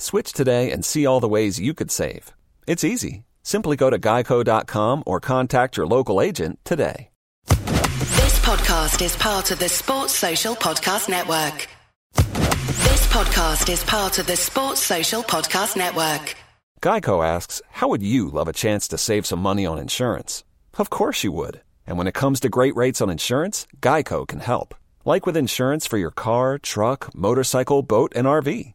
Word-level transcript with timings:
Switch 0.00 0.32
today 0.32 0.72
and 0.72 0.84
see 0.84 1.04
all 1.06 1.20
the 1.20 1.28
ways 1.28 1.60
you 1.60 1.74
could 1.74 1.90
save. 1.90 2.32
It's 2.66 2.84
easy. 2.84 3.24
Simply 3.42 3.76
go 3.76 3.90
to 3.90 3.98
geico.com 3.98 5.02
or 5.06 5.20
contact 5.20 5.76
your 5.76 5.86
local 5.86 6.20
agent 6.20 6.58
today. 6.64 7.10
This 7.46 8.38
podcast 8.40 9.02
is 9.02 9.16
part 9.16 9.50
of 9.50 9.58
the 9.58 9.68
Sports 9.68 10.14
Social 10.14 10.54
Podcast 10.54 11.08
Network. 11.08 11.68
This 12.14 13.06
podcast 13.08 13.70
is 13.70 13.84
part 13.84 14.18
of 14.18 14.26
the 14.26 14.36
Sports 14.36 14.82
Social 14.82 15.22
Podcast 15.22 15.76
Network. 15.76 16.34
Geico 16.80 17.26
asks, 17.26 17.60
How 17.70 17.88
would 17.88 18.02
you 18.02 18.30
love 18.30 18.48
a 18.48 18.54
chance 18.54 18.88
to 18.88 18.98
save 18.98 19.26
some 19.26 19.40
money 19.40 19.66
on 19.66 19.78
insurance? 19.78 20.44
Of 20.78 20.88
course 20.88 21.22
you 21.24 21.32
would. 21.32 21.60
And 21.86 21.98
when 21.98 22.06
it 22.06 22.14
comes 22.14 22.40
to 22.40 22.48
great 22.48 22.74
rates 22.76 23.00
on 23.00 23.10
insurance, 23.10 23.66
Geico 23.80 24.26
can 24.26 24.40
help. 24.40 24.74
Like 25.04 25.26
with 25.26 25.36
insurance 25.36 25.86
for 25.86 25.98
your 25.98 26.10
car, 26.10 26.58
truck, 26.58 27.14
motorcycle, 27.14 27.82
boat, 27.82 28.12
and 28.14 28.26
RV. 28.26 28.74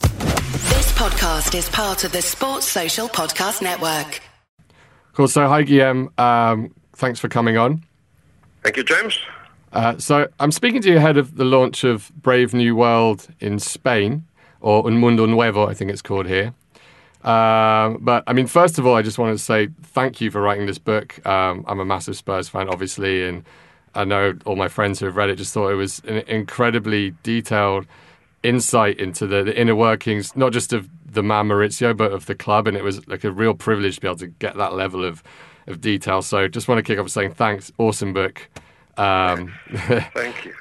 This 0.00 0.92
podcast 0.92 1.54
is 1.56 1.68
part 1.68 2.04
of 2.04 2.12
the 2.12 2.22
Sports 2.22 2.66
Social 2.66 3.08
Podcast 3.08 3.62
Network. 3.62 4.20
Cool. 5.12 5.28
So, 5.28 5.48
hi, 5.48 5.64
Guillem. 5.64 6.18
Um, 6.18 6.74
thanks 6.94 7.20
for 7.20 7.28
coming 7.28 7.56
on. 7.56 7.84
Thank 8.62 8.76
you, 8.76 8.84
James. 8.84 9.18
Uh, 9.72 9.98
so, 9.98 10.28
I'm 10.38 10.52
speaking 10.52 10.80
to 10.82 10.90
you 10.90 10.96
ahead 10.96 11.16
of 11.16 11.36
the 11.36 11.44
launch 11.44 11.84
of 11.84 12.10
Brave 12.16 12.54
New 12.54 12.74
World 12.76 13.28
in 13.40 13.58
Spain, 13.58 14.24
or 14.60 14.86
Un 14.86 14.98
Mundo 14.98 15.26
Nuevo, 15.26 15.66
I 15.68 15.74
think 15.74 15.90
it's 15.90 16.02
called 16.02 16.26
here. 16.26 16.54
Um, 17.22 17.98
but 18.00 18.24
I 18.26 18.32
mean, 18.32 18.46
first 18.46 18.78
of 18.78 18.86
all, 18.86 18.94
I 18.94 19.02
just 19.02 19.18
want 19.18 19.36
to 19.36 19.42
say 19.42 19.68
thank 19.82 20.20
you 20.20 20.30
for 20.30 20.40
writing 20.40 20.66
this 20.66 20.78
book. 20.78 21.24
Um, 21.26 21.64
I'm 21.68 21.78
a 21.78 21.84
massive 21.84 22.16
Spurs 22.16 22.48
fan, 22.48 22.68
obviously, 22.68 23.26
and 23.28 23.44
I 23.94 24.04
know 24.04 24.38
all 24.46 24.56
my 24.56 24.68
friends 24.68 25.00
who 25.00 25.06
have 25.06 25.16
read 25.16 25.28
it 25.28 25.36
just 25.36 25.52
thought 25.52 25.68
it 25.68 25.74
was 25.74 26.00
an 26.06 26.18
incredibly 26.28 27.12
detailed 27.22 27.86
insight 28.42 28.98
into 28.98 29.26
the, 29.26 29.42
the 29.42 29.58
inner 29.58 29.74
workings, 29.74 30.34
not 30.36 30.52
just 30.52 30.72
of 30.72 30.88
the 31.04 31.22
man 31.22 31.48
Mauricio, 31.48 31.96
but 31.96 32.12
of 32.12 32.26
the 32.26 32.34
club. 32.34 32.66
And 32.66 32.76
it 32.76 32.84
was 32.84 33.06
like 33.08 33.24
a 33.24 33.30
real 33.30 33.54
privilege 33.54 33.96
to 33.96 34.00
be 34.00 34.08
able 34.08 34.16
to 34.16 34.28
get 34.28 34.56
that 34.56 34.74
level 34.74 35.04
of, 35.04 35.22
of 35.66 35.80
detail. 35.80 36.22
So 36.22 36.48
just 36.48 36.68
want 36.68 36.78
to 36.78 36.82
kick 36.82 36.98
off 36.98 37.10
saying 37.10 37.32
thanks. 37.34 37.72
Awesome 37.78 38.12
book. 38.12 38.48
Um, 38.96 39.54
Thank 40.14 40.44
you. 40.44 40.54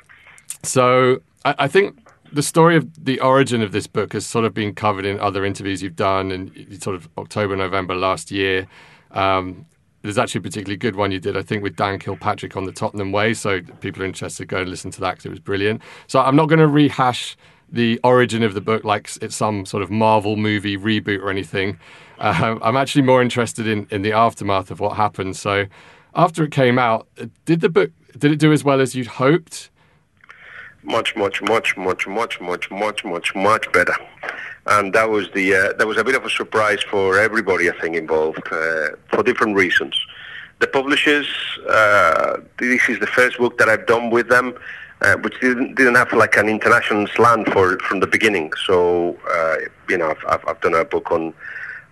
So 0.63 1.21
I, 1.45 1.55
I, 1.59 1.67
think 1.67 1.99
the 2.31 2.43
story 2.43 2.75
of 2.75 3.03
the 3.03 3.19
origin 3.19 3.61
of 3.61 3.71
this 3.71 3.87
book 3.87 4.13
has 4.13 4.25
sort 4.25 4.45
of 4.45 4.53
been 4.53 4.73
covered 4.73 5.05
in 5.05 5.19
other 5.19 5.45
interviews 5.45 5.81
you've 5.81 5.95
done 5.95 6.31
in 6.31 6.79
sort 6.79 6.95
of 6.95 7.09
October, 7.17 7.55
November 7.55 7.95
last 7.95 8.31
year. 8.31 8.67
Um, 9.11 9.65
there's 10.01 10.17
actually 10.17 10.39
a 10.39 10.43
particularly 10.43 10.77
good 10.77 10.95
one 10.95 11.11
you 11.11 11.19
did, 11.19 11.35
I 11.35 11.41
think, 11.41 11.63
with 11.63 11.75
Dan 11.75 11.99
Kilpatrick 11.99 12.55
on 12.55 12.65
the 12.65 12.71
Tottenham 12.71 13.11
Way. 13.11 13.33
So 13.33 13.61
people 13.81 14.03
are 14.03 14.05
interested, 14.05 14.47
go 14.47 14.61
and 14.61 14.69
listen 14.69 14.91
to 14.91 15.01
that 15.01 15.11
because 15.11 15.25
it 15.25 15.29
was 15.29 15.39
brilliant. 15.39 15.81
So 16.07 16.21
I'm 16.21 16.35
not 16.35 16.47
going 16.47 16.59
to 16.59 16.67
rehash 16.67 17.35
the 17.71 17.99
origin 18.03 18.43
of 18.43 18.53
the 18.53 18.61
book 18.61 18.83
like 18.83 19.09
it's 19.21 19.35
some 19.35 19.65
sort 19.65 19.83
of 19.83 19.91
Marvel 19.91 20.35
movie 20.35 20.77
reboot 20.77 21.21
or 21.21 21.29
anything. 21.29 21.79
Uh, 22.17 22.57
I'm 22.61 22.75
actually 22.75 23.03
more 23.03 23.21
interested 23.21 23.67
in, 23.67 23.87
in 23.91 24.01
the 24.01 24.11
aftermath 24.11 24.71
of 24.71 24.79
what 24.79 24.97
happened. 24.97 25.37
So 25.37 25.65
after 26.15 26.43
it 26.43 26.51
came 26.51 26.77
out, 26.77 27.07
did 27.45 27.61
the 27.61 27.69
book 27.69 27.91
did 28.17 28.31
it 28.31 28.39
do 28.39 28.51
as 28.51 28.63
well 28.63 28.81
as 28.81 28.95
you'd 28.95 29.07
hoped? 29.07 29.69
much, 30.83 31.15
much, 31.15 31.41
much, 31.41 31.77
much, 31.77 32.07
much, 32.07 32.41
much, 32.41 32.71
much, 32.71 33.03
much, 33.05 33.35
much 33.35 33.71
better. 33.71 33.95
And 34.65 34.93
that 34.93 35.09
was 35.09 35.29
the 35.31 35.53
uh, 35.53 35.73
that 35.73 35.87
was 35.87 35.97
a 35.97 36.03
bit 36.03 36.15
of 36.15 36.25
a 36.25 36.29
surprise 36.29 36.81
for 36.83 37.19
everybody, 37.19 37.69
I 37.69 37.79
think, 37.79 37.95
involved 37.95 38.45
uh, 38.51 38.89
for 39.07 39.23
different 39.23 39.55
reasons. 39.55 39.99
The 40.59 40.67
publishers, 40.67 41.27
uh, 41.69 42.37
this 42.57 42.89
is 42.89 42.99
the 42.99 43.07
first 43.07 43.37
book 43.37 43.57
that 43.57 43.69
I've 43.69 43.87
done 43.87 44.09
with 44.09 44.27
them, 44.27 44.53
uh, 45.01 45.15
which 45.17 45.39
didn't 45.39 45.75
didn't 45.75 45.95
have 45.95 46.11
like 46.13 46.35
an 46.37 46.49
international 46.49 47.07
slant 47.07 47.47
for 47.49 47.77
from 47.79 47.99
the 47.99 48.07
beginning. 48.07 48.51
So 48.65 49.17
uh, 49.31 49.55
you 49.87 49.97
know, 49.97 50.11
I've, 50.11 50.25
I've, 50.27 50.47
I've 50.47 50.61
done 50.61 50.73
a 50.73 50.85
book 50.85 51.11
on 51.11 51.33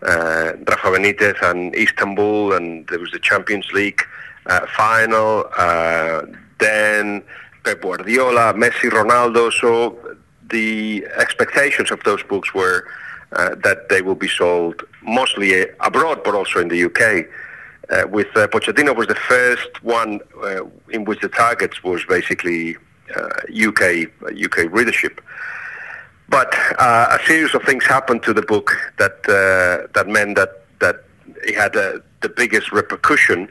uh, 0.01 0.53
Rafa 0.67 0.89
Benitez 0.89 1.41
and 1.41 1.75
Istanbul, 1.75 2.53
and 2.53 2.87
there 2.87 2.99
was 2.99 3.11
the 3.11 3.19
Champions 3.19 3.71
League 3.71 4.01
uh, 4.47 4.65
final. 4.75 5.45
Uh, 5.57 6.23
then 6.59 7.23
Pep 7.63 7.81
Guardiola, 7.81 8.53
Messi, 8.53 8.89
Ronaldo. 8.89 9.51
So 9.51 9.97
the 10.49 11.05
expectations 11.17 11.91
of 11.91 12.03
those 12.03 12.23
books 12.23 12.53
were 12.53 12.87
uh, 13.33 13.55
that 13.63 13.89
they 13.89 14.01
will 14.01 14.15
be 14.15 14.27
sold 14.27 14.83
mostly 15.03 15.65
abroad, 15.81 16.23
but 16.23 16.35
also 16.35 16.59
in 16.59 16.67
the 16.67 16.83
UK. 16.83 17.25
Uh, 17.89 18.05
with 18.09 18.27
Pochettino 18.27 18.93
was 18.93 19.07
the 19.07 19.15
first 19.15 19.81
one 19.81 20.19
in 20.89 21.05
which 21.05 21.21
the 21.21 21.29
targets 21.29 21.81
was 21.83 22.03
basically 22.03 22.75
UK 23.65 24.07
UK 24.45 24.71
readership. 24.71 25.21
But 26.29 26.53
uh, 26.77 27.17
a 27.19 27.25
series 27.25 27.53
of 27.55 27.63
things 27.63 27.85
happened 27.85 28.23
to 28.23 28.33
the 28.33 28.41
book 28.41 28.75
that 28.97 29.17
uh, 29.29 29.87
that 29.93 30.07
meant 30.07 30.35
that 30.35 30.65
that 30.79 31.03
it 31.43 31.55
had 31.55 31.75
uh, 31.75 31.99
the 32.21 32.29
biggest 32.29 32.71
repercussion 32.71 33.49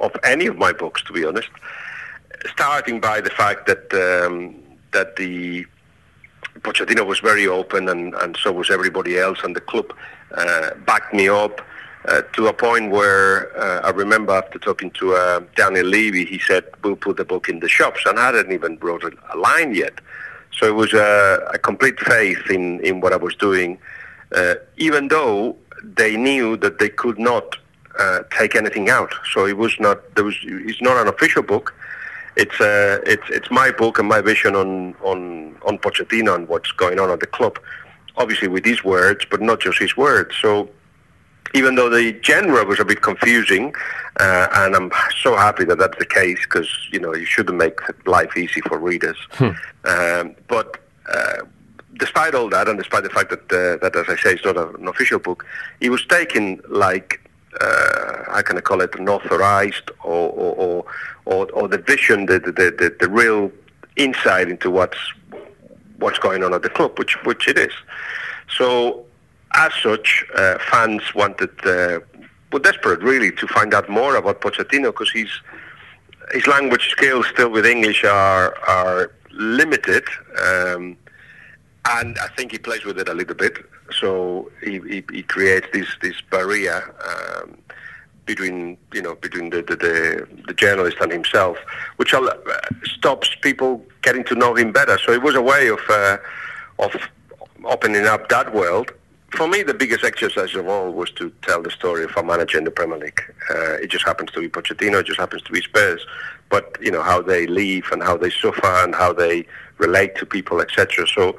of 0.00 0.12
any 0.24 0.46
of 0.46 0.56
my 0.56 0.72
books, 0.72 1.02
to 1.04 1.12
be 1.12 1.24
honest. 1.24 1.48
Starting 2.52 3.00
by 3.00 3.20
the 3.20 3.30
fact 3.30 3.66
that 3.66 3.92
um, 3.92 4.56
that 4.92 5.16
the 5.16 5.66
Pochettino 6.60 7.06
was 7.06 7.20
very 7.20 7.46
open, 7.46 7.88
and, 7.88 8.14
and 8.14 8.36
so 8.36 8.52
was 8.52 8.70
everybody 8.70 9.18
else, 9.18 9.38
and 9.44 9.54
the 9.54 9.60
club 9.60 9.92
uh, 10.34 10.70
backed 10.86 11.14
me 11.14 11.28
up. 11.28 11.60
Uh, 12.06 12.22
to 12.32 12.46
a 12.46 12.52
point 12.52 12.90
where 12.90 13.54
uh, 13.58 13.82
I 13.82 13.90
remember 13.90 14.32
after 14.32 14.58
talking 14.58 14.90
to 14.92 15.14
uh, 15.14 15.40
Daniel 15.54 15.84
Levy, 15.84 16.24
he 16.24 16.38
said, 16.38 16.64
we'll 16.82 16.96
put 16.96 17.18
the 17.18 17.26
book 17.26 17.50
in 17.50 17.60
the 17.60 17.68
shops, 17.68 18.00
and 18.06 18.18
I 18.18 18.26
hadn't 18.26 18.52
even 18.52 18.78
wrote 18.78 19.04
a, 19.04 19.36
line 19.36 19.74
yet. 19.74 20.00
So 20.50 20.66
it 20.66 20.74
was 20.74 20.94
a, 20.94 21.58
complete 21.62 22.00
faith 22.00 22.50
in, 22.50 22.80
in 22.80 23.00
what 23.02 23.12
I 23.12 23.16
was 23.16 23.34
doing, 23.34 23.78
uh, 24.34 24.54
even 24.78 25.08
though 25.08 25.56
they 25.84 26.16
knew 26.16 26.56
that 26.56 26.78
they 26.78 26.88
could 26.88 27.18
not 27.18 27.56
uh, 27.98 28.20
take 28.30 28.54
anything 28.56 28.88
out. 28.88 29.12
So 29.32 29.46
it 29.46 29.58
was 29.58 29.78
not 29.78 30.14
there 30.14 30.24
was 30.24 30.36
it's 30.42 30.80
not 30.80 30.96
an 30.96 31.08
official 31.08 31.42
book. 31.42 31.74
It's 32.36 32.54
it's 32.60 33.28
it's 33.28 33.50
my 33.50 33.70
book 33.70 33.98
and 33.98 34.08
my 34.08 34.20
vision 34.20 34.56
on 34.56 34.94
on 35.02 35.56
on 35.66 35.78
Pochettino 35.78 36.34
and 36.34 36.48
what's 36.48 36.72
going 36.72 36.98
on 36.98 37.10
at 37.10 37.20
the 37.20 37.26
club. 37.26 37.58
Obviously 38.16 38.48
with 38.48 38.64
his 38.64 38.84
words, 38.84 39.26
but 39.30 39.40
not 39.40 39.60
just 39.60 39.78
his 39.78 39.96
words. 39.96 40.34
So 40.40 40.68
even 41.54 41.74
though 41.74 41.88
the 41.88 42.18
genre 42.22 42.64
was 42.64 42.80
a 42.80 42.84
bit 42.84 43.02
confusing, 43.02 43.74
uh, 44.18 44.48
and 44.52 44.76
I'm 44.76 44.90
so 45.22 45.36
happy 45.36 45.64
that 45.64 45.78
that's 45.78 45.98
the 45.98 46.06
case 46.06 46.38
because 46.42 46.68
you 46.92 47.00
know 47.00 47.14
you 47.14 47.26
shouldn't 47.26 47.58
make 47.58 47.78
life 48.06 48.36
easy 48.36 48.60
for 48.62 48.78
readers. 48.78 49.16
Hmm. 49.32 49.50
Um, 49.84 50.36
but 50.48 50.78
uh, 51.12 51.38
despite 51.98 52.34
all 52.34 52.48
that, 52.50 52.68
and 52.68 52.78
despite 52.78 53.02
the 53.02 53.10
fact 53.10 53.30
that 53.30 53.42
uh, 53.52 53.76
that, 53.82 53.96
as 53.96 54.06
I 54.08 54.16
say, 54.16 54.34
it's 54.34 54.44
not 54.44 54.56
a, 54.56 54.68
an 54.74 54.88
official 54.88 55.18
book, 55.18 55.44
it 55.80 55.90
was 55.90 56.04
taken 56.06 56.60
like 56.68 57.20
uh, 57.60 58.24
how 58.32 58.42
can 58.42 58.56
I 58.56 58.60
call 58.60 58.80
it, 58.80 58.94
an 58.94 59.08
authorized 59.08 59.90
or, 60.04 60.30
or, 60.30 60.84
or, 61.24 61.50
or 61.52 61.68
the 61.68 61.78
vision, 61.78 62.26
the, 62.26 62.38
the 62.38 62.52
the, 62.52 62.96
the 63.00 63.08
real 63.08 63.50
insight 63.96 64.48
into 64.48 64.70
what's 64.70 64.98
what's 65.98 66.18
going 66.18 66.44
on 66.44 66.54
at 66.54 66.62
the 66.62 66.70
club, 66.70 66.98
which 66.98 67.22
which 67.24 67.48
it 67.48 67.58
is. 67.58 67.72
So 68.56 69.04
as 69.54 69.72
such, 69.82 70.24
uh, 70.36 70.58
fans 70.70 71.02
wanted, 71.14 71.50
uh, 71.66 72.00
were 72.52 72.58
desperate 72.60 73.00
really 73.00 73.32
to 73.32 73.46
find 73.48 73.74
out 73.74 73.88
more 73.88 74.16
about 74.16 74.40
Pochettino 74.40 74.86
because 74.86 75.10
his 75.12 75.28
his 76.32 76.46
language 76.46 76.90
skills 76.90 77.26
still 77.32 77.50
with 77.50 77.66
English 77.66 78.04
are 78.04 78.56
are 78.66 79.12
limited, 79.32 80.04
um, 80.40 80.96
and 81.88 82.18
I 82.18 82.28
think 82.36 82.52
he 82.52 82.58
plays 82.58 82.84
with 82.84 82.98
it 82.98 83.08
a 83.08 83.14
little 83.14 83.34
bit. 83.34 83.58
So 83.98 84.50
he, 84.62 84.78
he, 84.80 85.04
he 85.12 85.22
creates 85.22 85.66
this 85.72 85.88
this 86.00 86.20
barrier. 86.30 86.94
Um, 87.08 87.56
between 88.26 88.78
you 88.94 89.02
know 89.02 89.16
between 89.16 89.50
the, 89.50 89.60
the, 89.62 89.74
the, 89.74 90.28
the 90.46 90.54
journalist 90.54 90.98
and 91.00 91.10
himself, 91.10 91.58
which 91.96 92.14
uh, 92.14 92.30
stops 92.84 93.34
people 93.40 93.84
getting 94.02 94.22
to 94.22 94.36
know 94.36 94.54
him 94.54 94.70
better. 94.70 94.98
So 95.04 95.10
it 95.10 95.22
was 95.22 95.34
a 95.34 95.42
way 95.42 95.66
of 95.66 95.80
uh, 95.88 96.18
of 96.78 96.92
opening 97.64 98.06
up 98.06 98.28
that 98.28 98.54
world 98.54 98.92
for 99.32 99.46
me, 99.48 99.62
the 99.62 99.74
biggest 99.74 100.04
exercise 100.04 100.54
of 100.54 100.68
all 100.68 100.92
was 100.92 101.10
to 101.12 101.30
tell 101.42 101.62
the 101.62 101.70
story 101.70 102.04
of 102.04 102.16
a 102.16 102.22
manager 102.22 102.58
in 102.58 102.64
the 102.64 102.70
Premier 102.70 102.98
League. 102.98 103.20
Uh, 103.50 103.74
it 103.74 103.90
just 103.90 104.04
happens 104.04 104.30
to 104.32 104.40
be 104.40 104.48
Pochettino, 104.48 105.00
it 105.00 105.06
just 105.06 105.20
happens 105.20 105.42
to 105.42 105.52
be 105.52 105.62
Spurs. 105.62 106.04
But, 106.48 106.76
you 106.80 106.90
know, 106.90 107.02
how 107.02 107.22
they 107.22 107.46
live 107.46 107.84
and 107.92 108.02
how 108.02 108.16
they 108.16 108.30
suffer 108.30 108.66
and 108.66 108.94
how 108.94 109.12
they 109.12 109.46
relate 109.78 110.16
to 110.16 110.26
people, 110.26 110.60
etc. 110.60 111.06
So 111.06 111.36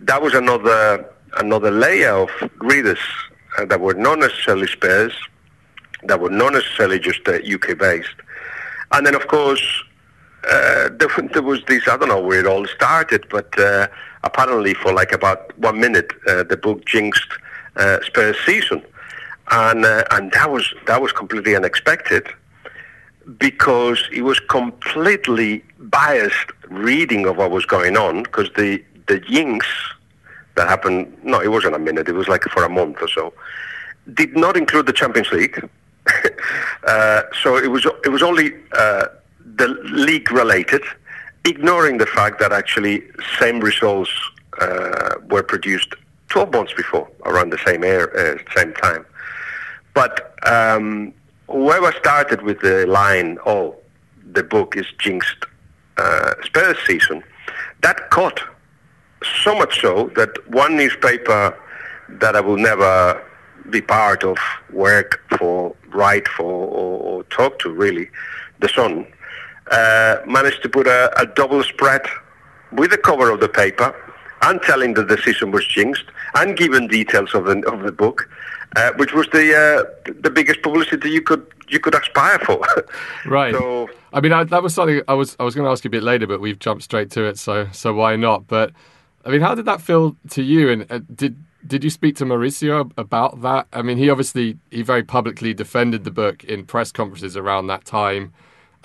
that 0.00 0.22
was 0.22 0.34
another 0.34 1.06
another 1.36 1.70
layer 1.70 2.12
of 2.12 2.30
readers 2.60 2.98
uh, 3.58 3.64
that 3.66 3.80
were 3.80 3.94
not 3.94 4.18
necessarily 4.18 4.66
Spurs, 4.66 5.12
that 6.04 6.20
were 6.20 6.30
not 6.30 6.54
necessarily 6.54 6.98
just 6.98 7.26
uh, 7.28 7.34
UK-based. 7.34 8.08
And 8.92 9.06
then, 9.06 9.14
of 9.14 9.28
course, 9.28 9.62
uh, 10.48 10.88
there, 10.98 11.08
there, 11.32 11.42
was 11.42 11.62
this, 11.66 11.86
I 11.86 11.96
don't 11.96 12.08
know 12.08 12.22
where 12.22 12.40
it 12.40 12.46
all 12.46 12.66
started, 12.66 13.26
but 13.30 13.58
uh, 13.58 13.88
apparently 14.24 14.74
for 14.74 14.92
like 14.92 15.12
about 15.12 15.56
one 15.58 15.80
minute, 15.80 16.12
uh, 16.26 16.42
the 16.44 16.56
book 16.56 16.84
jinxed 16.84 17.32
uh, 17.76 17.98
Spurs 18.02 18.36
season, 18.44 18.82
and 19.50 19.84
uh, 19.84 20.04
and 20.10 20.32
that 20.32 20.50
was 20.50 20.74
that 20.86 21.00
was 21.00 21.12
completely 21.12 21.54
unexpected 21.56 22.26
because 23.38 24.08
it 24.12 24.22
was 24.22 24.40
completely 24.40 25.62
biased 25.78 26.50
reading 26.68 27.26
of 27.26 27.36
what 27.36 27.50
was 27.50 27.66
going 27.66 27.96
on 27.96 28.22
because 28.22 28.50
the 28.56 28.82
the 29.06 29.18
jinx 29.20 29.66
that 30.56 30.66
happened 30.66 31.12
no 31.22 31.40
it 31.40 31.48
wasn't 31.48 31.74
a 31.74 31.78
minute 31.78 32.08
it 32.08 32.12
was 32.12 32.26
like 32.26 32.42
for 32.44 32.64
a 32.64 32.68
month 32.68 32.96
or 33.00 33.08
so 33.08 33.32
did 34.14 34.36
not 34.36 34.56
include 34.56 34.86
the 34.86 34.92
Champions 34.92 35.30
League. 35.32 35.68
Uh, 36.86 37.22
so 37.42 37.58
it 37.58 37.70
was 37.70 37.84
it 38.04 38.08
was 38.08 38.22
only 38.22 38.54
uh, 38.72 39.08
the 39.56 39.68
league 39.92 40.30
related 40.32 40.80
ignoring 41.44 41.98
the 41.98 42.06
fact 42.06 42.38
that 42.40 42.52
actually 42.52 43.02
same 43.38 43.60
results 43.60 44.10
uh, 44.60 45.14
were 45.30 45.42
produced 45.42 45.94
12 46.28 46.52
months 46.52 46.72
before, 46.74 47.08
around 47.24 47.50
the 47.50 47.58
same 47.64 47.84
air, 47.84 48.16
uh, 48.18 48.38
same 48.56 48.72
time. 48.74 49.04
But 49.94 50.34
um, 50.46 51.12
whoever 51.48 51.92
started 51.92 52.42
with 52.42 52.60
the 52.60 52.86
line, 52.86 53.38
"Oh, 53.46 53.76
the 54.32 54.42
book 54.42 54.76
is 54.76 54.86
jinxed," 54.98 55.44
uh, 55.96 56.34
Spurs 56.44 56.76
season, 56.86 57.22
that 57.82 58.10
caught 58.10 58.40
so 59.44 59.56
much 59.56 59.80
so 59.80 60.10
that 60.14 60.30
one 60.50 60.76
newspaper 60.76 61.58
that 62.08 62.36
I 62.36 62.40
will 62.40 62.56
never 62.56 63.22
be 63.70 63.80
part 63.80 64.24
of, 64.24 64.38
work 64.72 65.20
for, 65.36 65.74
write 65.88 66.28
for, 66.28 66.44
or, 66.44 67.00
or 67.00 67.22
talk 67.24 67.58
to, 67.60 67.70
really, 67.70 68.08
the 68.60 68.68
Sun, 68.68 69.06
uh, 69.70 70.16
managed 70.26 70.62
to 70.62 70.68
put 70.68 70.86
a, 70.86 71.12
a, 71.20 71.26
double 71.26 71.62
spread 71.62 72.02
with 72.72 72.90
the 72.90 72.98
cover 72.98 73.30
of 73.30 73.40
the 73.40 73.48
paper 73.48 73.94
and 74.42 74.60
telling 74.62 74.94
the 74.94 75.04
decision 75.04 75.50
was 75.50 75.66
jinxed 75.66 76.04
and 76.36 76.56
giving 76.56 76.86
details 76.88 77.34
of 77.34 77.44
the 77.44 77.60
of 77.68 77.82
the 77.82 77.92
book, 77.92 78.28
uh, 78.76 78.92
which 78.96 79.12
was 79.12 79.26
the 79.32 79.54
uh, 79.54 80.12
the 80.20 80.30
biggest 80.30 80.62
publicity 80.62 81.10
you 81.10 81.22
could 81.22 81.46
you 81.68 81.80
could 81.80 81.94
aspire 81.94 82.38
for. 82.40 82.64
right. 83.26 83.54
So, 83.54 83.88
I 84.12 84.20
mean, 84.20 84.32
I, 84.32 84.44
that 84.44 84.62
was 84.62 84.74
something 84.74 85.02
I 85.08 85.14
was 85.14 85.36
I 85.40 85.44
was 85.44 85.54
going 85.54 85.64
to 85.64 85.70
ask 85.70 85.84
you 85.84 85.88
a 85.88 85.90
bit 85.90 86.02
later, 86.02 86.26
but 86.26 86.40
we've 86.40 86.58
jumped 86.58 86.84
straight 86.84 87.10
to 87.12 87.24
it, 87.24 87.38
so 87.38 87.68
so 87.72 87.94
why 87.94 88.16
not? 88.16 88.46
But 88.46 88.72
I 89.24 89.30
mean, 89.30 89.40
how 89.40 89.54
did 89.54 89.64
that 89.66 89.80
feel 89.80 90.16
to 90.30 90.42
you? 90.42 90.70
And 90.70 90.86
uh, 90.90 91.00
did 91.14 91.36
did 91.66 91.84
you 91.84 91.90
speak 91.90 92.16
to 92.16 92.24
Mauricio 92.24 92.90
about 92.96 93.42
that? 93.42 93.66
I 93.72 93.82
mean, 93.82 93.98
he 93.98 94.08
obviously 94.10 94.58
he 94.70 94.82
very 94.82 95.02
publicly 95.02 95.52
defended 95.54 96.04
the 96.04 96.10
book 96.10 96.44
in 96.44 96.64
press 96.64 96.92
conferences 96.92 97.36
around 97.36 97.66
that 97.66 97.84
time. 97.84 98.32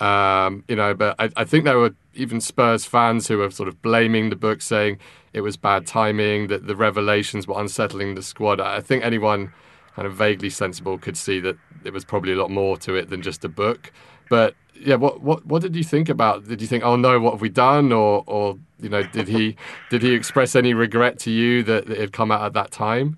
Um, 0.04 0.64
you 0.68 0.76
know, 0.76 0.92
but 0.92 1.16
I, 1.18 1.30
I, 1.34 1.44
think 1.44 1.64
there 1.64 1.78
were 1.78 1.94
even 2.12 2.38
Spurs 2.38 2.84
fans 2.84 3.26
who 3.26 3.38
were 3.38 3.50
sort 3.50 3.70
of 3.70 3.80
blaming 3.80 4.28
the 4.28 4.36
book, 4.36 4.60
saying 4.60 4.98
it 5.32 5.40
was 5.40 5.56
bad 5.56 5.86
timing, 5.86 6.48
that 6.48 6.66
the 6.66 6.76
revelations 6.76 7.46
were 7.46 7.58
unsettling 7.58 8.14
the 8.14 8.22
squad. 8.22 8.60
I 8.60 8.80
think 8.80 9.02
anyone 9.02 9.54
kind 9.96 10.06
of 10.06 10.12
vaguely 10.12 10.50
sensible 10.50 10.98
could 10.98 11.16
see 11.16 11.40
that 11.40 11.56
it 11.84 11.94
was 11.94 12.04
probably 12.04 12.32
a 12.32 12.36
lot 12.36 12.50
more 12.50 12.76
to 12.78 12.94
it 12.96 13.08
than 13.08 13.22
just 13.22 13.46
a 13.46 13.48
book. 13.48 13.92
But 14.28 14.54
yeah, 14.78 14.96
what 14.96 15.22
what 15.22 15.46
what 15.46 15.62
did 15.62 15.74
you 15.74 15.84
think 15.84 16.10
about? 16.10 16.46
Did 16.46 16.60
you 16.60 16.66
think, 16.66 16.84
oh 16.84 16.96
no, 16.96 17.18
what 17.18 17.32
have 17.32 17.40
we 17.40 17.48
done? 17.48 17.90
Or 17.90 18.24
or 18.26 18.58
you 18.80 18.90
know, 18.90 19.04
did 19.04 19.28
he 19.28 19.56
did 19.90 20.02
he 20.02 20.12
express 20.12 20.54
any 20.54 20.74
regret 20.74 21.18
to 21.20 21.30
you 21.30 21.62
that, 21.62 21.86
that 21.86 21.94
it 21.94 22.00
had 22.00 22.12
come 22.12 22.30
out 22.30 22.42
at 22.42 22.52
that 22.52 22.72
time? 22.72 23.16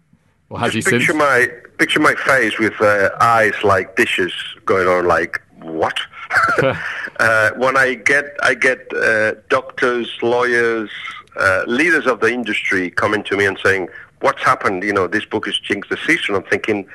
Or 0.51 0.61
has 0.61 0.73
Just 0.73 0.89
he 0.89 0.99
picture 0.99 1.13
since? 1.13 1.19
my 1.19 1.49
picture 1.79 1.99
my 1.99 2.15
face 2.15 2.61
with 2.61 2.81
uh, 2.81 3.11
eyes 3.21 3.55
like 3.65 3.97
dishes 3.97 4.33
going 4.65 4.87
on, 4.87 5.09
like 5.09 5.43
what? 5.63 5.99
uh, 7.21 7.51
when 7.57 7.77
I 7.77 7.95
get 7.95 8.37
I 8.43 8.55
get 8.55 8.93
uh, 8.95 9.35
doctors, 9.49 10.11
lawyers, 10.23 10.91
uh, 11.39 11.65
leaders 11.67 12.07
of 12.07 12.21
the 12.21 12.29
industry 12.29 12.91
coming 12.91 13.23
to 13.25 13.37
me 13.37 13.47
and 13.47 13.59
saying, 13.65 13.89
"What's 14.21 14.43
happened? 14.43 14.83
You 14.83 14.93
know, 14.93 15.07
this 15.07 15.25
book 15.25 15.49
is 15.49 15.59
jinxed 15.59 15.91
the 15.91 15.97
season." 15.99 16.35
I'm 16.35 16.45
thinking, 16.45 16.87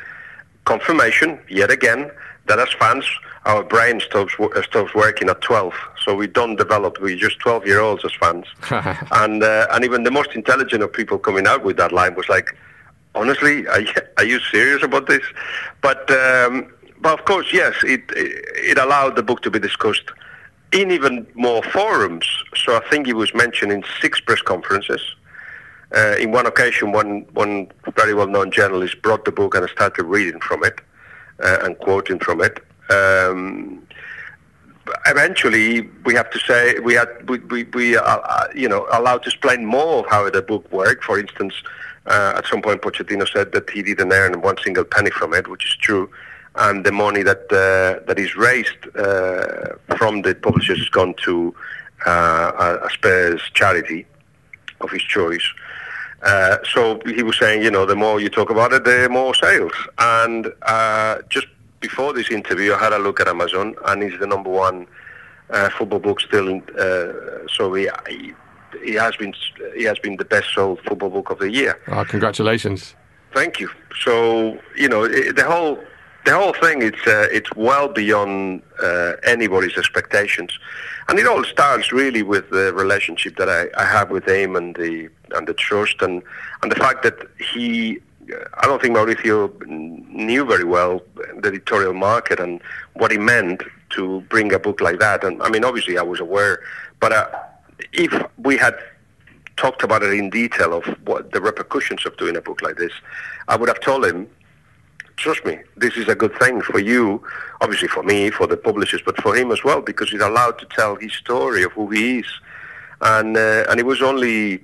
confirmation 0.65 1.39
yet 1.50 1.72
again 1.72 2.12
that 2.48 2.60
as 2.60 2.74
fans, 2.74 3.05
our 3.46 3.63
brain 3.63 4.00
stops 4.00 4.34
uh, 4.39 4.62
stops 4.63 4.93
working 4.93 5.29
at 5.29 5.41
12. 5.41 5.74
So 6.03 6.15
we 6.15 6.27
don't 6.27 6.55
develop. 6.55 7.00
We're 7.00 7.17
just 7.17 7.39
12 7.39 7.65
year 7.65 7.79
olds 7.79 8.03
as 8.05 8.13
fans, 8.13 8.46
and 9.12 9.43
uh, 9.43 9.67
and 9.72 9.86
even 9.86 10.03
the 10.03 10.12
most 10.12 10.31
intelligent 10.34 10.84
of 10.84 10.91
people 10.93 11.17
coming 11.17 11.48
out 11.48 11.63
with 11.63 11.77
that 11.77 11.91
line 11.91 12.15
was 12.15 12.29
like, 12.29 12.55
honestly, 13.15 13.67
are 13.67 13.81
you, 13.81 13.93
are 14.17 14.24
you 14.24 14.39
serious 14.39 14.84
about 14.84 15.08
this? 15.08 15.24
But 15.81 16.10
um, 16.12 16.74
but 17.01 17.20
of 17.20 17.25
course, 17.25 17.48
yes, 17.51 17.74
it 17.84 18.03
it 18.15 18.77
allowed 18.77 19.15
the 19.15 19.24
book 19.24 19.41
to 19.41 19.51
be 19.51 19.60
discussed 19.60 20.10
in 20.72 20.91
even 20.91 21.27
more 21.34 21.63
forums. 21.63 22.27
So 22.55 22.75
I 22.75 22.81
think 22.89 23.08
it 23.08 23.15
was 23.15 23.34
mentioned 23.34 23.72
in 23.72 23.84
six 24.00 24.22
press 24.22 24.41
conferences. 24.41 25.01
Uh, 25.96 26.15
in 26.20 26.31
one 26.31 26.46
occasion, 26.46 26.91
one 26.91 27.25
one 27.34 27.70
very 27.96 28.13
well-known 28.13 28.51
journalist 28.51 29.01
brought 29.01 29.25
the 29.25 29.31
book 29.31 29.55
and 29.55 29.67
started 29.70 30.03
reading 30.03 30.39
from 30.39 30.63
it 30.63 30.79
uh, 31.43 31.60
and 31.63 31.77
quoting 31.79 32.20
from 32.20 32.39
it. 32.41 32.63
Um, 32.89 33.86
eventually, 35.08 35.81
we 36.05 36.13
have 36.13 36.29
to 36.31 36.39
say 36.39 36.79
we 36.79 36.93
had 36.93 37.10
we 37.27 37.39
we, 37.39 37.63
we 37.63 37.98
uh, 37.98 38.01
uh, 38.03 38.48
you 38.55 38.70
know 38.70 38.88
allowed 38.91 39.24
to 39.24 39.29
explain 39.29 39.65
more 39.65 40.05
of 40.05 40.05
how 40.10 40.29
the 40.29 40.41
book 40.41 40.72
worked. 40.72 41.03
For 41.03 41.20
instance, 41.20 41.55
uh, 42.05 42.36
at 42.38 42.46
some 42.46 42.62
point, 42.62 42.84
Pochettino 42.84 43.27
said 43.27 43.51
that 43.53 43.70
he 43.72 43.81
didn't 43.81 44.13
earn 44.13 44.39
one 44.41 44.58
single 44.63 44.84
penny 44.84 45.10
from 45.10 45.34
it, 45.34 45.48
which 45.48 45.65
is 45.65 45.75
true 45.77 46.10
and 46.55 46.86
the 46.86 46.91
money 46.91 47.24
that 47.24 47.43
uh, 47.51 48.03
that 48.08 48.20
is 48.20 48.36
raised 48.36 48.86
uh, 48.96 49.75
from 49.98 50.22
the 50.22 50.36
publishers 50.36 50.79
has 50.79 50.89
gone 50.89 51.13
to 51.24 51.55
uh, 52.05 52.77
a 52.84 52.89
Spurs 52.89 53.41
charity 53.53 54.05
of 54.81 54.89
his 54.91 55.03
choice. 55.03 55.48
Uh, 56.24 56.58
so 56.63 57.00
he 57.05 57.24
was 57.24 57.38
saying, 57.38 57.63
you 57.63 57.72
know, 57.72 57.86
the 57.86 57.96
more 57.96 58.20
you 58.20 58.29
talk 58.29 58.50
about 58.50 58.74
it, 58.74 58.84
the 58.84 59.10
more 59.10 59.34
sales. 59.34 59.72
And 59.98 60.51
uh, 60.63 61.22
just 61.29 61.48
before 61.79 62.13
this 62.13 62.29
interview, 62.29 62.74
I 62.74 62.79
had 62.79 62.93
a 62.93 63.00
look 63.00 63.20
at 63.20 63.27
Amazon, 63.27 63.75
and 63.86 64.03
he's 64.03 64.20
the 64.20 64.27
number 64.27 64.50
one 64.50 64.86
uh, 65.50 65.70
football 65.70 66.00
book 66.00 66.20
still. 66.22 66.62
so 67.55 67.74
he, 67.74 67.89
he 68.84 68.93
has 68.93 69.15
been 69.15 69.34
he 69.75 69.84
has 69.84 70.00
been 70.00 70.17
the 70.17 70.25
best 70.25 70.53
sold 70.53 70.79
football 70.81 71.10
book 71.10 71.29
of 71.29 71.39
the 71.39 71.50
year. 71.50 71.79
Oh, 71.88 72.03
congratulations! 72.05 72.96
Thank 73.34 73.60
you. 73.60 73.70
So 74.03 74.60
you 74.75 74.88
know 74.88 75.08
the 75.08 75.43
whole 75.43 75.84
the 76.25 76.35
whole 76.35 76.53
thing 76.53 76.81
it's 76.81 77.05
uh, 77.07 77.27
it's 77.31 77.51
well 77.55 77.87
beyond 77.87 78.61
uh, 78.81 79.13
anybody's 79.23 79.77
expectations, 79.77 80.57
and 81.07 81.17
it 81.19 81.27
all 81.27 81.43
starts 81.43 81.91
really 81.91 82.23
with 82.23 82.49
the 82.49 82.73
relationship 82.73 83.37
that 83.37 83.49
I, 83.49 83.67
I 83.81 83.85
have 83.85 84.11
with 84.11 84.27
him 84.27 84.55
and 84.55 84.75
the 84.75 85.09
and 85.35 85.47
the 85.47 85.53
trust 85.53 86.01
and 86.01 86.21
and 86.61 86.71
the 86.71 86.75
fact 86.75 87.03
that 87.03 87.17
he. 87.53 87.99
I 88.59 88.65
don't 88.65 88.81
think 88.81 88.95
Mauricio 88.95 89.51
knew 89.67 90.45
very 90.45 90.63
well 90.63 91.01
the 91.41 91.49
editorial 91.49 91.93
market 91.93 92.39
and 92.39 92.61
what 92.93 93.11
he 93.11 93.17
meant 93.17 93.63
to 93.89 94.21
bring 94.29 94.53
a 94.53 94.59
book 94.59 94.79
like 94.79 94.99
that. 94.99 95.23
And 95.25 95.41
I 95.43 95.49
mean, 95.49 95.65
obviously, 95.65 95.97
I 95.97 96.03
was 96.03 96.21
aware, 96.21 96.61
but 97.01 97.11
uh, 97.11 97.27
if 97.91 98.13
we 98.37 98.55
had 98.55 98.75
talked 99.57 99.83
about 99.83 100.03
it 100.03 100.13
in 100.13 100.29
detail 100.29 100.73
of 100.73 100.85
what 101.05 101.33
the 101.33 101.41
repercussions 101.41 102.05
of 102.05 102.15
doing 102.15 102.37
a 102.37 102.41
book 102.41 102.61
like 102.61 102.77
this, 102.77 102.93
I 103.47 103.57
would 103.57 103.67
have 103.67 103.81
told 103.81 104.05
him 104.05 104.29
trust 105.17 105.45
me, 105.45 105.59
this 105.77 105.97
is 105.97 106.07
a 106.07 106.15
good 106.15 106.37
thing 106.39 106.61
for 106.61 106.79
you, 106.79 107.23
obviously 107.61 107.87
for 107.87 108.03
me, 108.03 108.29
for 108.29 108.47
the 108.47 108.57
publishers, 108.57 109.01
but 109.05 109.19
for 109.21 109.35
him 109.35 109.51
as 109.51 109.63
well, 109.63 109.81
because 109.81 110.09
he's 110.11 110.21
allowed 110.21 110.57
to 110.59 110.65
tell 110.65 110.95
his 110.95 111.13
story 111.13 111.63
of 111.63 111.71
who 111.73 111.89
he 111.89 112.19
is. 112.19 112.25
And 113.01 113.35
uh, 113.35 113.65
and 113.69 113.79
it 113.79 113.85
was 113.85 114.01
only 114.01 114.63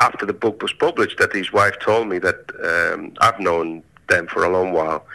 after 0.00 0.26
the 0.26 0.32
book 0.32 0.62
was 0.62 0.72
published 0.72 1.18
that 1.18 1.32
his 1.32 1.52
wife 1.52 1.78
told 1.80 2.08
me 2.08 2.18
that 2.18 2.40
um, 2.62 3.12
I've 3.20 3.40
known 3.40 3.82
them 4.08 4.26
for 4.26 4.44
a 4.44 4.50
long 4.50 4.72
while, 4.72 5.06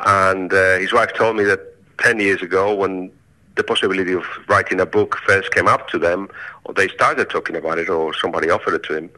and 0.00 0.52
uh, 0.52 0.78
his 0.78 0.92
wife 0.92 1.12
told 1.14 1.36
me 1.36 1.44
that 1.44 1.60
ten 1.98 2.18
years 2.18 2.42
ago, 2.42 2.74
when 2.74 3.12
the 3.56 3.62
possibility 3.62 4.12
of 4.12 4.24
writing 4.48 4.80
a 4.80 4.86
book 4.86 5.18
first 5.26 5.52
came 5.52 5.68
up 5.68 5.88
to 5.88 5.98
them, 5.98 6.28
or 6.64 6.74
they 6.74 6.88
started 6.88 7.30
talking 7.30 7.56
about 7.56 7.78
it, 7.78 7.88
or 7.88 8.14
somebody 8.14 8.50
offered 8.50 8.74
it 8.74 8.82
to 8.84 8.96
him 8.96 9.10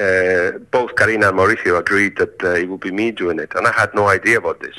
uh, 0.00 0.58
both 0.70 0.96
Karina 0.96 1.28
and 1.28 1.38
Mauricio 1.38 1.78
agreed 1.78 2.16
that 2.18 2.42
uh, 2.42 2.54
it 2.54 2.68
would 2.68 2.80
be 2.80 2.90
me 2.90 3.10
doing 3.10 3.38
it, 3.38 3.52
and 3.54 3.66
I 3.66 3.72
had 3.72 3.94
no 3.94 4.08
idea 4.08 4.38
about 4.38 4.60
this. 4.60 4.76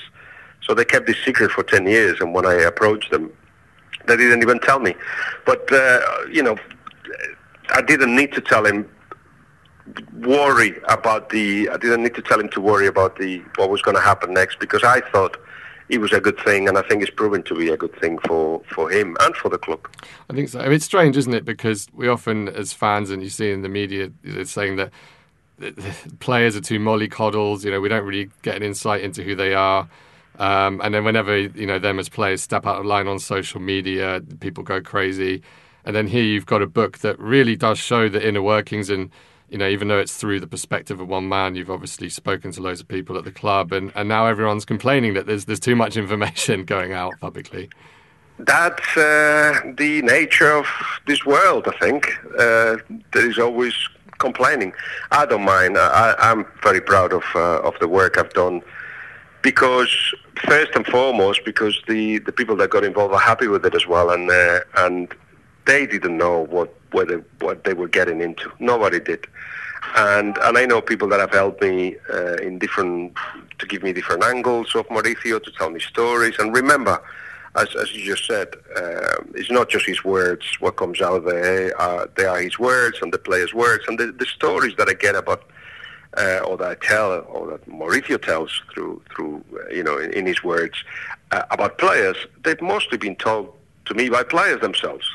So 0.62 0.74
they 0.74 0.86
kept 0.86 1.08
this 1.08 1.18
secret 1.24 1.52
for 1.52 1.64
10 1.64 1.88
years, 1.88 2.20
and 2.20 2.34
when 2.34 2.46
I 2.46 2.54
approached 2.54 3.12
them, 3.12 3.32
they 4.08 4.18
didn't 4.18 4.42
even 4.42 4.60
tell 4.60 4.80
me. 4.80 4.96
But, 5.46 5.72
uh, 5.72 6.02
you 6.32 6.44
know, 6.44 6.58
I 7.72 7.82
didn't 7.82 8.16
need 8.16 8.34
to 8.34 8.42
tell 8.42 8.66
him 8.66 8.90
worry 10.14 10.80
about 10.88 11.30
the 11.30 11.70
I 11.70 11.78
didn't 11.78 12.04
need 12.04 12.16
to 12.16 12.22
tell 12.22 12.40
him 12.40 12.50
to 12.50 12.62
worry 12.62 12.88
about 12.88 13.18
the 13.18 13.42
what 13.56 13.70
was 13.70 13.82
going 13.82 13.96
to 13.96 14.02
happen 14.02 14.34
next 14.34 14.60
because 14.60 14.84
I 14.84 15.02
thought 15.12 15.38
it 15.90 16.00
was 16.00 16.14
a 16.14 16.22
good 16.22 16.40
thing, 16.40 16.68
and 16.68 16.78
I 16.78 16.84
think 16.84 17.02
it's 17.02 17.12
proven 17.12 17.44
to 17.44 17.56
be 17.56 17.70
a 17.70 17.78
good 17.78 17.96
thing 18.00 18.20
for, 18.20 18.62
for 18.74 18.90
him 18.90 19.18
and 19.20 19.36
for 19.36 19.50
the 19.50 19.58
club. 19.58 19.88
I 20.30 20.34
think 20.34 20.50
so. 20.50 20.60
I 20.60 20.64
mean, 20.64 20.74
it's 20.74 20.86
strange, 20.86 21.18
isn't 21.18 21.34
it? 21.34 21.46
Because 21.46 21.88
we 21.94 22.08
often, 22.08 22.48
as 22.50 22.74
fans, 22.74 23.10
and 23.10 23.24
you 23.24 23.30
see 23.30 23.52
in 23.52 23.64
the 23.64 23.70
media, 23.70 24.12
it's 24.24 24.52
saying 24.52 24.76
that 24.76 24.92
players 26.20 26.56
are 26.56 26.62
too 26.62 26.80
mollycoddles. 26.80 27.64
You 27.64 27.72
know, 27.72 27.82
we 27.82 27.90
don't 27.90 28.06
really 28.06 28.30
get 28.44 28.56
an 28.56 28.64
insight 28.64 29.02
into 29.02 29.24
who 29.24 29.36
they 29.36 29.54
are. 29.54 29.90
Um, 30.38 30.80
and 30.82 30.94
then 30.94 31.04
whenever 31.04 31.38
you 31.38 31.66
know 31.66 31.80
them 31.80 32.00
as 32.00 32.08
players 32.08 32.42
step 32.42 32.66
out 32.66 32.80
of 32.80 32.86
line 32.86 33.08
on 33.08 33.20
social 33.20 33.60
media, 33.60 34.22
people 34.40 34.64
go 34.64 34.82
crazy. 34.82 35.42
And 35.86 35.96
then 35.96 36.08
here 36.08 36.24
you've 36.24 36.46
got 36.46 36.62
a 36.62 36.68
book 36.68 37.00
that 37.00 37.20
really 37.20 37.56
does 37.56 37.78
show 37.80 38.10
the 38.10 38.26
inner 38.26 38.42
workings 38.42 38.90
and 38.90 39.10
you 39.50 39.58
know, 39.58 39.68
even 39.68 39.88
though 39.88 40.00
it's 40.00 40.16
through 40.16 40.40
the 40.40 40.48
perspective 40.48 41.00
of 41.00 41.08
one 41.08 41.28
man, 41.28 41.56
you've 41.56 41.72
obviously 41.72 42.10
spoken 42.10 42.52
to 42.52 42.62
loads 42.62 42.82
of 42.82 42.88
people 42.88 43.18
at 43.18 43.24
the 43.24 43.32
club, 43.32 43.72
and, 43.72 43.92
and 43.96 44.08
now 44.08 44.26
everyone's 44.26 44.66
complaining 44.66 45.14
that 45.16 45.26
there's 45.26 45.46
there's 45.46 45.60
too 45.60 45.76
much 45.76 45.98
information 45.98 46.64
going 46.76 46.94
out 46.94 47.14
publicly. 47.20 47.70
That's 48.40 48.96
uh, 48.96 49.60
the 49.78 50.02
nature 50.04 50.52
of 50.52 50.66
this 51.08 51.26
world, 51.26 51.68
I 51.68 51.78
think. 51.78 52.08
Uh, 52.38 52.78
there 53.12 53.30
is 53.30 53.38
always 53.38 53.74
complaining. 54.20 54.72
I 55.12 55.26
don't 55.26 55.44
mind. 55.44 55.78
I, 55.78 56.16
am 56.20 56.46
very 56.64 56.80
proud 56.80 57.12
of 57.12 57.24
uh, 57.36 57.60
of 57.62 57.78
the 57.80 57.88
work 57.88 58.18
I've 58.18 58.34
done 58.34 58.62
because 59.42 60.14
first 60.46 60.72
and 60.76 60.86
foremost 60.86 61.42
because 61.46 61.82
the, 61.88 62.20
the 62.20 62.32
people 62.32 62.56
that 62.58 62.70
got 62.70 62.84
involved 62.84 63.14
are 63.14 63.20
happy 63.20 63.48
with 63.48 63.66
it 63.66 63.76
as 63.76 63.88
well, 63.88 64.10
and 64.12 64.30
uh, 64.30 64.60
and 64.78 65.14
they 65.70 65.86
didn't 65.86 66.18
know 66.18 66.46
what 66.56 66.70
whether 66.92 67.24
what 67.40 67.64
they 67.66 67.76
were 67.82 67.88
getting 67.88 68.20
into. 68.22 68.52
Nobody 68.60 69.00
did, 69.00 69.28
and 69.96 70.38
and 70.46 70.58
I 70.58 70.66
know 70.66 70.82
people 70.82 71.08
that 71.10 71.20
have 71.20 71.32
helped 71.32 71.62
me 71.62 71.96
uh, 72.12 72.38
in 72.48 72.58
different 72.58 73.14
to 73.60 73.66
give 73.68 73.84
me 73.84 73.94
different 73.94 74.24
angles 74.24 74.74
of 74.76 74.88
Mauricio 74.88 75.36
to 75.44 75.52
tell 75.52 75.70
me 75.70 75.80
stories. 75.80 76.36
And 76.40 76.48
remember, 76.62 76.96
as 77.56 77.70
as 77.76 77.94
you 77.94 78.04
just 78.04 78.26
said, 78.26 78.48
uh, 78.76 79.18
it's 79.36 79.52
not 79.52 79.70
just 79.70 79.86
his 79.86 80.04
words. 80.04 80.46
What 80.60 80.76
comes 80.78 81.00
out 81.02 81.26
there, 81.26 81.80
uh, 81.80 82.08
they 82.18 82.26
are 82.26 82.40
his 82.40 82.58
words 82.58 82.98
and 83.02 83.14
the 83.14 83.20
players' 83.20 83.54
words 83.54 83.84
and 83.88 84.00
the, 84.00 84.08
the 84.12 84.26
stories 84.26 84.76
that 84.78 84.90
I 84.90 84.94
get 84.94 85.16
about. 85.16 85.44
Uh, 86.18 86.40
or 86.48 86.58
that 86.58 86.72
I 86.72 86.78
tell, 86.94 87.12
or 87.30 87.52
that 87.52 87.70
Mauricio 87.70 88.20
tells 88.20 88.52
through, 88.74 89.00
through 89.12 89.44
uh, 89.54 89.70
you 89.70 89.84
know, 89.84 90.00
in, 90.00 90.12
in 90.12 90.26
his 90.26 90.44
words 90.44 90.84
uh, 91.30 91.44
about 91.52 91.78
players, 91.78 92.18
they've 92.44 92.60
mostly 92.60 92.98
been 92.98 93.16
told 93.16 93.54
to 93.86 93.94
me 93.94 94.10
by 94.10 94.24
players 94.24 94.60
themselves. 94.60 95.08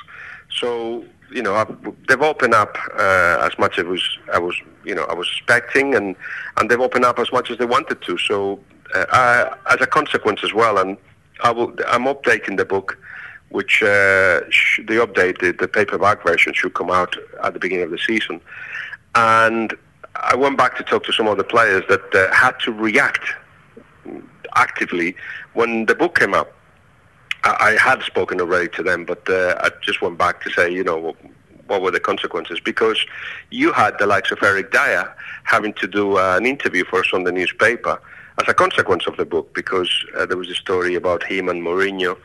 So 0.55 1.05
you 1.35 1.43
know, 1.43 1.55
I've, 1.57 1.77
they've 2.07 2.23
opened 2.23 2.55
up 2.55 2.79
uh, 2.97 3.39
as 3.41 3.59
much 3.59 3.79
as 3.79 3.85
was, 3.85 4.19
I 4.33 4.39
was, 4.39 4.55
you 4.85 4.95
know, 4.95 5.05
I 5.05 5.15
was 5.15 5.29
expecting, 5.29 5.95
and 5.95 6.15
and 6.57 6.71
they've 6.71 6.81
opened 6.81 7.05
up 7.05 7.19
as 7.19 7.33
much 7.33 7.51
as 7.51 7.59
they 7.59 7.65
wanted 7.65 8.01
to. 8.03 8.17
So, 8.19 8.61
uh, 8.95 9.07
I, 9.11 9.75
as 9.75 9.81
a 9.81 9.87
consequence 9.87 10.45
as 10.45 10.55
well, 10.55 10.79
and 10.79 10.97
I 11.43 11.51
will, 11.51 11.75
I'm 11.89 12.05
updating 12.05 12.57
the 12.57 12.65
book, 12.65 12.99
which 13.49 13.83
uh, 13.83 14.49
sh- 14.51 14.81
the 14.87 15.05
updated 15.05 15.59
the 15.59 15.67
paperback 15.67 16.23
version 16.23 16.53
should 16.55 16.75
come 16.75 16.91
out 16.91 17.17
at 17.43 17.53
the 17.53 17.59
beginning 17.59 17.87
of 17.87 17.91
the 17.91 17.99
season, 17.99 18.41
and 19.17 19.75
I 20.15 20.37
went 20.37 20.57
back 20.57 20.77
to 20.77 20.85
talk 20.85 21.05
to 21.05 21.13
some 21.13 21.27
of 21.27 21.37
the 21.37 21.45
players 21.45 21.83
that 21.89 22.15
uh, 22.15 22.33
had 22.33 22.61
to 22.61 22.73
react 22.73 23.25
actively 24.55 25.17
when 25.55 25.87
the 25.87 25.97
book 25.97 26.17
came 26.17 26.33
out 26.33 26.53
I, 27.45 27.77
had 27.79 28.03
spoken 28.03 28.41
already 28.41 28.69
to 28.71 28.83
them, 28.83 29.05
but 29.05 29.29
uh, 29.29 29.57
I 29.61 29.71
just 29.83 30.01
went 30.01 30.17
back 30.19 30.43
to 30.43 30.51
say, 30.51 30.73
you 30.73 30.83
know, 30.83 30.97
what, 30.97 31.17
what 31.67 31.83
were 31.83 31.91
the 31.91 32.01
consequences? 32.01 32.61
Because 32.61 33.05
you 33.51 33.73
had 33.73 33.99
the 33.99 34.07
likes 34.07 34.31
of 34.31 34.39
Eric 34.43 34.73
Dier 34.73 35.13
having 35.45 35.75
to 35.75 35.87
do 35.87 36.19
uh, 36.19 36.37
an 36.37 36.47
interview 36.47 36.85
for 36.85 37.01
us 37.01 37.11
on 37.13 37.25
the 37.25 37.33
newspaper 37.33 38.01
as 38.41 38.49
a 38.49 38.55
consequence 38.55 39.07
of 39.07 39.17
the 39.17 39.25
book, 39.25 39.55
because 39.55 39.91
uh, 40.17 40.27
there 40.27 40.37
was 40.37 40.51
a 40.51 40.55
story 40.55 40.95
about 40.95 41.23
him 41.23 41.49
and 41.49 41.63
Mourinho, 41.63 42.17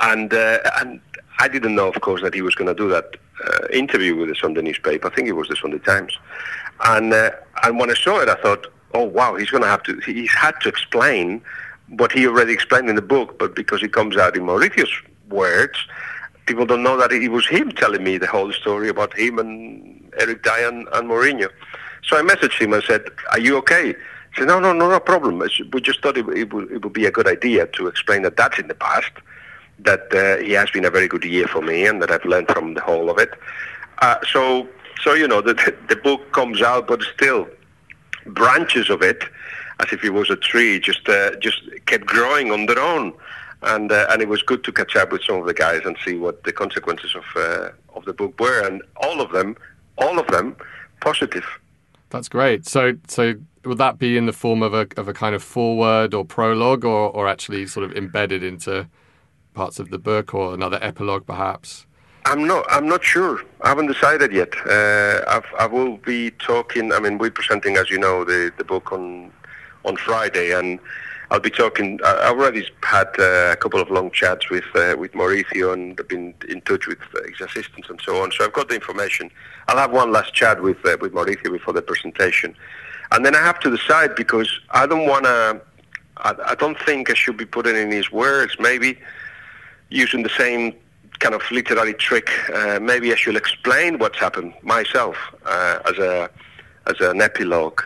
and 0.00 0.34
uh, 0.34 0.58
and 0.80 1.00
I 1.38 1.48
didn't 1.48 1.74
know, 1.74 1.88
of 1.88 2.00
course, 2.00 2.22
that 2.22 2.34
he 2.34 2.42
was 2.42 2.54
going 2.54 2.68
to 2.68 2.74
do 2.74 2.88
that 2.90 3.16
uh, 3.46 3.66
interview 3.72 4.16
with 4.16 4.30
us 4.30 4.42
on 4.42 4.54
the 4.54 4.62
newspaper. 4.62 5.06
I 5.06 5.14
think 5.14 5.28
it 5.28 5.32
was 5.32 5.48
the 5.48 5.56
Sunday 5.56 5.78
Times, 5.78 6.18
and 6.84 7.12
uh, 7.12 7.30
and 7.64 7.78
when 7.78 7.90
I 7.90 7.94
saw 7.94 8.20
it, 8.20 8.28
I 8.28 8.34
thought, 8.34 8.66
oh 8.94 9.04
wow, 9.04 9.36
he's 9.36 9.50
going 9.50 9.62
to 9.62 9.68
have 9.68 9.82
to. 9.84 9.98
He's 10.00 10.32
had 10.32 10.60
to 10.62 10.68
explain 10.68 11.40
what 11.88 12.12
he 12.12 12.26
already 12.26 12.52
explained 12.52 12.88
in 12.88 12.96
the 12.96 13.02
book, 13.02 13.38
but 13.38 13.54
because 13.54 13.82
it 13.82 13.92
comes 13.92 14.16
out 14.16 14.36
in 14.36 14.42
Mauricio's 14.42 14.92
words, 15.28 15.86
people 16.46 16.66
don't 16.66 16.82
know 16.82 16.96
that 16.96 17.12
it 17.12 17.28
was 17.30 17.46
him 17.46 17.72
telling 17.72 18.02
me 18.02 18.18
the 18.18 18.26
whole 18.26 18.52
story 18.52 18.88
about 18.88 19.16
him 19.16 19.38
and 19.38 20.12
Eric 20.18 20.46
and, 20.46 20.88
and 20.92 21.08
Mourinho. 21.08 21.48
So 22.04 22.16
I 22.16 22.22
messaged 22.22 22.58
him 22.58 22.72
and 22.72 22.82
said, 22.82 23.04
"Are 23.32 23.38
you 23.38 23.56
okay?" 23.58 23.88
He 23.88 24.40
said, 24.40 24.48
"No, 24.48 24.60
no, 24.60 24.72
no, 24.72 24.88
no 24.88 25.00
problem. 25.00 25.42
We 25.72 25.80
just 25.80 26.02
thought 26.02 26.16
it, 26.16 26.28
it, 26.28 26.52
would, 26.52 26.70
it 26.70 26.84
would 26.84 26.92
be 26.92 27.06
a 27.06 27.10
good 27.10 27.26
idea 27.26 27.66
to 27.66 27.86
explain 27.88 28.22
that 28.22 28.36
that's 28.36 28.58
in 28.58 28.68
the 28.68 28.74
past, 28.74 29.10
that 29.80 30.12
uh, 30.14 30.42
he 30.42 30.52
has 30.52 30.70
been 30.70 30.84
a 30.84 30.90
very 30.90 31.08
good 31.08 31.24
year 31.24 31.46
for 31.48 31.62
me, 31.62 31.86
and 31.86 32.00
that 32.02 32.10
I've 32.10 32.24
learned 32.24 32.48
from 32.48 32.74
the 32.74 32.80
whole 32.80 33.10
of 33.10 33.18
it. 33.18 33.30
Uh, 34.02 34.16
so, 34.30 34.68
so 35.02 35.14
you 35.14 35.26
know, 35.26 35.40
the, 35.40 35.74
the 35.88 35.96
book 35.96 36.32
comes 36.32 36.62
out, 36.62 36.86
but 36.86 37.02
still, 37.02 37.48
branches 38.26 38.88
of 38.90 39.02
it, 39.02 39.24
as 39.80 39.92
if 39.92 40.04
it 40.04 40.10
was 40.10 40.30
a 40.30 40.36
tree, 40.36 40.78
just 40.78 41.08
uh, 41.08 41.36
just 41.36 41.62
kept 41.86 42.06
growing 42.06 42.50
on 42.50 42.66
their 42.66 42.80
own." 42.80 43.12
and 43.62 43.90
uh, 43.92 44.06
and 44.10 44.22
it 44.22 44.28
was 44.28 44.42
good 44.42 44.64
to 44.64 44.72
catch 44.72 44.96
up 44.96 45.12
with 45.12 45.22
some 45.22 45.36
of 45.36 45.46
the 45.46 45.54
guys 45.54 45.82
and 45.84 45.96
see 46.04 46.16
what 46.16 46.44
the 46.44 46.52
consequences 46.52 47.14
of 47.14 47.24
uh, 47.36 47.70
of 47.94 48.04
the 48.04 48.12
book 48.12 48.38
were, 48.38 48.66
and 48.66 48.82
all 48.96 49.20
of 49.20 49.32
them, 49.32 49.56
all 49.98 50.18
of 50.18 50.26
them, 50.28 50.56
positive. 51.00 51.44
That's 52.10 52.28
great. 52.28 52.66
So, 52.66 52.94
so 53.08 53.34
would 53.64 53.78
that 53.78 53.98
be 53.98 54.16
in 54.16 54.26
the 54.26 54.32
form 54.32 54.62
of 54.62 54.74
a 54.74 54.86
of 54.96 55.08
a 55.08 55.12
kind 55.12 55.34
of 55.34 55.42
foreword 55.42 56.14
or 56.14 56.24
prologue, 56.24 56.84
or 56.84 57.10
or 57.10 57.28
actually 57.28 57.66
sort 57.66 57.84
of 57.84 57.96
embedded 57.96 58.42
into 58.42 58.88
parts 59.54 59.78
of 59.78 59.90
the 59.90 59.98
book, 59.98 60.34
or 60.34 60.54
another 60.54 60.78
epilogue, 60.82 61.26
perhaps? 61.26 61.86
I'm 62.26 62.46
not. 62.46 62.66
I'm 62.68 62.88
not 62.88 63.04
sure. 63.04 63.42
I 63.62 63.68
haven't 63.68 63.86
decided 63.86 64.32
yet. 64.32 64.52
Uh, 64.66 65.22
I've, 65.28 65.46
I 65.58 65.66
will 65.66 65.96
be 65.98 66.30
talking. 66.32 66.92
I 66.92 67.00
mean, 67.00 67.18
we're 67.18 67.30
presenting, 67.30 67.76
as 67.76 67.90
you 67.90 67.98
know, 67.98 68.24
the 68.24 68.52
the 68.58 68.64
book 68.64 68.92
on 68.92 69.32
on 69.86 69.96
Friday, 69.96 70.52
and 70.52 70.78
I'll 71.30 71.40
be 71.40 71.50
talking. 71.50 71.98
I 72.04 72.28
already 72.28 72.68
had 72.82 73.08
uh, 73.18 73.52
a 73.52 73.56
couple 73.56 73.80
of 73.80 73.90
long 73.90 74.10
chats 74.10 74.50
with 74.50 74.64
uh, 74.74 74.96
with 74.98 75.12
Mauricio, 75.12 75.72
and 75.72 75.98
I've 75.98 76.08
been 76.08 76.34
in 76.48 76.60
touch 76.62 76.86
with 76.86 76.98
his 77.26 77.40
assistants 77.40 77.88
and 77.88 78.00
so 78.00 78.22
on. 78.22 78.30
So 78.32 78.44
I've 78.44 78.52
got 78.52 78.68
the 78.68 78.74
information. 78.74 79.30
I'll 79.68 79.78
have 79.78 79.92
one 79.92 80.12
last 80.12 80.34
chat 80.34 80.62
with 80.62 80.84
uh, 80.84 80.96
with 81.00 81.12
Mauricio 81.12 81.50
before 81.52 81.74
the 81.74 81.82
presentation, 81.82 82.54
and 83.12 83.24
then 83.24 83.34
I 83.34 83.42
have 83.42 83.58
to 83.60 83.76
decide 83.76 84.14
because 84.14 84.50
I 84.70 84.86
don't 84.86 85.06
want 85.06 85.24
to. 85.24 85.60
I, 86.18 86.34
I, 86.46 86.54
don't 86.54 86.78
think 86.80 87.10
I 87.10 87.14
should 87.14 87.36
be 87.36 87.44
putting 87.44 87.76
in 87.76 87.90
his 87.90 88.10
words. 88.10 88.56
Maybe 88.58 88.98
using 89.90 90.22
the 90.22 90.30
same 90.30 90.74
kind 91.18 91.34
of 91.34 91.42
literary 91.50 91.94
trick. 91.94 92.30
Uh, 92.54 92.78
maybe 92.80 93.12
I 93.12 93.16
should 93.16 93.36
explain 93.36 93.98
what's 93.98 94.18
happened 94.18 94.54
myself 94.62 95.16
uh, 95.44 95.80
as 95.86 95.98
a 95.98 96.30
as 96.86 97.00
an 97.00 97.20
epilogue. 97.20 97.82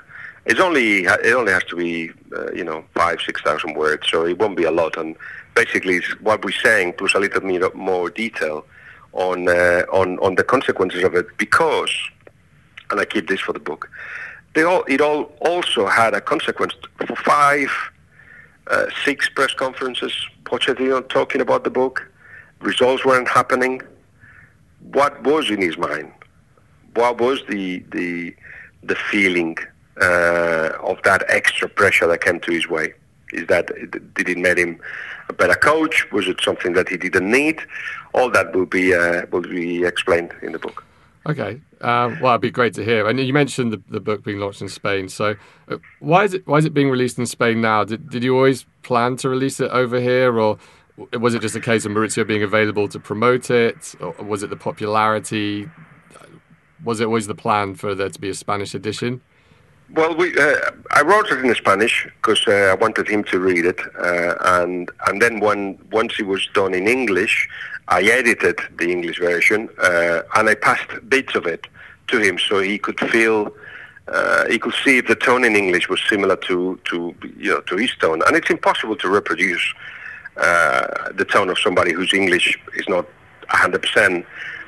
It's 0.50 0.59
only 0.59 1.04
it 1.04 1.33
only 1.33 1.52
has 1.52 1.62
to 1.64 1.76
be 1.76 2.11
uh, 2.37 2.50
you 2.52 2.64
know 2.64 2.85
five 2.92 3.21
six 3.25 3.40
thousand 3.40 3.75
words, 3.76 4.09
so 4.11 4.26
it 4.26 4.37
won't 4.40 4.57
be 4.57 4.64
a 4.64 4.73
lot. 4.73 4.97
And 4.97 5.14
basically, 5.54 5.95
it's 5.95 6.11
what 6.21 6.45
we're 6.45 6.61
saying 6.69 6.95
plus 6.95 7.14
a 7.14 7.21
little 7.21 7.40
bit 7.40 7.75
more 7.76 8.11
detail 8.11 8.66
on 9.12 9.49
uh, 9.49 9.85
on 9.92 10.19
on 10.19 10.35
the 10.35 10.42
consequences 10.42 11.04
of 11.04 11.14
it. 11.14 11.26
Because, 11.38 11.92
and 12.90 12.99
I 12.99 13.04
keep 13.04 13.28
this 13.28 13.38
for 13.38 13.52
the 13.52 13.61
book, 13.61 13.88
they 14.54 14.64
all 14.64 14.83
it 14.88 15.00
all 15.00 15.33
also 15.40 15.87
had 15.87 16.14
a 16.14 16.21
consequence 16.21 16.75
for 17.07 17.14
five, 17.14 17.71
uh, 18.66 18.87
six 19.04 19.28
press 19.28 19.54
conferences. 19.54 20.12
Pochettino 20.42 21.09
talking 21.09 21.40
about 21.40 21.62
the 21.62 21.71
book, 21.71 22.11
results 22.61 23.04
weren't 23.04 23.28
happening. 23.28 23.83
What 24.80 25.23
was 25.23 25.49
in 25.49 25.62
his 25.62 25.78
mind? 25.78 26.11
What 26.95 27.21
was 27.21 27.38
the 27.49 27.85
the 27.92 28.35
the 28.83 28.97
feeling? 28.97 29.57
Uh, 30.00 30.71
of 30.83 31.02
that 31.02 31.25
extra 31.28 31.69
pressure 31.69 32.07
that 32.07 32.23
came 32.23 32.40
to 32.40 32.50
his 32.50 32.69
way? 32.69 32.95
Is 33.33 33.47
that 33.49 33.66
did 34.14 34.28
it 34.28 34.38
make 34.38 34.59
him 34.59 34.80
a 35.28 35.33
better 35.33 35.54
coach? 35.54 36.11
Was 36.11 36.26
it 36.26 36.40
something 36.40 36.73
that 36.73 36.88
he 36.88 36.97
didn't 36.97 37.30
need? 37.30 37.61
All 38.14 38.30
that 38.30 38.54
will 38.54 38.66
be 38.66 38.95
uh, 38.95 39.26
will 39.30 39.42
be 39.42 39.85
explained 39.85 40.33
in 40.42 40.52
the 40.52 40.59
book. 40.59 40.85
Okay, 41.26 41.61
um, 41.83 42.19
well, 42.21 42.33
it'd 42.33 42.40
be 42.40 42.50
great 42.50 42.73
to 42.75 42.85
hear. 42.85 43.07
And 43.07 43.21
you 43.21 43.35
mentioned 43.35 43.75
the, 43.75 43.83
the 43.90 44.00
book 44.00 44.25
being 44.25 44.38
launched 44.38 44.62
in 44.62 44.71
Spain. 44.71 45.09
So, 45.11 45.37
uh, 45.69 45.76
why 45.99 46.25
is 46.25 46.33
it 46.35 46.47
why 46.47 46.57
is 46.57 46.64
it 46.64 46.73
being 46.73 46.90
released 46.90 47.19
in 47.19 47.26
Spain 47.26 47.60
now? 47.60 47.84
Did 47.84 48.08
did 48.08 48.25
you 48.25 48.34
always 48.34 48.65
plan 48.82 49.17
to 49.17 49.28
release 49.28 49.60
it 49.60 49.71
over 49.71 50.00
here, 50.00 50.39
or 50.39 50.58
was 51.13 51.34
it 51.34 51.43
just 51.43 51.54
a 51.54 51.60
case 51.60 51.84
of 51.84 51.93
Mauricio 51.93 52.26
being 52.26 52.43
available 52.43 52.89
to 52.89 52.99
promote 52.99 53.50
it, 53.50 53.95
or 54.00 54.13
was 54.25 54.43
it 54.43 54.50
the 54.50 54.56
popularity? 54.56 55.69
Was 56.82 57.00
it 57.00 57.04
always 57.04 57.26
the 57.26 57.34
plan 57.34 57.75
for 57.75 57.95
there 57.95 58.08
to 58.08 58.19
be 58.19 58.30
a 58.30 58.34
Spanish 58.34 58.75
edition? 58.75 59.21
Well, 59.92 60.14
we, 60.14 60.36
uh, 60.38 60.56
I 60.92 61.02
wrote 61.02 61.30
it 61.32 61.44
in 61.44 61.52
Spanish 61.56 62.06
because 62.16 62.46
uh, 62.46 62.70
I 62.70 62.74
wanted 62.74 63.08
him 63.08 63.24
to 63.24 63.40
read 63.40 63.64
it, 63.64 63.80
uh, 63.98 64.36
and 64.40 64.88
and 65.08 65.20
then 65.20 65.40
when 65.40 65.78
once 65.90 66.14
it 66.20 66.26
was 66.26 66.48
done 66.54 66.74
in 66.74 66.86
English, 66.86 67.48
I 67.88 68.02
edited 68.02 68.60
the 68.78 68.90
English 68.90 69.18
version 69.18 69.68
uh, 69.82 70.22
and 70.36 70.48
I 70.48 70.54
passed 70.54 70.90
bits 71.08 71.34
of 71.34 71.46
it 71.46 71.66
to 72.08 72.20
him 72.20 72.38
so 72.38 72.60
he 72.60 72.78
could 72.78 73.00
feel. 73.10 73.52
Uh, 74.06 74.46
he 74.48 74.58
could 74.58 74.74
see 74.84 74.98
if 74.98 75.06
the 75.06 75.14
tone 75.14 75.44
in 75.44 75.54
English 75.54 75.88
was 75.88 76.00
similar 76.08 76.36
to, 76.36 76.80
to 76.84 77.14
you 77.36 77.50
know 77.50 77.60
to 77.62 77.76
his 77.76 77.94
tone, 77.96 78.22
and 78.26 78.36
it's 78.36 78.50
impossible 78.50 78.96
to 78.96 79.08
reproduce 79.08 79.74
uh, 80.36 81.10
the 81.12 81.24
tone 81.24 81.50
of 81.50 81.58
somebody 81.58 81.92
whose 81.92 82.14
English 82.14 82.58
is 82.74 82.88
not 82.88 83.06
100 83.50 83.82
percent 83.82 84.24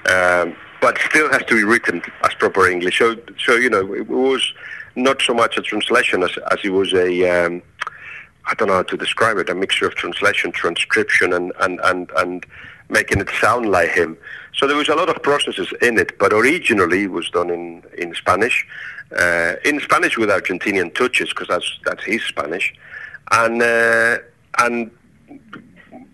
um, 0.06 0.56
but 0.80 0.98
still 0.98 1.30
has 1.30 1.44
to 1.44 1.54
be 1.54 1.62
written 1.62 2.02
as 2.24 2.34
proper 2.34 2.68
English. 2.68 2.98
So, 2.98 3.16
so 3.38 3.54
you 3.54 3.70
know, 3.70 3.94
it 3.94 4.08
was 4.08 4.52
not 4.96 5.22
so 5.22 5.34
much 5.34 5.56
a 5.56 5.62
translation 5.62 6.22
as, 6.22 6.32
as 6.50 6.58
it 6.64 6.70
was 6.70 6.92
a, 6.92 7.28
um, 7.28 7.62
I 8.46 8.54
don't 8.54 8.68
know 8.68 8.74
how 8.74 8.82
to 8.82 8.96
describe 8.96 9.38
it, 9.38 9.48
a 9.48 9.54
mixture 9.54 9.86
of 9.86 9.94
translation, 9.94 10.52
transcription, 10.52 11.32
and, 11.32 11.52
and, 11.60 11.80
and, 11.84 12.10
and 12.16 12.46
making 12.88 13.20
it 13.20 13.28
sound 13.40 13.70
like 13.70 13.90
him. 13.90 14.16
So 14.54 14.66
there 14.66 14.76
was 14.76 14.88
a 14.88 14.94
lot 14.94 15.08
of 15.08 15.22
processes 15.22 15.72
in 15.80 15.98
it, 15.98 16.18
but 16.18 16.32
originally 16.32 17.04
it 17.04 17.10
was 17.10 17.30
done 17.30 17.50
in, 17.50 17.82
in 17.96 18.14
Spanish, 18.14 18.66
uh, 19.18 19.54
in 19.64 19.80
Spanish 19.80 20.18
with 20.18 20.28
Argentinian 20.28 20.94
touches, 20.94 21.30
because 21.30 21.48
that's, 21.48 21.78
that's 21.84 22.04
his 22.04 22.22
Spanish. 22.22 22.74
And, 23.30 23.62
uh, 23.62 24.18
and 24.58 24.90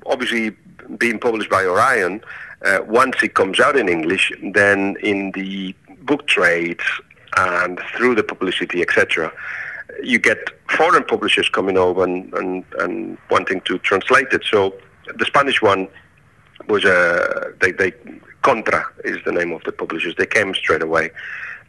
obviously 0.07 0.57
being 0.99 1.19
published 1.19 1.51
by 1.51 1.65
Orion, 1.65 2.23
uh, 2.65 2.81
once 2.87 3.17
it 3.23 3.35
comes 3.35 3.61
out 3.61 3.77
in 3.77 3.89
English, 3.89 4.33
then 4.53 4.97
in 5.03 5.33
the 5.33 5.75
book 6.03 6.27
trades 6.27 6.83
and 7.37 7.81
through 7.97 8.15
the 8.15 8.23
publicity, 8.23 8.81
etc., 8.83 9.33
you 10.03 10.19
get 10.19 10.39
foreign 10.71 11.05
publishers 11.05 11.49
coming 11.49 11.77
over 11.77 12.05
and, 12.05 12.33
and, 12.35 12.65
and 12.79 13.19
wanting 13.31 13.61
to 13.63 13.79
translate 13.79 14.29
it. 14.33 14.45
So 14.45 14.75
the 15.17 15.25
Spanish 15.25 15.63
one 15.63 15.89
was 16.69 16.85
a 16.85 17.53
they, 17.61 17.73
they 17.73 17.93
Contra 18.43 18.85
is 19.05 19.19
the 19.25 19.33
name 19.33 19.53
of 19.53 19.63
the 19.65 19.73
publishers. 19.73 20.15
They 20.17 20.27
came 20.27 20.55
straight 20.55 20.83
away. 20.83 21.11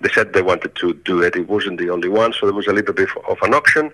They 0.02 0.10
said 0.10 0.34
they 0.34 0.42
wanted 0.42 0.76
to 0.76 0.94
do 0.94 1.22
it. 1.22 1.36
It 1.36 1.48
wasn't 1.48 1.80
the 1.80 1.90
only 1.90 2.10
one, 2.10 2.34
so 2.34 2.46
there 2.46 2.56
was 2.56 2.68
a 2.68 2.74
little 2.74 2.94
bit 2.94 3.10
of 3.28 3.38
an 3.42 3.54
auction, 3.54 3.92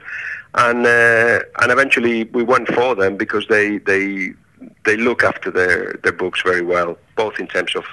and 0.54 0.86
uh, 0.86 1.40
and 1.62 1.72
eventually 1.72 2.26
we 2.26 2.44
went 2.44 2.68
for 2.68 2.94
them 2.96 3.18
because 3.18 3.48
they 3.48 3.80
they 3.80 4.34
they 4.86 4.98
look 4.98 5.24
after 5.24 5.50
their 5.50 5.94
their 6.04 6.12
books 6.12 6.42
very 6.44 6.62
well, 6.62 6.98
both 7.16 7.40
in 7.40 7.48
terms 7.48 7.76
of 7.76 7.86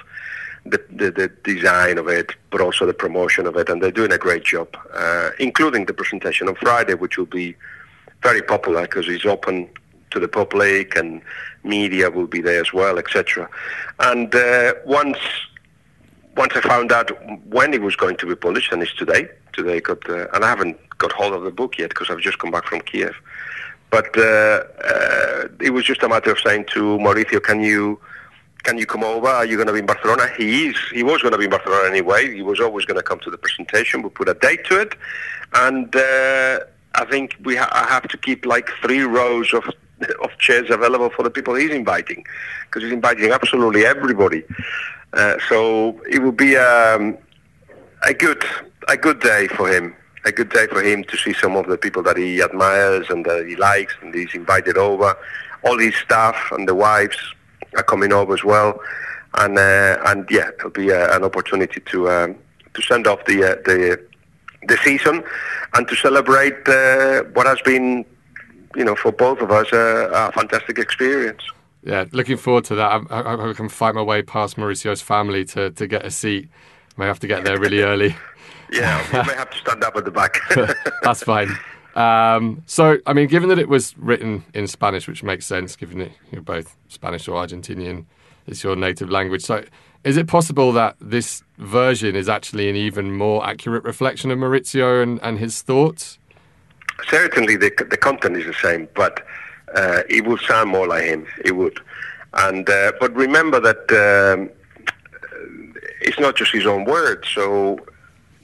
the, 0.65 0.81
the, 0.89 1.11
the, 1.11 1.27
design 1.43 1.97
of 1.97 2.07
it, 2.07 2.31
but 2.49 2.61
also 2.61 2.85
the 2.85 2.93
promotion 2.93 3.45
of 3.45 3.55
it, 3.57 3.69
and 3.69 3.81
they're 3.81 3.91
doing 3.91 4.13
a 4.13 4.17
great 4.17 4.43
job, 4.43 4.75
uh, 4.93 5.31
including 5.39 5.85
the 5.85 5.93
presentation 5.93 6.47
on 6.47 6.55
Friday, 6.55 6.93
which 6.93 7.17
will 7.17 7.25
be 7.25 7.55
very 8.21 8.41
popular 8.41 8.83
because 8.83 9.07
it's 9.09 9.25
open 9.25 9.69
to 10.11 10.19
the 10.19 10.27
public 10.27 10.95
and 10.95 11.21
media 11.63 12.09
will 12.09 12.27
be 12.27 12.41
there 12.41 12.61
as 12.61 12.71
well, 12.71 12.97
etc. 12.97 13.49
And 13.99 14.33
uh, 14.33 14.73
once 14.85 15.17
once 16.35 16.53
I 16.55 16.61
found 16.61 16.91
out 16.91 17.11
when 17.47 17.73
it 17.73 17.81
was 17.81 17.95
going 17.95 18.17
to 18.17 18.25
be 18.25 18.35
published, 18.35 18.71
and 18.71 18.81
it's 18.81 18.93
today. 18.95 19.29
Today 19.53 19.79
got, 19.81 20.09
uh, 20.09 20.27
and 20.33 20.43
I 20.43 20.49
haven't 20.49 20.77
got 20.97 21.11
hold 21.11 21.33
of 21.33 21.43
the 21.43 21.51
book 21.51 21.77
yet 21.77 21.89
because 21.89 22.09
I've 22.09 22.21
just 22.21 22.39
come 22.39 22.49
back 22.49 22.65
from 22.65 22.81
Kiev. 22.81 23.13
But 23.91 24.17
uh, 24.17 24.63
uh, 24.83 25.47
it 25.61 25.71
was 25.73 25.85
just 25.85 26.01
a 26.01 26.09
matter 26.09 26.31
of 26.31 26.39
saying 26.39 26.65
to 26.73 26.97
Mauricio, 26.97 27.43
can 27.43 27.61
you 27.61 27.99
can 28.63 28.77
you 28.77 28.85
come 28.85 29.03
over? 29.03 29.27
Are 29.27 29.45
you 29.45 29.57
going 29.57 29.67
to 29.67 29.73
be 29.73 29.79
in 29.79 29.85
Barcelona? 29.85 30.29
He 30.37 30.67
is. 30.67 30.77
He 30.93 31.03
was 31.03 31.21
going 31.21 31.33
to 31.33 31.37
be 31.37 31.45
in 31.45 31.49
Barcelona 31.49 31.87
anyway. 31.87 32.33
He 32.33 32.41
was 32.41 32.59
always 32.59 32.85
going 32.85 32.97
to 32.97 33.03
come 33.03 33.19
to 33.19 33.29
the 33.29 33.37
presentation. 33.37 34.01
We 34.01 34.09
put 34.09 34.29
a 34.29 34.33
date 34.33 34.65
to 34.65 34.79
it, 34.79 34.95
and 35.53 35.93
uh, 35.95 36.59
I 36.95 37.05
think 37.09 37.35
we 37.43 37.55
ha- 37.57 37.69
I 37.71 37.91
have 37.91 38.07
to 38.07 38.17
keep 38.17 38.45
like 38.45 38.69
three 38.81 39.01
rows 39.01 39.53
of 39.53 39.65
of 40.23 40.37
chairs 40.39 40.69
available 40.69 41.09
for 41.09 41.23
the 41.23 41.29
people 41.29 41.53
he's 41.55 41.71
inviting, 41.71 42.25
because 42.65 42.83
he's 42.83 42.93
inviting 42.93 43.31
absolutely 43.31 43.85
everybody. 43.85 44.43
Uh, 45.11 45.37
so 45.47 46.01
it 46.09 46.19
will 46.19 46.31
be 46.31 46.55
um, 46.55 47.17
a 48.07 48.13
good 48.13 48.43
a 48.87 48.97
good 48.97 49.19
day 49.19 49.47
for 49.47 49.71
him. 49.71 49.95
A 50.25 50.31
good 50.31 50.51
day 50.51 50.67
for 50.67 50.81
him 50.81 51.03
to 51.03 51.17
see 51.17 51.33
some 51.33 51.57
of 51.57 51.67
the 51.67 51.77
people 51.77 52.01
that 52.03 52.15
he 52.15 52.41
admires 52.41 53.07
and 53.09 53.25
that 53.25 53.45
he 53.45 53.57
likes, 53.57 53.93
and 54.01 54.15
he's 54.15 54.33
invited 54.33 54.77
over. 54.77 55.17
All 55.65 55.77
his 55.77 55.95
staff 55.95 56.37
and 56.51 56.65
the 56.65 56.73
wives 56.73 57.17
are 57.75 57.83
coming 57.83 58.13
over 58.13 58.33
as 58.33 58.43
well, 58.43 58.79
and 59.35 59.57
uh, 59.57 59.97
and 60.05 60.27
yeah, 60.29 60.49
it'll 60.57 60.69
be 60.69 60.91
uh, 60.91 61.15
an 61.15 61.23
opportunity 61.23 61.81
to 61.81 62.09
um, 62.09 62.35
to 62.73 62.81
send 62.81 63.07
off 63.07 63.23
the 63.25 63.43
uh, 63.43 63.55
the 63.65 63.99
the 64.67 64.77
season 64.77 65.23
and 65.73 65.87
to 65.87 65.95
celebrate 65.95 66.67
uh, 66.67 67.23
what 67.33 67.45
has 67.45 67.59
been, 67.61 68.05
you 68.75 68.83
know, 68.83 68.95
for 68.95 69.11
both 69.11 69.39
of 69.39 69.51
us 69.51 69.67
a 69.71 70.31
fantastic 70.33 70.77
experience. 70.77 71.43
yeah, 71.83 72.05
looking 72.11 72.37
forward 72.37 72.65
to 72.65 72.75
that. 72.75 73.01
I, 73.09 73.19
I, 73.21 73.49
I, 73.49 73.53
can 73.53 73.69
fight 73.69 73.95
my 73.95 74.01
way 74.01 74.21
past 74.21 74.57
Mauricio's 74.57 75.01
family 75.01 75.45
to, 75.45 75.71
to 75.71 75.87
get 75.87 76.05
a 76.05 76.11
seat. 76.11 76.49
May 76.95 77.07
have 77.07 77.19
to 77.19 77.27
get 77.27 77.43
there 77.43 77.59
really 77.59 77.81
early. 77.81 78.15
yeah, 78.71 79.03
you 79.07 79.27
may 79.27 79.35
have 79.35 79.49
to 79.49 79.57
stand 79.57 79.83
up 79.83 79.95
at 79.95 80.05
the 80.05 80.11
back. 80.11 80.39
That's 81.01 81.23
fine. 81.23 81.49
Um, 81.95 82.63
so, 82.65 82.97
I 83.05 83.13
mean, 83.13 83.27
given 83.27 83.49
that 83.49 83.59
it 83.59 83.69
was 83.69 83.97
written 83.97 84.43
in 84.53 84.67
Spanish, 84.67 85.07
which 85.07 85.23
makes 85.23 85.45
sense, 85.45 85.75
given 85.75 85.99
that 85.99 86.11
you're 86.31 86.41
both 86.41 86.75
Spanish 86.87 87.27
or 87.27 87.45
Argentinian, 87.45 88.05
it's 88.47 88.63
your 88.63 88.75
native 88.75 89.09
language. 89.09 89.43
So, 89.43 89.63
is 90.03 90.17
it 90.17 90.27
possible 90.27 90.71
that 90.73 90.95
this 90.99 91.43
version 91.57 92.15
is 92.15 92.27
actually 92.27 92.69
an 92.69 92.75
even 92.75 93.15
more 93.15 93.45
accurate 93.45 93.83
reflection 93.83 94.31
of 94.31 94.39
Mauricio 94.39 95.01
and, 95.01 95.19
and 95.21 95.39
his 95.39 95.61
thoughts? 95.61 96.19
Certainly, 97.09 97.57
the, 97.57 97.71
the 97.89 97.97
content 97.97 98.37
is 98.37 98.45
the 98.45 98.53
same, 98.53 98.87
but 98.95 99.25
uh, 99.75 100.03
it 100.09 100.25
would 100.25 100.41
sound 100.41 100.69
more 100.69 100.87
like 100.87 101.03
him. 101.03 101.25
It 101.45 101.53
would. 101.53 101.79
And 102.33 102.67
uh, 102.69 102.93
but 102.99 103.15
remember 103.15 103.59
that 103.59 104.39
um, 104.39 104.49
it's 106.01 106.19
not 106.19 106.35
just 106.35 106.51
his 106.51 106.65
own 106.65 106.85
words. 106.85 107.27
So 107.29 107.79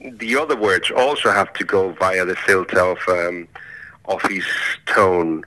the 0.00 0.36
other 0.36 0.56
words 0.56 0.90
also 0.90 1.30
have 1.30 1.52
to 1.54 1.64
go 1.64 1.92
via 1.92 2.24
the 2.24 2.36
filter 2.36 2.80
of 2.80 2.98
um, 3.08 3.48
of 4.06 4.22
his 4.22 4.44
tone. 4.86 5.44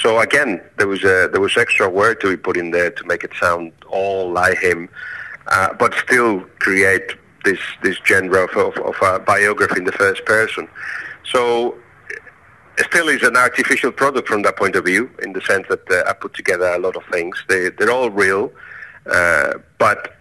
So 0.00 0.20
again, 0.20 0.60
there 0.76 0.88
was 0.88 1.02
a 1.02 1.28
there 1.30 1.40
was 1.40 1.56
extra 1.56 1.88
word 1.88 2.20
to 2.20 2.30
be 2.30 2.36
put 2.36 2.56
in 2.56 2.70
there 2.70 2.90
to 2.90 3.04
make 3.04 3.24
it 3.24 3.32
sound 3.40 3.72
all 3.88 4.30
like 4.30 4.58
him, 4.58 4.88
uh, 5.48 5.74
but 5.74 5.94
still 5.94 6.40
create 6.60 7.12
this 7.44 7.58
this 7.82 7.96
genre 8.06 8.44
of, 8.44 8.50
of, 8.56 8.76
of, 8.78 8.94
a 9.02 9.18
biography 9.18 9.78
in 9.78 9.84
the 9.84 9.92
first 9.92 10.24
person. 10.24 10.68
So 11.24 11.76
still 12.78 13.08
is 13.08 13.22
an 13.22 13.36
artificial 13.36 13.90
product 13.90 14.28
from 14.28 14.42
that 14.42 14.56
point 14.56 14.76
of 14.76 14.84
view, 14.84 15.10
in 15.22 15.32
the 15.32 15.40
sense 15.40 15.66
that 15.68 15.90
uh, 15.90 16.08
I 16.08 16.12
put 16.12 16.34
together 16.34 16.66
a 16.66 16.78
lot 16.78 16.96
of 16.96 17.04
things. 17.10 17.42
They 17.48 17.70
they're 17.70 17.90
all 17.90 18.10
real, 18.10 18.52
uh, 19.10 19.54
but 19.78 20.17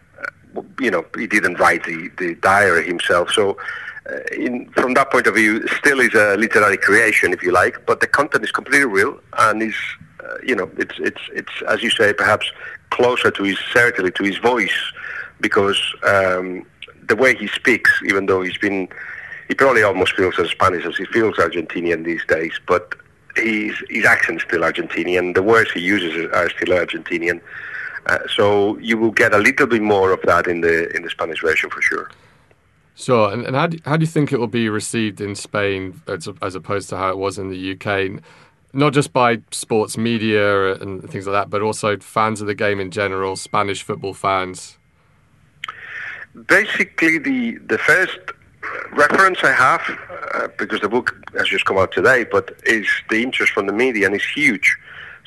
you 0.79 0.91
know, 0.91 1.05
he 1.17 1.27
didn't 1.27 1.59
write 1.59 1.83
the, 1.85 2.09
the 2.17 2.35
diary 2.35 2.85
himself. 2.85 3.29
So, 3.31 3.57
uh, 4.09 4.19
in, 4.31 4.69
from 4.71 4.93
that 4.93 5.11
point 5.11 5.27
of 5.27 5.35
view, 5.35 5.67
still 5.67 5.99
is 5.99 6.13
a 6.13 6.37
literary 6.37 6.77
creation, 6.77 7.33
if 7.33 7.43
you 7.43 7.51
like. 7.51 7.85
But 7.85 7.99
the 7.99 8.07
content 8.07 8.43
is 8.43 8.51
completely 8.51 8.85
real, 8.85 9.19
and 9.37 9.61
is, 9.61 9.75
uh, 10.23 10.37
you 10.43 10.55
know, 10.55 10.69
it's 10.77 10.95
it's 10.99 11.21
it's 11.33 11.51
as 11.67 11.83
you 11.83 11.89
say, 11.89 12.13
perhaps 12.13 12.51
closer 12.89 13.31
to 13.31 13.43
his 13.43 13.59
certainly 13.73 14.11
to 14.11 14.23
his 14.23 14.37
voice, 14.37 14.79
because 15.41 15.79
um, 16.03 16.65
the 17.07 17.15
way 17.15 17.35
he 17.35 17.47
speaks, 17.47 17.91
even 18.05 18.27
though 18.27 18.41
he's 18.41 18.57
been, 18.57 18.87
he 19.47 19.53
probably 19.53 19.83
almost 19.83 20.13
feels 20.15 20.39
as 20.39 20.49
Spanish 20.49 20.85
as 20.85 20.97
he 20.97 21.05
feels 21.05 21.35
Argentinian 21.35 22.03
these 22.03 22.25
days, 22.25 22.53
but. 22.67 22.95
His, 23.35 23.75
his 23.87 24.03
accent 24.03 24.39
is 24.39 24.45
still 24.47 24.61
Argentinian. 24.61 25.35
The 25.35 25.43
words 25.43 25.71
he 25.71 25.79
uses 25.79 26.27
are 26.33 26.49
still 26.49 26.69
Argentinian. 26.69 27.39
Uh, 28.07 28.19
so 28.33 28.77
you 28.79 28.97
will 28.97 29.11
get 29.11 29.33
a 29.33 29.37
little 29.37 29.67
bit 29.67 29.81
more 29.81 30.11
of 30.11 30.21
that 30.23 30.47
in 30.47 30.61
the 30.61 30.89
in 30.95 31.03
the 31.03 31.09
Spanish 31.09 31.41
version 31.41 31.69
for 31.69 31.81
sure. 31.81 32.09
Sure, 32.95 33.31
and, 33.31 33.45
and 33.45 33.55
how, 33.55 33.67
do, 33.67 33.77
how 33.85 33.95
do 33.95 34.01
you 34.01 34.07
think 34.07 34.33
it 34.33 34.39
will 34.39 34.47
be 34.47 34.69
received 34.69 35.21
in 35.21 35.35
Spain 35.35 36.01
as, 36.07 36.27
as 36.41 36.55
opposed 36.55 36.89
to 36.89 36.97
how 36.97 37.11
it 37.11 37.17
was 37.19 37.37
in 37.37 37.49
the 37.49 37.73
UK? 37.73 38.23
Not 38.73 38.91
just 38.91 39.13
by 39.13 39.41
sports 39.51 39.99
media 39.99 40.73
and 40.73 41.07
things 41.07 41.27
like 41.27 41.33
that, 41.33 41.51
but 41.51 41.61
also 41.61 41.97
fans 41.99 42.41
of 42.41 42.47
the 42.47 42.55
game 42.55 42.79
in 42.79 42.89
general, 42.89 43.35
Spanish 43.35 43.83
football 43.83 44.15
fans. 44.15 44.79
Basically, 46.47 47.19
the 47.19 47.57
the 47.67 47.77
first 47.77 48.17
reference 48.93 49.43
I 49.43 49.51
have, 49.51 49.81
uh, 50.33 50.47
because 50.57 50.81
the 50.81 50.89
book 50.89 51.15
has 51.37 51.47
just 51.47 51.65
come 51.65 51.77
out 51.77 51.91
today, 51.91 52.25
but 52.29 52.59
is 52.65 52.87
the 53.09 53.21
interest 53.21 53.53
from 53.53 53.67
the 53.67 53.73
media 53.73 54.07
and 54.07 54.15
it's 54.15 54.25
huge. 54.25 54.75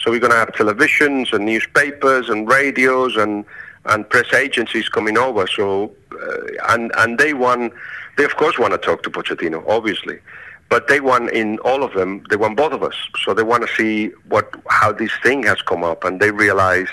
So 0.01 0.11
we're 0.11 0.21
going 0.21 0.33
to 0.33 0.39
have 0.39 0.53
televisions 0.53 1.33
and 1.33 1.45
newspapers 1.45 2.29
and 2.29 2.49
radios 2.49 3.17
and 3.17 3.45
and 3.87 4.09
press 4.09 4.33
agencies 4.35 4.89
coming 4.89 5.17
over. 5.17 5.47
So 5.47 5.95
uh, 6.13 6.73
and 6.73 6.93
and 6.97 7.19
they 7.19 7.35
want 7.35 7.73
they 8.17 8.25
of 8.25 8.37
course 8.37 8.59
want 8.59 8.73
to 8.73 8.79
talk 8.79 9.03
to 9.05 9.11
Pochettino, 9.11 9.65
obviously, 9.69 10.19
but 10.69 10.89
they 10.89 11.01
want 11.01 11.31
in 11.31 11.59
all 11.61 11.83
of 11.83 11.93
them 11.95 12.25
they 12.31 12.37
want 12.37 12.57
both 12.57 12.73
of 12.73 12.83
us. 12.83 12.95
So 13.25 13.35
they 13.35 13.43
want 13.43 13.67
to 13.67 13.75
see 13.75 14.09
what 14.29 14.55
how 14.69 14.93
this 14.93 15.13
thing 15.23 15.43
has 15.45 15.61
come 15.63 15.85
up, 15.85 16.05
and 16.05 16.21
they 16.21 16.31
realized. 16.31 16.93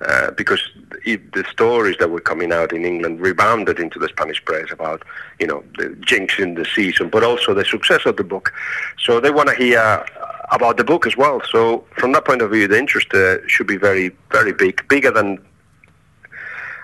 Uh, 0.00 0.32
because 0.32 0.60
it, 1.06 1.32
the 1.32 1.44
stories 1.44 1.96
that 1.98 2.10
were 2.10 2.20
coming 2.20 2.52
out 2.52 2.72
in 2.72 2.84
England 2.84 3.20
rebounded 3.20 3.78
into 3.78 3.98
the 3.98 4.08
Spanish 4.08 4.44
press 4.44 4.70
about, 4.70 5.02
you 5.38 5.46
know, 5.46 5.62
the 5.78 5.96
jinx 6.00 6.38
in 6.38 6.54
the 6.54 6.64
season, 6.64 7.08
but 7.08 7.22
also 7.22 7.54
the 7.54 7.64
success 7.64 8.04
of 8.04 8.16
the 8.16 8.24
book. 8.24 8.52
So 8.98 9.20
they 9.20 9.30
want 9.30 9.50
to 9.50 9.54
hear 9.54 10.04
about 10.50 10.76
the 10.76 10.84
book 10.84 11.06
as 11.06 11.16
well. 11.16 11.40
So 11.50 11.84
from 11.96 12.12
that 12.12 12.24
point 12.24 12.42
of 12.42 12.50
view, 12.50 12.68
the 12.68 12.78
interest 12.78 13.12
uh, 13.14 13.46
should 13.46 13.66
be 13.66 13.76
very, 13.76 14.10
very 14.30 14.52
big, 14.52 14.86
bigger 14.88 15.10
than. 15.10 15.38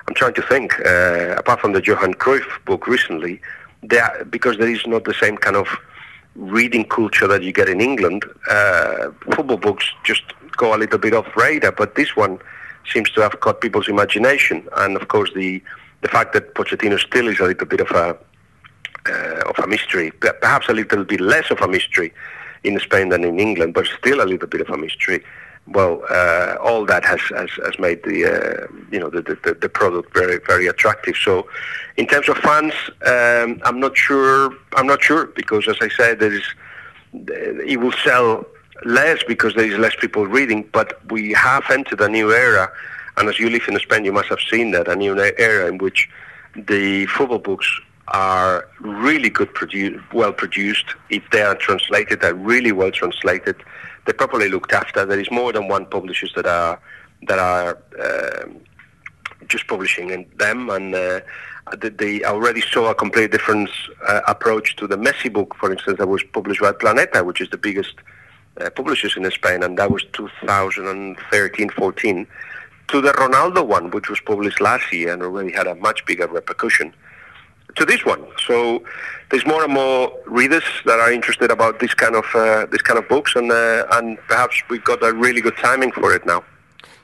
I'm 0.09 0.14
trying 0.14 0.35
to 0.35 0.42
think. 0.42 0.75
Uh, 0.85 1.35
apart 1.37 1.61
from 1.61 1.73
the 1.73 1.81
Johan 1.81 2.14
Cruyff 2.14 2.64
book 2.64 2.87
recently, 2.88 3.40
there 3.83 4.27
because 4.29 4.59
there 4.59 4.68
is 4.68 4.87
not 4.87 5.05
the 5.05 5.14
same 5.14 5.37
kind 5.37 5.57
of 5.57 5.68
reading 6.35 6.85
culture 6.85 7.27
that 7.27 7.42
you 7.42 7.53
get 7.53 7.68
in 7.68 7.81
England. 7.81 8.25
Uh, 8.49 9.11
football 9.35 9.57
books 9.57 9.85
just 10.05 10.23
go 10.57 10.75
a 10.75 10.79
little 10.79 10.99
bit 10.99 11.14
off 11.14 11.37
radar, 11.37 11.73
but 11.73 11.94
this 11.94 12.16
one 12.16 12.38
seems 12.92 13.11
to 13.11 13.20
have 13.20 13.40
caught 13.40 13.61
people's 13.61 13.88
imagination, 13.88 14.66
and 14.79 14.96
of 14.96 15.09
course 15.09 15.31
the 15.35 15.62
the 16.01 16.09
fact 16.09 16.33
that 16.33 16.55
Pochettino 16.55 16.99
still 16.99 17.29
is 17.29 17.38
a 17.40 17.44
little 17.44 17.66
bit 17.66 17.81
of 17.81 17.90
a 17.90 18.18
uh, 19.07 19.42
of 19.49 19.59
a 19.59 19.66
mystery, 19.66 20.11
perhaps 20.11 20.68
a 20.68 20.73
little 20.73 21.05
bit 21.05 21.20
less 21.20 21.51
of 21.51 21.61
a 21.61 21.68
mystery 21.68 22.12
in 22.64 22.79
Spain 22.81 23.09
than 23.09 23.25
in 23.25 23.38
England, 23.38 23.75
but 23.75 23.87
still 23.87 24.23
a 24.23 24.27
little 24.27 24.49
bit 24.49 24.61
of 24.61 24.70
a 24.70 24.77
mystery. 24.77 25.23
Well, 25.66 26.03
uh, 26.11 26.57
all 26.61 26.85
that 26.87 27.05
has, 27.05 27.20
has, 27.31 27.51
has 27.64 27.79
made 27.79 28.03
the 28.03 28.27
uh, 28.27 28.66
you 28.90 28.99
know 28.99 29.09
the, 29.09 29.23
the, 29.23 29.55
the 29.55 29.68
product 29.68 30.12
very 30.14 30.38
very 30.46 30.66
attractive. 30.66 31.16
So, 31.16 31.49
in 31.96 32.07
terms 32.07 32.29
of 32.29 32.38
fans, 32.38 32.73
um, 33.07 33.61
I'm 33.64 33.79
not 33.79 33.96
sure. 33.96 34.53
I'm 34.75 34.87
not 34.87 35.03
sure 35.03 35.27
because, 35.27 35.68
as 35.68 35.77
I 35.81 35.88
said, 35.88 36.18
there 36.18 36.33
is 36.33 36.44
it 37.12 37.79
will 37.81 37.92
sell 37.92 38.46
less 38.85 39.23
because 39.23 39.55
there 39.55 39.66
is 39.66 39.79
less 39.79 39.94
people 39.94 40.27
reading. 40.27 40.68
But 40.73 40.99
we 41.11 41.33
have 41.33 41.64
entered 41.70 42.01
a 42.01 42.09
new 42.09 42.33
era, 42.33 42.70
and 43.16 43.29
as 43.29 43.38
you 43.38 43.49
live 43.51 43.68
in 43.68 43.79
Spain, 43.79 44.05
you 44.05 44.12
must 44.12 44.29
have 44.29 44.40
seen 44.40 44.73
that 44.73 44.88
a 44.88 44.96
new 44.96 45.18
era 45.20 45.68
in 45.68 45.79
which 45.79 46.09
the 46.57 47.07
football 47.07 47.38
books 47.38 47.81
are 48.11 48.68
really 48.81 49.31
good, 49.31 49.55
produ- 49.55 50.03
well 50.12 50.33
produced. 50.33 50.87
If 51.11 51.23
they 51.31 51.42
are 51.42 51.55
translated, 51.55 52.20
they're 52.20 52.35
really 52.35 52.73
well 52.73 52.90
translated. 52.90 53.57
They're 54.05 54.14
properly 54.14 54.49
looked 54.49 54.73
after. 54.73 55.05
There 55.05 55.20
is 55.20 55.31
more 55.31 55.53
than 55.53 55.68
one 55.68 55.87
publishers 55.87 56.33
that 56.35 56.46
are 56.46 56.81
that 57.29 57.38
are 57.38 57.79
um, 58.03 58.57
just 59.46 59.66
publishing 59.66 60.11
in 60.11 60.27
them, 60.38 60.70
and 60.70 60.94
uh, 60.94 61.20
they 61.77 62.25
already 62.25 62.62
saw 62.62 62.90
a 62.90 62.94
completely 62.94 63.29
different 63.29 63.70
uh, 64.09 64.23
approach 64.27 64.77
to 64.77 64.87
the 64.87 64.96
Messi 64.96 65.33
book, 65.33 65.55
for 65.57 65.70
instance, 65.70 65.99
that 65.99 66.09
was 66.09 66.23
published 66.23 66.61
by 66.61 66.73
Planeta, 66.73 67.25
which 67.25 67.40
is 67.40 67.49
the 67.51 67.59
biggest 67.59 67.94
uh, 68.61 68.70
publishers 68.70 69.16
in 69.16 69.31
Spain, 69.31 69.62
and 69.62 69.79
that 69.79 69.90
was 69.90 70.05
2013-14, 70.12 72.27
to 72.88 73.01
the 73.01 73.12
Ronaldo 73.12 73.66
one, 73.66 73.90
which 73.90 74.09
was 74.09 74.20
published 74.20 74.61
last 74.61 74.92
year 74.92 75.12
and 75.12 75.23
already 75.23 75.53
had 75.53 75.66
a 75.66 75.75
much 75.77 76.05
bigger 76.07 76.27
repercussion 76.27 76.92
to 77.76 77.85
this 77.85 78.04
one. 78.04 78.24
So 78.46 78.83
there's 79.30 79.46
more 79.46 79.62
and 79.64 79.72
more 79.72 80.12
readers 80.26 80.64
that 80.85 80.98
are 80.98 81.12
interested 81.12 81.50
about 81.50 81.80
this 81.80 81.94
kind 81.94 82.14
of 82.14 82.24
uh, 82.35 82.66
this 82.66 82.83
kind 82.83 82.98
of 82.98 83.09
books, 83.09 83.35
and 83.37 83.50
uh, 83.50 83.87
and 83.92 84.18
perhaps 84.28 84.62
we've 84.68 84.85
got 84.85 85.02
a 85.02 85.12
really 85.12 85.40
good 85.40 85.56
timing 85.56 85.92
for 85.92 86.14
it 86.14 86.26
now. 86.26 86.44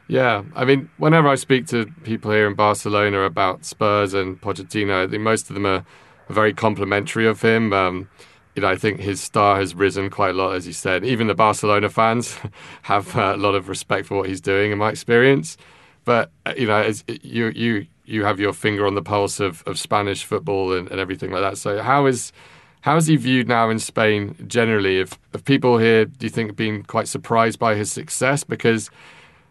Yeah, 0.08 0.44
I 0.54 0.64
mean, 0.64 0.88
whenever 0.98 1.28
I 1.28 1.34
speak 1.34 1.66
to 1.68 1.86
people 2.04 2.30
here 2.30 2.46
in 2.46 2.54
Barcelona 2.54 3.22
about 3.22 3.64
Spurs 3.64 4.14
and 4.14 4.40
Pochettino, 4.40 5.04
I 5.04 5.10
think 5.10 5.22
most 5.22 5.50
of 5.50 5.54
them 5.54 5.66
are 5.66 5.84
very 6.28 6.54
complimentary 6.54 7.26
of 7.26 7.42
him. 7.42 7.72
Um, 7.72 8.08
you 8.54 8.62
know, 8.62 8.68
I 8.68 8.76
think 8.76 9.00
his 9.00 9.20
star 9.20 9.56
has 9.56 9.74
risen 9.74 10.08
quite 10.08 10.30
a 10.30 10.32
lot, 10.32 10.54
as 10.54 10.66
you 10.66 10.72
said. 10.72 11.04
Even 11.04 11.26
the 11.26 11.34
Barcelona 11.34 11.90
fans 11.90 12.38
have 12.82 13.14
a 13.16 13.36
lot 13.36 13.54
of 13.54 13.68
respect 13.68 14.06
for 14.06 14.16
what 14.16 14.28
he's 14.28 14.40
doing, 14.40 14.72
in 14.72 14.78
my 14.78 14.90
experience. 14.90 15.56
But 16.04 16.30
uh, 16.46 16.54
you 16.56 16.66
know, 16.66 16.80
as 16.80 17.04
you 17.08 17.48
you 17.48 17.86
you 18.06 18.24
have 18.24 18.40
your 18.40 18.52
finger 18.52 18.86
on 18.86 18.94
the 18.94 19.02
pulse 19.02 19.40
of, 19.40 19.62
of 19.66 19.78
Spanish 19.78 20.24
football 20.24 20.72
and, 20.72 20.88
and 20.90 21.00
everything 21.00 21.30
like 21.30 21.42
that. 21.42 21.58
So 21.58 21.82
how 21.82 22.06
is 22.06 22.32
how 22.82 22.96
is 22.96 23.06
he 23.06 23.16
viewed 23.16 23.48
now 23.48 23.68
in 23.68 23.80
Spain 23.80 24.36
generally? 24.46 25.00
If, 25.00 25.18
if 25.34 25.44
people 25.44 25.78
here, 25.78 26.04
do 26.04 26.24
you 26.24 26.30
think, 26.30 26.54
been 26.54 26.84
quite 26.84 27.08
surprised 27.08 27.58
by 27.58 27.74
his 27.74 27.90
success? 27.90 28.44
Because 28.44 28.90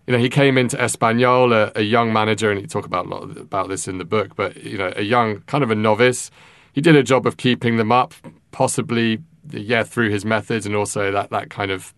you 0.07 0.13
know 0.13 0.19
he 0.19 0.29
came 0.29 0.57
into 0.57 0.77
Espanyol, 0.77 1.53
a, 1.53 1.79
a 1.79 1.81
young 1.81 2.13
manager, 2.13 2.49
and 2.49 2.61
you 2.61 2.67
talk 2.67 2.85
about 2.85 3.07
a 3.07 3.09
lot 3.09 3.37
about 3.37 3.67
this 3.69 3.87
in 3.87 3.97
the 3.97 4.05
book. 4.05 4.35
But 4.35 4.63
you 4.63 4.77
know, 4.77 4.93
a 4.95 5.03
young 5.03 5.41
kind 5.41 5.63
of 5.63 5.71
a 5.71 5.75
novice. 5.75 6.31
He 6.73 6.81
did 6.81 6.95
a 6.95 7.03
job 7.03 7.25
of 7.25 7.37
keeping 7.37 7.77
them 7.77 7.91
up, 7.91 8.13
possibly 8.51 9.19
yeah 9.51 9.83
through 9.83 10.09
his 10.09 10.25
methods 10.25 10.65
and 10.65 10.75
also 10.75 11.11
that 11.11 11.29
that 11.29 11.49
kind 11.49 11.71
of 11.71 11.93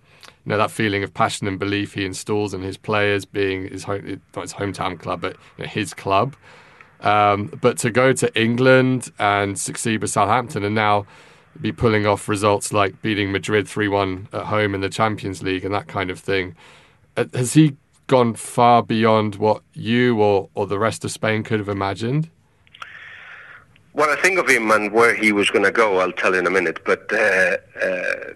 you 0.47 0.51
know 0.51 0.57
that 0.59 0.71
feeling 0.71 1.03
of 1.03 1.13
passion 1.13 1.45
and 1.45 1.59
belief 1.59 1.93
he 1.93 2.05
installs 2.05 2.53
in 2.53 2.61
his 2.61 2.77
players, 2.77 3.25
being 3.25 3.67
his 3.67 3.83
home, 3.83 4.21
not 4.33 4.43
his 4.43 4.53
hometown 4.53 4.97
club, 4.97 5.19
but 5.19 5.33
you 5.57 5.65
know, 5.65 5.69
his 5.69 5.93
club. 5.93 6.37
Um, 7.01 7.47
but 7.59 7.77
to 7.79 7.91
go 7.91 8.13
to 8.13 8.33
England 8.41 9.11
and 9.19 9.59
succeed 9.59 10.01
with 10.01 10.09
Southampton, 10.09 10.63
and 10.63 10.73
now 10.73 11.05
be 11.59 11.73
pulling 11.73 12.05
off 12.05 12.29
results 12.29 12.71
like 12.71 13.01
beating 13.01 13.29
Madrid 13.33 13.67
three 13.67 13.89
one 13.89 14.29
at 14.31 14.45
home 14.45 14.73
in 14.73 14.79
the 14.79 14.87
Champions 14.87 15.43
League 15.43 15.65
and 15.65 15.73
that 15.73 15.87
kind 15.87 16.09
of 16.09 16.17
thing, 16.17 16.55
uh, 17.17 17.25
has 17.33 17.53
he 17.53 17.75
gone 18.07 18.33
far 18.33 18.81
beyond 18.81 19.35
what 19.35 19.63
you 19.73 20.21
or, 20.21 20.47
or 20.55 20.65
the 20.65 20.79
rest 20.79 21.03
of 21.03 21.11
Spain 21.11 21.43
could 21.43 21.59
have 21.59 21.67
imagined? 21.67 22.29
What 23.91 24.07
I 24.07 24.15
think 24.21 24.39
of 24.39 24.47
him 24.47 24.71
and 24.71 24.93
where 24.93 25.13
he 25.13 25.33
was 25.33 25.49
going 25.49 25.65
to 25.65 25.71
go, 25.71 25.97
I'll 25.97 26.13
tell 26.13 26.33
in 26.33 26.47
a 26.47 26.51
minute. 26.51 26.79
But 26.85 27.11
uh, 27.11 27.57
uh, 27.83 28.33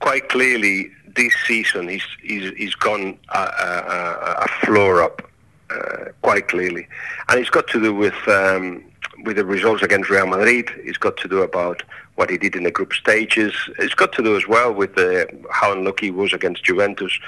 quite 0.00 0.30
clearly, 0.30 0.92
this 1.16 1.34
season 1.46 1.88
he's 1.88 2.06
he's, 2.22 2.74
gone 2.74 3.18
a, 3.34 3.38
a, 3.38 4.36
a 4.44 4.48
floor 4.64 5.02
up 5.02 5.22
uh, 5.70 6.10
quite 6.22 6.48
clearly, 6.48 6.86
and 7.28 7.40
it's 7.40 7.50
got 7.50 7.66
to 7.68 7.80
do 7.80 7.94
with 7.94 8.16
um, 8.28 8.84
with 9.24 9.36
the 9.36 9.44
results 9.44 9.82
against 9.82 10.10
Real 10.10 10.26
Madrid. 10.26 10.70
It's 10.76 10.98
got 10.98 11.16
to 11.18 11.28
do 11.28 11.42
about 11.42 11.82
what 12.14 12.30
he 12.30 12.38
did 12.38 12.54
in 12.54 12.62
the 12.62 12.70
group 12.70 12.92
stages. 12.92 13.52
It's 13.78 13.94
got 13.94 14.12
to 14.12 14.22
do 14.22 14.36
as 14.36 14.46
well 14.46 14.72
with 14.72 14.94
the, 14.94 15.28
how 15.50 15.72
unlucky 15.72 16.06
he 16.06 16.10
was 16.12 16.32
against 16.32 16.64
Juventus, 16.64 17.18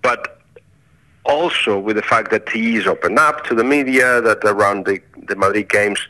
but 0.00 0.40
also 1.24 1.78
with 1.78 1.96
the 1.96 2.02
fact 2.02 2.30
that 2.30 2.48
he's 2.48 2.86
opened 2.86 3.18
up 3.18 3.44
to 3.44 3.54
the 3.54 3.64
media. 3.64 4.20
That 4.20 4.42
around 4.44 4.86
the 4.86 5.00
the 5.28 5.36
Madrid 5.36 5.68
games, 5.68 6.00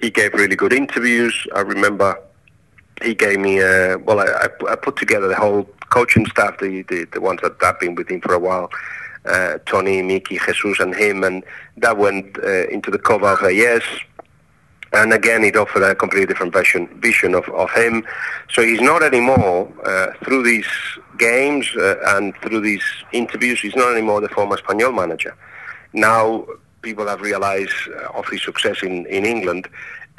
he 0.00 0.10
gave 0.10 0.34
really 0.34 0.56
good 0.56 0.72
interviews. 0.72 1.46
I 1.54 1.60
remember 1.60 2.18
he 3.00 3.14
gave 3.14 3.38
me 3.38 3.58
a, 3.58 3.98
well, 3.98 4.20
I, 4.20 4.48
I 4.68 4.76
put 4.76 4.96
together 4.96 5.28
the 5.28 5.36
whole 5.36 5.64
coaching 5.90 6.26
staff, 6.26 6.58
the, 6.58 6.82
the, 6.82 7.06
the 7.12 7.20
ones 7.20 7.40
that 7.42 7.56
have 7.60 7.80
been 7.80 7.94
with 7.94 8.08
him 8.08 8.20
for 8.20 8.34
a 8.34 8.38
while, 8.38 8.70
uh, 9.24 9.58
Tony, 9.66 10.02
Miki, 10.02 10.38
Jesus, 10.38 10.80
and 10.80 10.94
him, 10.94 11.24
and 11.24 11.44
that 11.76 11.96
went 11.96 12.38
uh, 12.38 12.66
into 12.68 12.90
the 12.90 12.98
cover 12.98 13.26
of 13.26 13.42
a 13.42 13.52
yes. 13.52 13.82
And 14.94 15.12
again, 15.12 15.42
it 15.42 15.56
offered 15.56 15.82
a 15.82 15.94
completely 15.94 16.26
different 16.26 16.52
vision, 16.52 16.86
vision 17.00 17.34
of, 17.34 17.48
of 17.50 17.70
him. 17.70 18.04
So 18.50 18.62
he's 18.62 18.80
not 18.80 19.02
anymore, 19.02 19.72
uh, 19.86 20.12
through 20.24 20.42
these 20.42 20.66
games 21.18 21.70
uh, 21.76 21.96
and 22.06 22.36
through 22.36 22.60
these 22.60 22.84
interviews, 23.12 23.60
he's 23.60 23.76
not 23.76 23.92
anymore 23.92 24.20
the 24.20 24.28
former 24.28 24.58
Spanish 24.58 24.92
manager. 24.94 25.34
Now, 25.94 26.46
people 26.82 27.06
have 27.06 27.22
realized 27.22 27.72
uh, 27.88 28.18
of 28.18 28.28
his 28.28 28.42
success 28.42 28.82
in, 28.82 29.06
in 29.06 29.24
England 29.24 29.68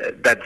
uh, 0.04 0.12
that 0.24 0.40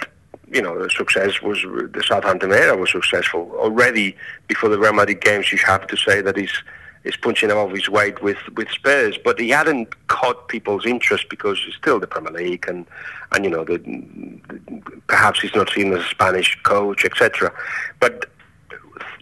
you 0.52 0.62
know, 0.62 0.82
the 0.82 0.90
success 0.90 1.42
was 1.42 1.62
the 1.62 2.04
Southampton 2.06 2.54
era 2.54 2.78
was 2.78 2.92
successful 2.92 3.52
already 3.56 4.16
before 4.48 4.70
the 4.70 4.80
Real 4.80 4.94
Madrid 4.94 5.22
games. 5.22 5.52
You 5.52 5.58
have 5.60 5.88
to 5.88 5.98
say 5.98 6.22
that 6.22 6.38
he's 6.38 6.64
is 7.08 7.16
punching 7.16 7.50
above 7.50 7.72
his 7.72 7.90
weight 7.90 8.22
with 8.22 8.38
with 8.56 8.70
Spurs, 8.70 9.18
but 9.24 9.40
he 9.40 9.50
hadn't 9.50 9.96
caught 10.08 10.48
people's 10.48 10.86
interest 10.86 11.28
because 11.30 11.58
he's 11.66 11.76
still 11.76 12.00
the 12.00 12.08
Premier 12.08 12.32
League, 12.32 12.68
and 12.68 12.86
and 13.32 13.44
you 13.44 13.50
know, 13.50 13.64
the, 13.64 13.78
the, 13.78 15.00
perhaps 15.08 15.42
he's 15.42 15.56
not 15.56 15.70
seen 15.72 15.94
as 15.94 16.02
a 16.02 16.10
Spanish 16.10 16.58
coach, 16.64 17.06
etc. 17.06 17.52
But 18.00 18.26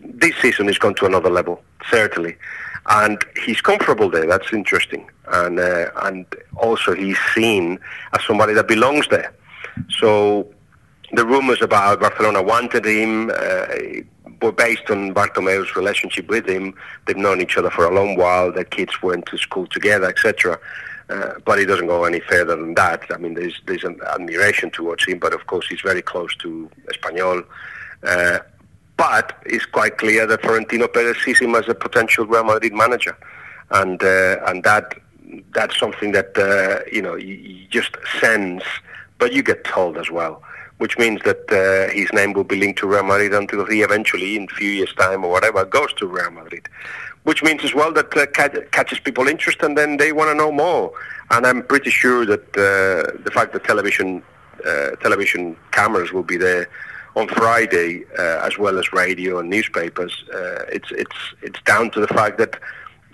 this 0.04 0.36
season 0.42 0.68
he's 0.68 0.78
gone 0.78 0.96
to 0.96 1.06
another 1.06 1.30
level, 1.30 1.64
certainly, 1.90 2.36
and 2.88 3.24
he's 3.46 3.62
comfortable 3.62 4.10
there. 4.10 4.26
That's 4.26 4.52
interesting, 4.52 5.10
and 5.28 5.60
uh, 5.60 5.90
and 6.04 6.26
also 6.58 6.94
he's 6.94 7.20
seen 7.34 7.80
as 8.14 8.24
somebody 8.26 8.54
that 8.54 8.68
belongs 8.68 9.08
there. 9.10 9.34
So 9.90 10.48
the 11.16 11.26
rumours 11.26 11.62
about 11.62 12.00
Barcelona 12.00 12.42
wanted 12.42 12.86
him 12.86 13.30
uh, 13.30 13.66
were 14.42 14.52
based 14.52 14.90
on 14.90 15.14
Bartomeu's 15.14 15.76
relationship 15.76 16.28
with 16.28 16.48
him. 16.48 16.74
They've 17.06 17.18
known 17.18 17.42
each 17.42 17.58
other 17.58 17.70
for 17.70 17.86
a 17.86 17.94
long 17.94 18.16
while. 18.16 18.52
Their 18.52 18.64
kids 18.64 19.02
went 19.02 19.26
to 19.28 19.38
school 19.38 19.68
together, 19.68 20.08
etc. 20.08 20.60
Uh, 21.10 21.34
but 21.46 21.60
it 21.60 21.66
doesn't 21.66 21.88
go 21.88 22.04
any 22.06 22.20
further 22.20 22.56
than 22.56 22.74
that. 22.76 23.04
I 23.12 23.18
mean, 23.18 23.36
there's 23.36 23.62
there's 23.66 23.84
an 23.84 24.00
admiration 24.08 24.72
towards 24.72 25.06
him, 25.06 25.20
but 25.20 25.34
of 25.34 25.48
course 25.48 25.68
he's 25.68 25.82
very 25.82 26.02
close 26.02 26.36
to 26.38 26.70
Espanyol. 26.88 27.46
Uh, 28.04 28.40
but 28.98 29.38
it's 29.46 29.66
quite 29.66 29.98
clear 29.98 30.26
that 30.26 30.42
Florentino 30.42 30.88
Perez 30.88 31.18
sees 31.24 31.40
him 31.40 31.54
as 31.56 31.68
a 31.68 31.76
potential 31.76 32.26
Real 32.26 32.44
Madrid 32.44 32.74
manager, 32.74 33.18
and 33.72 34.02
uh, 34.02 34.38
and 34.48 34.64
that 34.64 34.96
that's 35.54 35.78
something 35.78 36.12
that 36.14 36.38
uh, 36.38 36.90
you 36.92 37.02
know 37.02 37.16
you, 37.16 37.36
you 37.36 37.68
just 37.68 37.98
sense, 38.20 38.64
but 39.20 39.34
you 39.34 39.44
get 39.44 39.64
told 39.64 39.98
as 39.98 40.10
well 40.10 40.42
which 40.78 40.98
means 40.98 41.22
that 41.24 41.44
uh, 41.52 41.94
his 41.94 42.12
name 42.12 42.34
will 42.34 42.44
be 42.44 42.58
linked 42.58 42.80
to 42.80 42.88
Real 42.88 43.04
Madrid 43.04 43.34
until 43.34 43.66
he 43.66 43.82
eventually, 43.82 44.36
in 44.36 44.44
a 44.44 44.56
few 44.56 44.70
years' 44.70 44.94
time 44.94 45.24
or 45.24 45.32
whatever, 45.32 45.64
goes 45.64 45.94
to 45.94 46.08
Real 46.08 46.32
Madrid. 46.32 46.68
Which 47.24 47.42
means 47.42 47.64
as 47.64 47.74
well 47.74 47.92
that 47.94 48.16
uh, 48.16 48.26
catches 48.72 49.00
people 49.00 49.28
interest 49.28 49.64
and 49.64 49.78
then 49.78 49.98
they 49.98 50.12
want 50.12 50.30
to 50.30 50.36
know 50.36 50.52
more. 50.52 50.92
And 51.32 51.48
I'm 51.48 51.64
pretty 51.64 51.90
sure 51.90 52.26
that 52.26 52.44
uh, 52.50 53.20
the 53.24 53.32
fact 53.32 53.54
that 53.54 53.64
television 53.64 54.22
uh, 54.66 54.92
television 55.02 55.56
cameras 55.72 56.12
will 56.12 56.24
be 56.24 56.38
there 56.38 56.68
on 57.16 57.28
Friday, 57.28 58.04
uh, 58.18 58.46
as 58.46 58.58
well 58.58 58.78
as 58.78 58.92
radio 58.92 59.40
and 59.40 59.50
newspapers, 59.50 60.24
uh, 60.34 60.66
it's 60.72 60.92
it's 60.92 61.16
it's 61.42 61.62
down 61.64 61.90
to 61.92 62.00
the 62.00 62.08
fact 62.08 62.38
that 62.38 62.60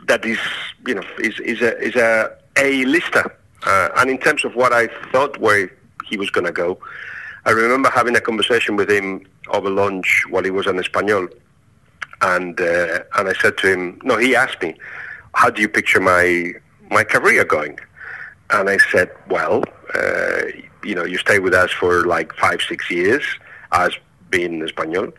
that 0.08 0.26
is 0.26 0.40
you 0.88 0.96
know 0.96 1.04
is 1.20 1.40
is 1.40 1.62
a 1.62 1.78
is 1.80 1.96
a 1.96 2.36
a 2.58 2.84
lister. 2.86 3.24
and 3.66 4.10
in 4.10 4.18
terms 4.18 4.44
of 4.44 4.56
what 4.56 4.74
I 4.74 4.88
thought 5.12 5.38
where 5.38 5.72
he 6.10 6.18
was 6.18 6.30
going 6.30 6.46
to 6.46 6.52
go. 6.52 6.78
I 7.46 7.52
remember 7.52 7.90
having 7.90 8.16
a 8.16 8.22
conversation 8.22 8.76
with 8.76 8.90
him 8.90 9.26
over 9.50 9.70
lunch 9.70 10.24
while 10.30 10.44
he 10.44 10.52
was 10.52 10.68
in 10.68 10.76
Espanyol, 10.76 11.28
and 12.22 12.60
uh, 12.60 13.04
and 13.18 13.30
I 13.30 13.34
said 13.34 13.58
to 13.60 13.72
him, 13.74 14.00
no, 14.04 14.18
he 14.18 14.36
asked 14.36 14.62
me, 14.62 14.76
how 15.34 15.50
do 15.50 15.62
you 15.62 15.68
picture 15.68 16.00
my 16.00 16.54
my 16.90 17.04
career 17.04 17.44
going? 17.44 17.80
And 18.52 18.70
I 18.70 18.78
said, 18.92 19.10
well, 19.30 19.64
uh, 19.96 20.42
you 20.84 20.94
know, 20.94 21.06
you 21.06 21.18
stay 21.18 21.40
with 21.40 21.54
us 21.54 21.72
for 21.72 22.06
like 22.06 22.34
five, 22.34 22.62
six 22.62 22.92
years 22.92 23.24
as 23.72 23.92
being 24.30 24.62
Espanyol, 24.62 25.12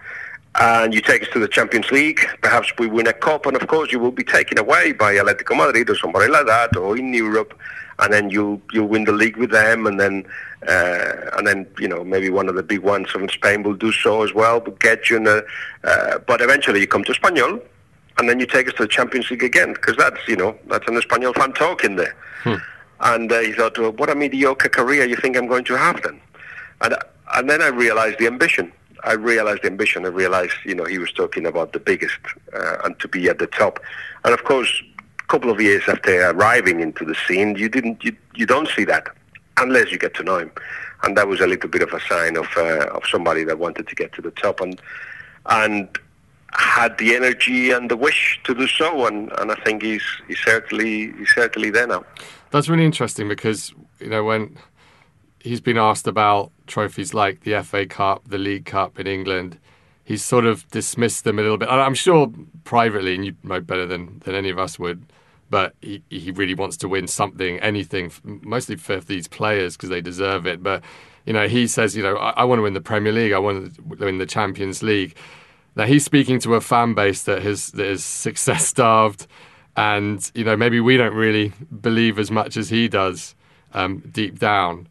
and 0.61 0.95
you 0.95 1.01
take 1.01 1.23
us 1.23 1.29
to 1.33 1.39
the 1.41 1.49
Champions 1.49 1.91
League. 1.91 2.21
Perhaps 2.41 2.73
we 2.79 2.87
win 2.87 3.07
a 3.07 3.13
cup, 3.13 3.47
and 3.47 3.57
of 3.57 3.67
course 3.67 3.91
you 3.91 3.99
will 3.99 4.13
be 4.13 4.25
taken 4.25 4.59
away 4.59 4.93
by 4.93 5.15
Atletico 5.15 5.57
Madrid 5.57 5.91
or 5.91 5.97
somebody 5.97 6.31
like 6.31 6.47
that, 6.47 6.77
or 6.77 6.97
in 6.97 7.13
Europe, 7.13 7.59
and 7.99 8.13
then 8.13 8.31
you'll 8.31 8.61
you'll 8.73 8.89
win 8.89 9.05
the 9.05 9.13
league 9.13 9.37
with 9.37 9.51
them, 9.51 9.87
and 9.87 9.99
then 10.01 10.25
uh, 10.69 11.31
and 11.37 11.47
then 11.47 11.67
you 11.79 11.89
know 11.89 12.05
maybe 12.05 12.31
one 12.31 12.49
of 12.49 12.55
the 12.55 12.63
big 12.63 12.81
ones 12.81 13.11
from 13.11 13.29
Spain 13.29 13.63
will 13.63 13.75
do 13.75 13.93
so 13.93 14.23
as 14.23 14.33
well, 14.35 14.61
but 14.61 14.79
get 14.81 15.11
you 15.11 15.17
in 15.17 15.27
a, 15.27 15.43
uh, 15.85 16.19
but 16.19 16.41
eventually 16.41 16.81
you 16.81 16.87
come 16.87 17.05
to 17.05 17.13
Espanyol, 17.13 17.63
and 18.19 18.29
then 18.29 18.41
you 18.41 18.47
take 18.47 18.69
us 18.69 18.75
to 18.75 18.83
the 18.83 18.89
Champions 18.89 19.31
League 19.31 19.43
again, 19.43 19.73
because 19.73 19.97
that's 19.97 20.21
you 20.29 20.37
know 20.37 20.57
that's 20.67 20.87
an 20.89 20.95
Espanyol 20.95 21.35
fan 21.35 21.53
talking 21.53 21.97
there. 21.97 22.15
Hmm. 22.43 22.55
And 23.01 23.33
uh, 23.33 23.41
he 23.41 23.53
thought, 23.53 23.77
well, 23.79 23.91
what 23.93 24.11
a 24.11 24.15
mediocre 24.15 24.69
career 24.69 25.05
you 25.05 25.17
think 25.17 25.37
I'm 25.37 25.49
going 25.49 25.65
to 25.65 25.77
have 25.77 26.03
then? 26.03 26.21
And 26.81 26.97
and 27.35 27.51
then 27.51 27.63
I 27.63 27.69
realized 27.69 28.19
the 28.19 28.27
ambition. 28.27 28.73
I 29.05 29.15
realized 29.15 29.63
the 29.63 29.67
ambition. 29.67 30.05
I 30.05 30.09
realized, 30.09 30.55
you 30.65 30.75
know, 30.75 30.85
he 30.85 30.99
was 30.99 31.13
talking 31.13 31.47
about 31.47 31.73
the 31.73 31.81
biggest 31.81 32.19
uh, 32.53 32.77
and 32.85 32.99
to 33.01 33.09
be 33.09 33.29
at 33.29 33.39
the 33.39 33.49
top. 33.49 33.81
And 34.25 34.33
of 34.33 34.45
course, 34.45 34.83
couple 35.33 35.51
of 35.51 35.59
years 35.63 35.83
after 35.89 36.31
arriving 36.31 36.81
into 36.81 37.07
the 37.07 37.17
scene, 37.27 37.57
you 37.57 37.67
didn't, 37.67 38.05
you, 38.05 38.15
you 38.35 38.45
don't 38.45 38.69
see 38.69 38.85
that 38.85 39.07
unless 39.57 39.91
you 39.91 39.99
get 39.99 40.13
to 40.13 40.23
know 40.23 40.39
him. 40.39 40.53
And 41.05 41.17
that 41.17 41.27
was 41.27 41.41
a 41.41 41.47
little 41.47 41.71
bit 41.71 41.81
of 41.81 41.93
a 41.95 42.01
sign 42.01 42.37
of 42.37 42.47
uh, 42.57 42.87
of 42.97 43.03
somebody 43.11 43.43
that 43.45 43.59
wanted 43.59 43.89
to 43.89 43.95
get 43.95 44.13
to 44.13 44.23
the 44.23 44.31
top 44.31 44.61
and 44.61 44.81
and 45.47 45.89
had 46.53 46.97
the 46.99 47.17
energy 47.17 47.71
and 47.71 47.91
the 47.91 47.97
wish 47.97 48.39
to 48.45 48.55
do 48.55 48.69
so. 48.69 49.07
And, 49.07 49.33
and 49.39 49.51
I 49.51 49.55
think 49.65 49.83
he's 49.83 50.05
he's 50.29 50.39
certainly 50.39 51.13
he's 51.19 51.35
certainly 51.35 51.71
there 51.71 51.87
now. 51.87 52.05
That's 52.51 52.69
really 52.69 52.85
interesting 52.85 53.27
because 53.27 53.73
you 54.01 54.11
know 54.11 54.23
when 54.23 54.59
he's 55.41 55.63
been 55.63 55.79
asked 55.79 56.07
about 56.07 56.53
trophies 56.67 57.15
like 57.15 57.41
the 57.41 57.61
FA 57.63 57.87
Cup, 57.87 58.29
the 58.29 58.39
League 58.39 58.67
Cup 58.67 59.01
in 59.01 59.07
England. 59.07 59.59
He's 60.05 60.25
sort 60.25 60.47
of 60.47 60.69
dismissed 60.71 61.23
them 61.25 61.39
a 61.39 61.43
little 61.43 61.57
bit. 61.57 61.69
I'm 61.69 61.95
sure 61.95 62.31
privately, 62.65 63.15
and 63.15 63.25
you 63.25 63.35
know 63.43 63.61
better 63.61 63.87
than, 63.87 64.21
than 64.25 64.35
any 64.35 64.51
of 64.51 64.59
us 64.59 64.77
would, 64.79 65.07
but 65.53 65.75
he, 65.83 66.03
he 66.09 66.31
really 66.31 66.55
wants 66.55 66.79
to 66.79 66.89
win 66.89 67.07
something, 67.07 67.61
anything, 67.61 68.11
mostly 68.25 68.75
for 68.75 69.01
these 69.01 69.29
players 69.29 69.77
because 69.77 69.91
they 69.91 70.01
deserve 70.01 70.47
it. 70.47 70.63
But 70.63 70.83
you 71.27 71.35
know, 71.35 71.47
he 71.47 71.67
says, 71.67 71.95
you 71.95 72.03
know, 72.03 72.17
I, 72.17 72.31
I, 72.31 72.45
want 72.45 72.59
to 72.59 72.63
win 72.63 72.73
the 72.73 72.81
Premier 72.81 73.13
League, 73.13 73.35
I 73.35 73.39
want 73.39 73.77
to 73.77 73.83
win 73.83 74.17
the 74.17 74.25
Champions 74.25 74.83
League. 74.83 75.15
Now 75.77 75.85
he's 75.85 76.07
speaking 76.07 76.41
to 76.41 76.55
a 76.55 76.63
fan 76.63 76.95
base 76.95 77.25
that 77.25 77.43
has 77.43 77.71
that 77.73 77.85
is 77.85 78.03
success 78.03 78.67
starved, 78.67 79.27
and 79.77 80.19
you 80.35 80.43
know 80.43 80.57
maybe 80.57 80.81
we 80.81 80.97
don't 80.97 81.15
really 81.15 81.53
believe 81.83 82.19
as 82.19 82.31
much 82.31 82.57
as 82.57 82.71
he 82.71 82.89
does 82.89 83.35
um, 83.75 83.99
deep 84.11 84.39
down. 84.39 84.89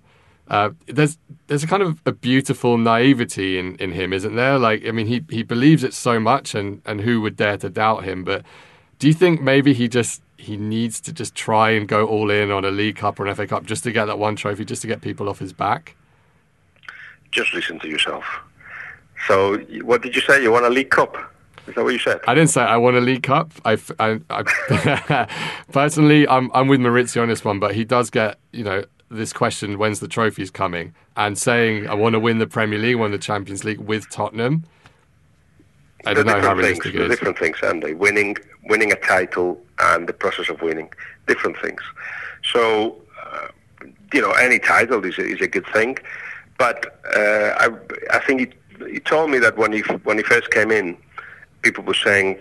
Uh, 0.48 0.70
there's 0.86 1.18
there's 1.48 1.64
a 1.64 1.68
kind 1.68 1.82
of 1.82 2.04
a 2.06 2.12
beautiful 2.12 2.78
naivety 2.78 3.58
in, 3.58 3.78
in 3.78 3.94
him, 3.94 4.14
isn't 4.14 4.36
there? 4.36 4.60
Like, 4.60 4.86
I 4.86 4.92
mean, 4.92 5.08
he, 5.08 5.26
he 5.30 5.42
believes 5.42 5.84
it 5.84 5.96
so 5.96 6.20
much, 6.20 6.54
and, 6.54 6.84
and 6.86 7.02
who 7.02 7.20
would 7.22 7.36
dare 7.36 7.58
to 7.58 7.70
doubt 7.70 8.04
him? 8.04 8.24
But 8.24 8.44
do 9.00 9.08
you 9.08 9.14
think 9.16 9.42
maybe 9.42 9.74
he 9.74 9.88
just 9.88 10.22
he 10.42 10.58
needs 10.58 11.00
to 11.02 11.14
just 11.14 11.36
try 11.36 11.70
and 11.70 11.88
go 11.88 12.08
all 12.08 12.32
in 12.32 12.52
on 12.52 12.66
a 12.66 12.72
League 12.72 12.96
Cup 12.96 13.20
or 13.20 13.28
an 13.28 13.36
FA 13.36 13.46
Cup 13.46 13.66
just 13.66 13.84
to 13.84 13.92
get 13.92 14.06
that 14.06 14.18
one 14.18 14.36
trophy, 14.36 14.66
just 14.66 14.82
to 14.82 14.88
get 14.88 15.02
people 15.02 15.30
off 15.30 15.40
his 15.40 15.54
back? 15.54 15.96
Just 17.32 17.54
listen 17.54 17.80
to 17.80 17.88
yourself. 17.88 18.26
So, 19.28 19.60
what 19.84 20.02
did 20.02 20.16
you 20.16 20.22
say? 20.22 20.42
You 20.42 20.52
want 20.52 20.66
a 20.66 20.70
League 20.70 20.90
Cup? 20.90 21.16
Is 21.68 21.76
that 21.76 21.84
what 21.84 21.94
you 21.94 22.00
said? 22.00 22.20
I 22.28 22.34
didn't 22.34 22.50
say 22.50 22.62
I 22.62 22.78
want 22.78 22.98
a 22.98 23.02
League 23.02 23.24
Cup. 23.24 23.52
I, 23.64 23.78
I, 24.00 24.20
I 24.32 25.28
personally, 25.72 26.28
I'm 26.28 26.50
I'm 26.54 26.68
with 26.68 26.80
Mauricio 26.80 27.22
on 27.22 27.30
this 27.30 27.46
one, 27.46 27.60
but 27.60 27.76
he 27.76 27.86
does 27.86 28.10
get 28.10 28.40
you 28.52 28.64
know 28.64 28.84
this 29.10 29.32
question: 29.32 29.78
when's 29.78 30.00
the 30.00 30.08
trophies 30.08 30.50
coming? 30.50 30.96
And 31.16 31.38
saying 31.38 31.88
I 31.88 31.94
want 31.94 32.14
to 32.14 32.20
win 32.20 32.40
the 32.40 32.48
Premier 32.48 32.80
League, 32.80 32.96
win 32.96 33.12
the 33.12 33.20
Champions 33.20 33.64
League 33.64 33.80
with 33.80 34.10
Tottenham. 34.10 34.64
I 36.06 36.14
don't 36.14 36.26
know 36.26 36.40
how 36.40 36.54
realistic 36.54 36.84
things, 36.84 36.96
it 36.96 37.02
is. 37.02 37.10
Different 37.10 37.38
things, 37.38 37.58
Andy. 37.64 37.94
Winning 37.94 38.38
winning 38.64 38.92
a 38.92 38.96
title 38.96 39.62
and 39.80 40.08
the 40.08 40.14
process 40.14 40.50
of 40.50 40.62
winning, 40.62 40.90
different 41.28 41.58
things. 41.60 41.82
So, 42.44 42.96
uh, 43.24 43.48
you 44.14 44.22
know, 44.22 44.32
any 44.32 44.60
title 44.60 45.04
is 45.06 45.18
a, 45.18 45.26
is 45.26 45.42
a 45.42 45.48
good 45.48 45.68
thing, 45.68 45.98
but 46.58 47.00
uh, 47.16 47.56
I, 47.58 47.70
I 48.12 48.20
think 48.20 48.40
he, 48.42 48.92
he 48.94 49.00
told 49.00 49.30
me 49.30 49.40
that 49.40 49.58
when 49.58 49.72
he 49.74 49.82
when 50.04 50.18
he 50.18 50.24
first 50.24 50.52
came 50.52 50.72
in, 50.72 50.98
people 51.62 51.84
were 51.84 51.94
saying 51.94 52.38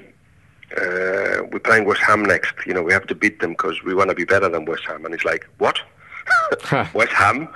uh, 0.77 1.43
we're 1.51 1.61
playing 1.63 1.85
West 1.85 2.01
Ham 2.03 2.25
next. 2.25 2.55
You 2.67 2.75
know, 2.75 2.83
we 2.83 2.93
have 2.93 3.07
to 3.09 3.15
beat 3.15 3.41
them 3.41 3.51
because 3.53 3.83
we 3.83 3.95
want 3.95 4.11
to 4.11 4.17
be 4.17 4.25
better 4.25 4.49
than 4.49 4.65
West 4.65 4.85
Ham. 4.87 5.05
And 5.05 5.15
it's 5.15 5.25
like, 5.25 5.47
what? 5.59 5.81
West 6.95 7.13
Ham? 7.13 7.49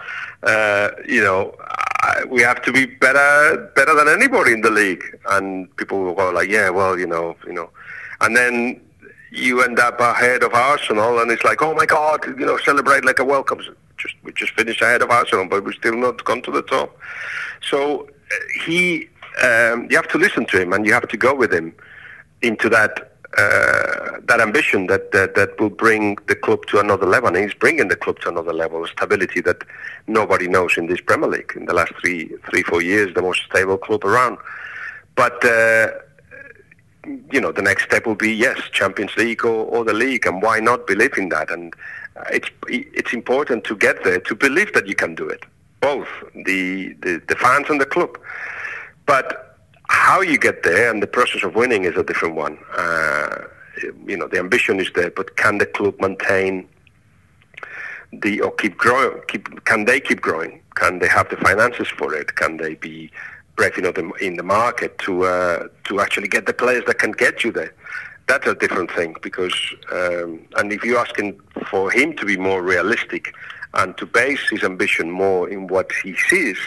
Uh, 0.42 0.90
you 1.06 1.22
know, 1.22 1.54
We 2.28 2.42
have 2.42 2.62
to 2.62 2.72
be 2.72 2.86
better 2.86 3.70
better 3.76 3.94
than 3.94 4.08
anybody 4.08 4.52
in 4.52 4.60
the 4.62 4.70
league. 4.70 5.04
And 5.30 5.74
people 5.76 6.14
go 6.14 6.30
like, 6.30 6.48
yeah, 6.48 6.70
well, 6.70 6.98
you 6.98 7.06
know, 7.06 7.36
you 7.46 7.52
know. 7.52 7.70
And 8.20 8.36
then 8.36 8.80
you 9.30 9.62
end 9.62 9.78
up 9.78 10.00
ahead 10.00 10.42
of 10.42 10.54
Arsenal, 10.54 11.18
and 11.20 11.30
it's 11.30 11.44
like, 11.44 11.60
oh 11.62 11.74
my 11.74 11.86
God, 11.86 12.24
you 12.38 12.46
know, 12.46 12.56
celebrate 12.58 13.04
like 13.04 13.18
a 13.18 13.24
welcome. 13.24 13.60
Just 13.98 14.14
we 14.22 14.32
just 14.32 14.52
finished 14.52 14.82
ahead 14.82 15.02
of 15.02 15.10
Arsenal, 15.10 15.46
but 15.46 15.64
we're 15.64 15.72
still 15.72 15.96
not 15.96 16.24
gone 16.24 16.42
to 16.42 16.50
the 16.50 16.62
top. 16.62 16.96
So 17.68 18.06
uh, 18.06 18.34
he, 18.64 19.08
um, 19.42 19.88
you 19.90 19.96
have 19.96 20.08
to 20.08 20.18
listen 20.18 20.46
to 20.46 20.60
him, 20.60 20.72
and 20.72 20.86
you 20.86 20.92
have 20.92 21.08
to 21.08 21.16
go 21.16 21.34
with 21.34 21.52
him 21.52 21.74
into 22.42 22.68
that 22.68 23.13
uh, 23.36 24.20
that 24.24 24.40
ambition 24.40 24.86
that, 24.86 25.12
that 25.12 25.34
that 25.34 25.58
will 25.60 25.70
bring 25.70 26.16
the 26.26 26.34
club 26.34 26.66
to 26.66 26.78
another 26.78 27.06
level. 27.06 27.28
And 27.28 27.36
he's 27.36 27.54
bringing 27.54 27.88
the 27.88 27.96
club 27.96 28.18
to 28.20 28.28
another 28.28 28.52
level 28.52 28.84
of 28.84 28.90
stability 28.90 29.40
that 29.42 29.64
nobody 30.06 30.48
knows 30.48 30.76
in 30.76 30.86
this 30.86 31.00
Premier 31.00 31.28
League 31.28 31.52
in 31.56 31.66
the 31.66 31.74
last 31.74 31.92
three 32.00 32.30
three 32.48 32.62
four 32.62 32.82
years, 32.82 33.14
the 33.14 33.22
most 33.22 33.42
stable 33.44 33.78
club 33.78 34.04
around. 34.04 34.38
But 35.16 35.44
uh, 35.44 35.88
you 37.30 37.40
know, 37.40 37.52
the 37.52 37.62
next 37.62 37.84
step 37.84 38.06
will 38.06 38.14
be 38.14 38.32
yes, 38.32 38.58
Champions 38.72 39.14
League 39.16 39.44
or, 39.44 39.66
or 39.66 39.84
the 39.84 39.92
league, 39.92 40.26
and 40.26 40.42
why 40.42 40.60
not 40.60 40.86
believe 40.86 41.16
in 41.18 41.28
that? 41.30 41.50
And 41.50 41.74
it's 42.30 42.48
it's 42.68 43.12
important 43.12 43.64
to 43.64 43.76
get 43.76 44.04
there 44.04 44.20
to 44.20 44.34
believe 44.34 44.72
that 44.74 44.86
you 44.86 44.94
can 44.94 45.14
do 45.14 45.28
it, 45.28 45.44
both 45.80 46.08
the 46.34 46.94
the, 47.00 47.20
the 47.28 47.36
fans 47.36 47.66
and 47.68 47.80
the 47.80 47.86
club. 47.86 48.18
But 49.06 49.53
how 49.94 50.20
you 50.20 50.36
get 50.36 50.64
there 50.64 50.90
and 50.90 51.02
the 51.02 51.06
process 51.06 51.42
of 51.44 51.54
winning 51.54 51.84
is 51.84 51.96
a 51.96 52.02
different 52.02 52.34
one. 52.34 52.58
Uh, 52.76 53.44
you 54.06 54.16
know, 54.16 54.26
the 54.26 54.38
ambition 54.38 54.80
is 54.80 54.90
there, 54.94 55.10
but 55.10 55.36
can 55.36 55.58
the 55.58 55.66
club 55.66 55.94
maintain 56.00 56.68
the 58.12 58.40
or 58.40 58.50
keep 58.52 58.76
growing? 58.76 59.20
Keep 59.28 59.64
can 59.64 59.84
they 59.84 60.00
keep 60.00 60.20
growing? 60.20 60.60
Can 60.74 60.98
they 60.98 61.08
have 61.08 61.28
the 61.30 61.36
finances 61.36 61.88
for 61.88 62.14
it? 62.14 62.34
Can 62.34 62.56
they 62.56 62.74
be 62.74 63.10
brave 63.56 63.78
enough 63.78 63.96
in 64.20 64.36
the 64.36 64.42
market 64.42 64.98
to 64.98 65.24
uh, 65.24 65.68
to 65.84 66.00
actually 66.00 66.28
get 66.28 66.46
the 66.46 66.52
players 66.52 66.84
that 66.86 66.98
can 66.98 67.12
get 67.12 67.44
you 67.44 67.52
there? 67.52 67.72
That's 68.26 68.46
a 68.46 68.54
different 68.54 68.90
thing 68.90 69.14
because, 69.22 69.54
um, 69.92 70.40
and 70.56 70.72
if 70.72 70.82
you're 70.82 70.98
asking 70.98 71.40
for 71.70 71.90
him 71.90 72.16
to 72.16 72.24
be 72.24 72.36
more 72.36 72.62
realistic 72.62 73.34
and 73.74 73.96
to 73.98 74.06
base 74.06 74.48
his 74.50 74.64
ambition 74.64 75.10
more 75.10 75.48
in 75.48 75.66
what 75.66 75.92
he 76.02 76.16
sees, 76.28 76.58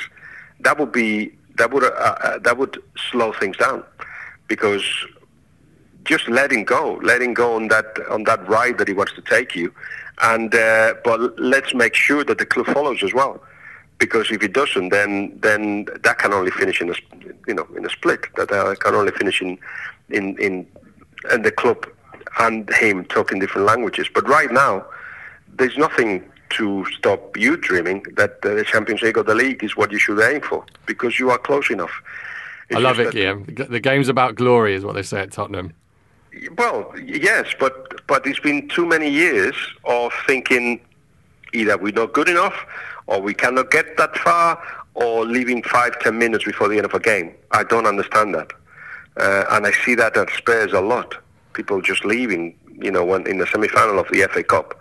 that 0.60 0.80
would 0.80 0.92
be 0.92 1.37
that 1.58 1.72
would 1.72 1.84
uh, 1.84 1.88
uh, 1.88 2.40
that 2.40 2.58
would 2.58 2.82
slow 3.12 3.34
things 3.34 3.58
down 3.58 3.84
because 4.48 4.84
just 6.06 6.28
letting 6.30 6.64
go, 6.64 7.00
letting 7.04 7.34
go 7.34 7.56
on 7.56 7.68
that 7.68 8.00
on 8.10 8.24
that 8.24 8.48
ride 8.48 8.78
that 8.78 8.88
he 8.88 8.94
wants 8.94 9.14
to 9.14 9.22
take 9.22 9.56
you, 9.56 9.74
and 10.22 10.56
uh, 10.56 10.94
but 11.04 11.40
let's 11.40 11.74
make 11.74 11.94
sure 11.94 12.24
that 12.24 12.38
the 12.38 12.46
club 12.46 12.68
follows 12.68 13.04
as 13.04 13.14
well, 13.14 13.42
because 14.00 14.32
if 14.32 14.42
it 14.42 14.54
doesn't, 14.54 14.90
then 14.90 15.38
then 15.42 15.86
that 16.04 16.18
can 16.20 16.34
only 16.34 16.52
finish 16.52 16.82
in 16.82 16.90
a 16.90 16.96
you 17.48 17.54
know 17.54 17.68
in 17.76 17.86
a 17.86 17.90
split. 17.90 18.22
That 18.36 18.52
uh, 18.52 18.76
can 18.76 18.96
only 18.96 19.12
finish 19.12 19.42
in 19.42 19.58
in 20.10 20.38
in, 20.40 20.66
in 21.32 21.42
the 21.42 21.52
club 21.52 21.86
and 22.40 22.70
him 22.76 23.04
talking 23.06 23.40
different 23.40 23.68
languages. 23.68 24.08
But 24.14 24.28
right 24.28 24.52
now, 24.52 24.86
there's 25.58 25.78
nothing 25.78 26.24
to 26.52 26.86
stop 26.98 27.36
you 27.38 27.58
dreaming 27.58 28.04
that 28.16 28.42
the 28.42 28.64
Champions 28.64 29.02
League 29.02 29.18
or 29.18 29.24
the 29.24 29.36
league 29.36 29.64
is 29.64 29.76
what 29.76 29.92
you 29.92 30.00
should 30.00 30.22
aim 30.22 30.42
for 30.42 30.66
because 30.86 31.20
you 31.20 31.30
are 31.30 31.38
close 31.38 31.70
enough. 31.70 31.92
It's 32.70 32.78
I 32.78 32.82
love 32.82 33.00
it, 33.00 33.14
Guillem. 33.14 33.70
The 33.70 33.80
game's 33.80 34.10
about 34.10 34.36
glory, 34.36 34.76
is 34.76 34.84
what 34.84 34.96
they 34.96 35.04
say 35.04 35.22
at 35.22 35.32
Tottenham. 35.32 35.74
Well, 36.58 36.94
yes, 37.02 37.54
but 37.60 38.06
but 38.08 38.28
it's 38.28 38.40
been 38.40 38.68
too 38.68 38.86
many 38.86 39.10
years 39.10 39.56
of 39.86 40.12
thinking 40.28 40.82
either 41.54 41.78
we're 41.78 41.94
not 41.94 42.14
good 42.14 42.30
enough, 42.30 42.66
or 43.08 43.22
we 43.22 43.34
cannot 43.34 43.72
get 43.72 43.98
that 43.98 44.16
far, 44.18 44.62
or 44.96 45.26
leaving 45.26 45.64
five 45.64 45.98
ten 46.00 46.18
minutes 46.18 46.44
before 46.44 46.68
the 46.68 46.76
end 46.76 46.86
of 46.86 46.94
a 46.94 47.00
game. 47.00 47.34
I 47.52 47.64
don't 47.64 47.88
understand 47.88 48.36
that, 48.36 48.52
uh, 49.18 49.46
and 49.52 49.66
I 49.66 49.72
see 49.72 49.96
that 49.96 50.18
at 50.18 50.30
Spurs 50.32 50.74
a 50.74 50.82
lot. 50.82 51.16
People 51.54 51.82
just 51.82 52.06
leaving, 52.06 52.56
you 52.82 52.92
know, 52.92 53.04
when 53.04 53.26
in 53.26 53.38
the 53.38 53.48
semi-final 53.48 53.98
of 53.98 54.08
the 54.10 54.28
FA 54.32 54.44
Cup. 54.44 54.80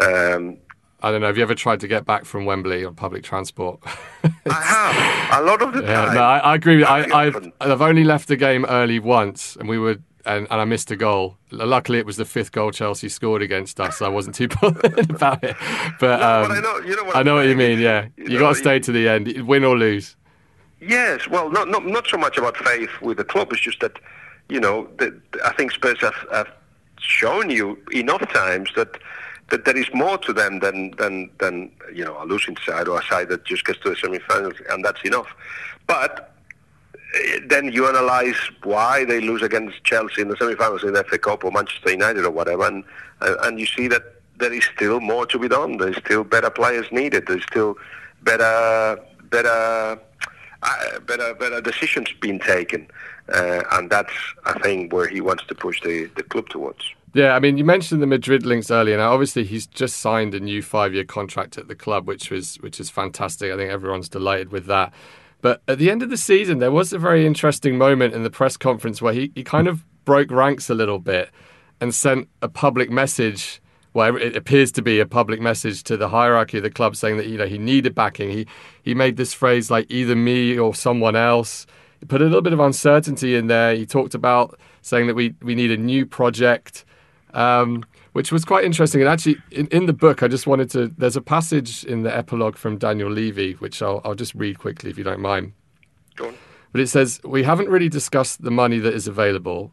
Um, 0.00 0.56
I 1.02 1.10
don't 1.10 1.20
know. 1.20 1.28
Have 1.28 1.36
you 1.36 1.42
ever 1.42 1.54
tried 1.54 1.80
to 1.80 1.88
get 1.88 2.04
back 2.04 2.24
from 2.24 2.44
Wembley 2.44 2.84
on 2.84 2.94
public 2.94 3.22
transport? 3.22 3.80
I 4.24 5.30
have 5.30 5.42
a 5.42 5.46
lot 5.46 5.62
of 5.62 5.72
the 5.72 5.82
yeah, 5.82 6.06
time. 6.06 6.14
No, 6.14 6.22
I, 6.22 6.38
I 6.38 6.54
agree. 6.54 6.84
I, 6.84 7.24
have 7.24 7.52
I've 7.60 7.82
only 7.82 8.04
left 8.04 8.28
the 8.28 8.36
game 8.36 8.64
early 8.66 8.98
once, 8.98 9.56
and 9.56 9.68
we 9.68 9.78
were 9.78 9.98
and, 10.26 10.46
and 10.50 10.60
I 10.60 10.64
missed 10.64 10.90
a 10.90 10.96
goal. 10.96 11.38
Luckily, 11.50 11.98
it 11.98 12.06
was 12.06 12.16
the 12.16 12.24
fifth 12.24 12.52
goal 12.52 12.70
Chelsea 12.70 13.08
scored 13.08 13.42
against 13.42 13.80
us, 13.80 13.98
so 13.98 14.06
I 14.06 14.08
wasn't 14.10 14.36
too 14.36 14.48
bothered 14.60 15.10
about 15.10 15.42
it. 15.42 15.56
But, 15.98 16.22
um, 16.22 16.48
but 16.48 16.58
I 16.58 16.60
know, 16.60 16.78
you 16.78 16.96
know 16.96 17.04
what, 17.04 17.16
I 17.16 17.22
know 17.22 17.34
what 17.36 17.46
you 17.46 17.56
mean. 17.56 17.78
Yeah, 17.78 18.08
you, 18.16 18.24
you 18.24 18.38
got 18.38 18.50
to 18.50 18.54
stay 18.54 18.78
to 18.80 18.92
the 18.92 19.08
end, 19.08 19.28
win 19.46 19.64
or 19.64 19.76
lose. 19.76 20.16
Yes, 20.80 21.28
well, 21.28 21.50
not 21.50 21.68
not 21.68 21.86
not 21.86 22.06
so 22.06 22.16
much 22.16 22.38
about 22.38 22.56
faith 22.56 22.90
with 23.00 23.16
the 23.16 23.24
club. 23.24 23.52
It's 23.52 23.60
just 23.60 23.80
that 23.80 23.98
you 24.50 24.60
know, 24.60 24.88
the, 24.98 25.18
I 25.44 25.52
think 25.54 25.72
Spurs 25.72 26.00
have, 26.00 26.26
have 26.32 26.48
shown 27.00 27.48
you 27.48 27.78
enough 27.92 28.28
times 28.32 28.70
that 28.76 28.98
that 29.50 29.64
there 29.64 29.76
is 29.76 29.88
more 29.92 30.16
to 30.18 30.32
them 30.32 30.60
than 30.60 30.92
than 30.92 31.30
than 31.38 31.70
you 31.92 32.04
know 32.04 32.22
a 32.22 32.24
losing 32.24 32.56
side 32.64 32.88
or 32.88 32.98
a 33.00 33.04
side 33.04 33.28
that 33.28 33.44
just 33.44 33.64
gets 33.64 33.78
to 33.80 33.90
the 33.90 33.96
semi-finals 33.96 34.54
and 34.70 34.84
that's 34.84 35.04
enough. 35.04 35.28
But 35.86 36.32
eh, 37.14 37.40
then 37.46 37.72
you 37.72 37.86
analyze 37.86 38.36
why 38.62 39.04
they 39.04 39.20
lose 39.20 39.42
against 39.42 39.84
Chelsea 39.84 40.22
in 40.22 40.28
the 40.28 40.36
semi-finals 40.36 40.84
in 40.84 40.92
the 40.92 41.04
FA 41.04 41.18
Cup 41.18 41.44
or 41.44 41.50
Manchester 41.50 41.90
United 41.90 42.24
or 42.24 42.30
whatever, 42.30 42.66
and 42.66 42.84
and 43.20 43.60
you 43.60 43.66
see 43.66 43.88
that 43.88 44.20
there 44.38 44.52
is 44.52 44.64
still 44.74 45.00
more 45.00 45.26
to 45.26 45.38
be 45.38 45.48
done. 45.48 45.76
There's 45.76 45.98
still 45.98 46.24
better 46.24 46.50
players 46.50 46.86
needed. 46.90 47.26
There's 47.26 47.44
still 47.44 47.76
better 48.22 48.98
better. 49.30 50.00
Uh, 50.62 51.00
better, 51.06 51.32
better 51.32 51.58
decisions 51.62 52.08
being 52.20 52.38
taken, 52.38 52.86
uh, 53.32 53.62
and 53.72 53.88
that's 53.88 54.12
I 54.44 54.58
think 54.58 54.92
where 54.92 55.08
he 55.08 55.22
wants 55.22 55.46
to 55.46 55.54
push 55.54 55.80
the, 55.80 56.10
the 56.16 56.22
club 56.22 56.50
towards. 56.50 56.92
Yeah, 57.12 57.34
I 57.34 57.40
mean, 57.40 57.58
you 57.58 57.64
mentioned 57.64 58.00
the 58.00 58.06
Madrid 58.06 58.46
links 58.46 58.70
earlier. 58.70 58.96
Now, 58.96 59.12
obviously, 59.12 59.42
he's 59.44 59.66
just 59.66 59.96
signed 59.96 60.32
a 60.34 60.40
new 60.40 60.62
five-year 60.62 61.04
contract 61.04 61.58
at 61.58 61.66
the 61.66 61.74
club, 61.74 62.06
which 62.06 62.30
was 62.30 62.56
which 62.56 62.78
is 62.78 62.88
fantastic. 62.88 63.52
I 63.52 63.56
think 63.56 63.70
everyone's 63.70 64.08
delighted 64.08 64.52
with 64.52 64.66
that. 64.66 64.92
But 65.42 65.62
at 65.66 65.78
the 65.78 65.90
end 65.90 66.02
of 66.02 66.10
the 66.10 66.16
season, 66.16 66.58
there 66.58 66.70
was 66.70 66.92
a 66.92 66.98
very 66.98 67.26
interesting 67.26 67.76
moment 67.76 68.14
in 68.14 68.22
the 68.22 68.30
press 68.30 68.56
conference 68.56 69.02
where 69.02 69.14
he, 69.14 69.32
he 69.34 69.42
kind 69.42 69.66
of 69.66 69.84
broke 70.04 70.30
ranks 70.30 70.70
a 70.70 70.74
little 70.74 70.98
bit 70.98 71.30
and 71.80 71.94
sent 71.94 72.28
a 72.42 72.48
public 72.48 72.90
message. 72.90 73.60
Well, 73.92 74.16
it 74.16 74.36
appears 74.36 74.70
to 74.72 74.82
be 74.82 75.00
a 75.00 75.06
public 75.06 75.40
message 75.40 75.82
to 75.84 75.96
the 75.96 76.10
hierarchy 76.10 76.58
of 76.58 76.62
the 76.62 76.70
club, 76.70 76.94
saying 76.94 77.16
that 77.16 77.26
you 77.26 77.38
know 77.38 77.46
he 77.46 77.58
needed 77.58 77.92
backing. 77.92 78.30
He 78.30 78.46
he 78.82 78.94
made 78.94 79.16
this 79.16 79.34
phrase 79.34 79.68
like 79.68 79.90
either 79.90 80.14
me 80.14 80.56
or 80.56 80.76
someone 80.76 81.16
else. 81.16 81.66
He 81.98 82.06
put 82.06 82.22
a 82.22 82.24
little 82.24 82.40
bit 82.40 82.52
of 82.52 82.60
uncertainty 82.60 83.34
in 83.34 83.48
there. 83.48 83.74
He 83.74 83.84
talked 83.84 84.14
about 84.14 84.60
saying 84.82 85.08
that 85.08 85.14
we 85.14 85.34
we 85.42 85.56
need 85.56 85.72
a 85.72 85.76
new 85.76 86.06
project 86.06 86.84
um, 87.34 87.84
which 88.12 88.32
was 88.32 88.44
quite 88.44 88.64
interesting. 88.64 89.00
And 89.00 89.08
actually, 89.08 89.36
in, 89.50 89.66
in 89.68 89.86
the 89.86 89.92
book, 89.92 90.22
I 90.22 90.28
just 90.28 90.46
wanted 90.46 90.70
to. 90.70 90.88
There's 90.96 91.16
a 91.16 91.20
passage 91.20 91.84
in 91.84 92.02
the 92.02 92.14
epilogue 92.14 92.56
from 92.56 92.78
Daniel 92.78 93.10
Levy, 93.10 93.54
which 93.54 93.82
I'll, 93.82 94.00
I'll 94.04 94.14
just 94.14 94.34
read 94.34 94.58
quickly 94.58 94.90
if 94.90 94.98
you 94.98 95.04
don't 95.04 95.20
mind. 95.20 95.52
Go 96.16 96.28
on. 96.28 96.34
But 96.72 96.80
it 96.80 96.88
says, 96.88 97.20
We 97.24 97.42
haven't 97.42 97.68
really 97.68 97.88
discussed 97.88 98.42
the 98.42 98.50
money 98.50 98.78
that 98.78 98.94
is 98.94 99.08
available. 99.08 99.72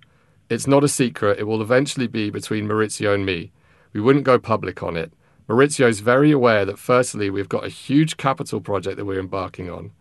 It's 0.50 0.68
not 0.68 0.84
a 0.84 0.88
secret. 0.88 1.40
It 1.40 1.44
will 1.44 1.62
eventually 1.62 2.08
be 2.08 2.30
between 2.30 2.68
Mauricio 2.68 3.14
and 3.14 3.26
me. 3.26 3.52
We 3.94 4.02
wouldn't 4.02 4.26
go 4.26 4.40
public 4.40 4.82
on 4.82 4.96
it. 4.96 5.12
Mauricio 5.48 5.88
is 5.88 6.00
very 6.00 6.32
aware 6.32 6.66
that, 6.66 6.80
firstly, 6.80 7.30
we've 7.30 7.50
got 7.50 7.66
a 7.66 7.70
huge 7.70 8.18
capital 8.18 8.60
project 8.60 8.98
that 8.98 9.06
we're 9.06 9.20
embarking 9.20 9.70
on. 9.70 9.92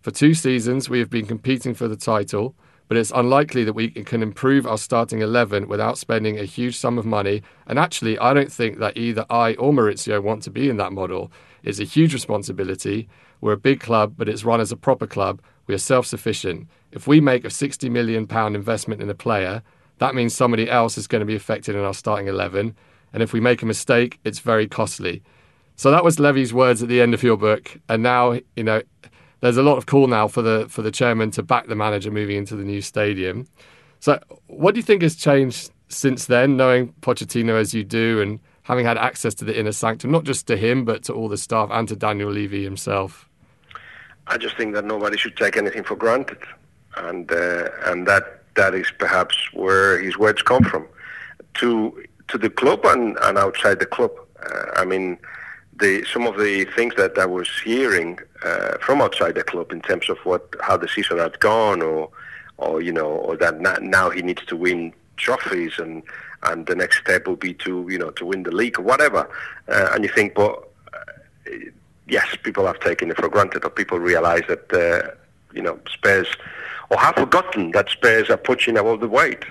For 0.00 0.10
two 0.10 0.34
seasons, 0.34 0.88
we 0.88 0.98
have 0.98 1.10
been 1.10 1.26
competing 1.26 1.74
for 1.74 1.88
the 1.88 1.96
title 1.96 2.54
but 2.88 2.96
it's 2.96 3.12
unlikely 3.14 3.64
that 3.64 3.72
we 3.72 3.90
can 3.90 4.22
improve 4.22 4.66
our 4.66 4.78
starting 4.78 5.20
11 5.20 5.68
without 5.68 5.98
spending 5.98 6.38
a 6.38 6.44
huge 6.44 6.76
sum 6.76 6.98
of 6.98 7.06
money. 7.06 7.42
And 7.66 7.78
actually, 7.78 8.18
I 8.18 8.34
don't 8.34 8.52
think 8.52 8.78
that 8.78 8.96
either 8.96 9.24
I 9.30 9.54
or 9.54 9.72
Mauricio 9.72 10.22
want 10.22 10.42
to 10.42 10.50
be 10.50 10.68
in 10.68 10.76
that 10.76 10.92
model. 10.92 11.32
It's 11.62 11.80
a 11.80 11.84
huge 11.84 12.12
responsibility. 12.12 13.08
We're 13.40 13.52
a 13.52 13.58
big 13.58 13.80
club, 13.80 14.14
but 14.16 14.28
it's 14.28 14.44
run 14.44 14.60
as 14.60 14.72
a 14.72 14.76
proper 14.76 15.06
club. 15.06 15.40
We 15.66 15.74
are 15.74 15.78
self 15.78 16.06
sufficient. 16.06 16.68
If 16.92 17.06
we 17.06 17.20
make 17.20 17.44
a 17.44 17.48
£60 17.48 17.90
million 17.90 18.28
investment 18.54 19.02
in 19.02 19.08
a 19.08 19.14
player, 19.14 19.62
that 19.98 20.14
means 20.14 20.34
somebody 20.34 20.68
else 20.68 20.98
is 20.98 21.06
going 21.06 21.20
to 21.20 21.26
be 21.26 21.36
affected 21.36 21.74
in 21.74 21.82
our 21.82 21.94
starting 21.94 22.26
11. 22.26 22.76
And 23.12 23.22
if 23.22 23.32
we 23.32 23.40
make 23.40 23.62
a 23.62 23.66
mistake, 23.66 24.18
it's 24.24 24.40
very 24.40 24.68
costly. 24.68 25.22
So 25.76 25.90
that 25.90 26.04
was 26.04 26.20
Levy's 26.20 26.52
words 26.52 26.82
at 26.82 26.88
the 26.88 27.00
end 27.00 27.14
of 27.14 27.22
your 27.22 27.36
book. 27.36 27.78
And 27.88 28.02
now, 28.02 28.38
you 28.56 28.64
know, 28.64 28.82
there's 29.44 29.58
a 29.58 29.62
lot 29.62 29.76
of 29.76 29.84
call 29.84 30.06
now 30.06 30.26
for 30.26 30.40
the 30.40 30.66
for 30.70 30.80
the 30.80 30.90
chairman 30.90 31.30
to 31.32 31.42
back 31.42 31.66
the 31.66 31.74
manager 31.74 32.10
moving 32.10 32.36
into 32.36 32.56
the 32.56 32.64
new 32.64 32.80
stadium. 32.80 33.46
So, 34.00 34.18
what 34.46 34.74
do 34.74 34.78
you 34.78 34.82
think 34.82 35.02
has 35.02 35.16
changed 35.16 35.70
since 35.88 36.26
then, 36.26 36.56
knowing 36.56 36.94
Pochettino 37.02 37.60
as 37.60 37.74
you 37.74 37.84
do 37.84 38.22
and 38.22 38.40
having 38.62 38.86
had 38.86 38.96
access 38.96 39.34
to 39.34 39.44
the 39.44 39.58
inner 39.58 39.72
sanctum, 39.72 40.10
not 40.10 40.24
just 40.24 40.46
to 40.46 40.56
him, 40.56 40.86
but 40.86 41.02
to 41.04 41.12
all 41.12 41.28
the 41.28 41.36
staff 41.36 41.68
and 41.70 41.86
to 41.88 41.96
Daniel 41.96 42.30
Levy 42.30 42.64
himself? 42.64 43.28
I 44.28 44.38
just 44.38 44.56
think 44.56 44.72
that 44.74 44.86
nobody 44.86 45.18
should 45.18 45.36
take 45.36 45.58
anything 45.58 45.84
for 45.84 45.94
granted, 45.94 46.38
and 46.96 47.30
uh, 47.30 47.68
and 47.84 48.06
that 48.06 48.44
that 48.54 48.74
is 48.74 48.90
perhaps 48.98 49.36
where 49.52 50.00
his 50.00 50.16
words 50.16 50.40
come 50.40 50.64
from, 50.64 50.86
to 51.54 52.02
to 52.28 52.38
the 52.38 52.48
club 52.48 52.86
and, 52.86 53.18
and 53.20 53.36
outside 53.36 53.78
the 53.78 53.86
club. 53.86 54.12
Uh, 54.42 54.70
I 54.76 54.86
mean, 54.86 55.18
the 55.80 56.04
some 56.04 56.26
of 56.26 56.36
the 56.36 56.64
things 56.76 56.94
that 56.96 57.18
I 57.18 57.26
was 57.26 57.48
hearing 57.64 58.18
uh, 58.44 58.78
from 58.78 59.00
outside 59.00 59.34
the 59.34 59.42
club 59.42 59.72
in 59.72 59.80
terms 59.80 60.08
of 60.08 60.18
what 60.18 60.54
how 60.60 60.76
the 60.76 60.88
season 60.88 61.18
had 61.18 61.40
gone, 61.40 61.82
or 61.82 62.10
or 62.58 62.80
you 62.80 62.92
know, 62.92 63.06
or 63.06 63.36
that 63.36 63.60
now 63.82 64.10
he 64.10 64.22
needs 64.22 64.44
to 64.46 64.56
win 64.56 64.92
trophies 65.16 65.78
and 65.78 66.02
and 66.44 66.66
the 66.66 66.74
next 66.74 66.98
step 66.98 67.26
will 67.26 67.36
be 67.36 67.54
to 67.54 67.86
you 67.88 67.98
know 67.98 68.10
to 68.10 68.26
win 68.26 68.42
the 68.42 68.52
league 68.52 68.78
or 68.78 68.82
whatever. 68.82 69.28
Uh, 69.68 69.90
and 69.92 70.04
you 70.04 70.10
think, 70.10 70.34
but 70.34 70.68
uh, 70.92 71.52
yes, 72.08 72.36
people 72.42 72.66
have 72.66 72.80
taken 72.80 73.10
it 73.10 73.16
for 73.16 73.28
granted, 73.28 73.64
or 73.64 73.70
people 73.70 73.98
realise 73.98 74.46
that 74.48 74.72
uh, 74.72 75.10
you 75.52 75.62
know 75.62 75.78
Spurs 75.92 76.28
or 76.90 76.98
have 76.98 77.14
forgotten 77.14 77.70
that 77.72 77.88
Spurs 77.88 78.30
are 78.30 78.36
pushing 78.36 78.76
above 78.76 79.00
the 79.00 79.08
weight, 79.08 79.44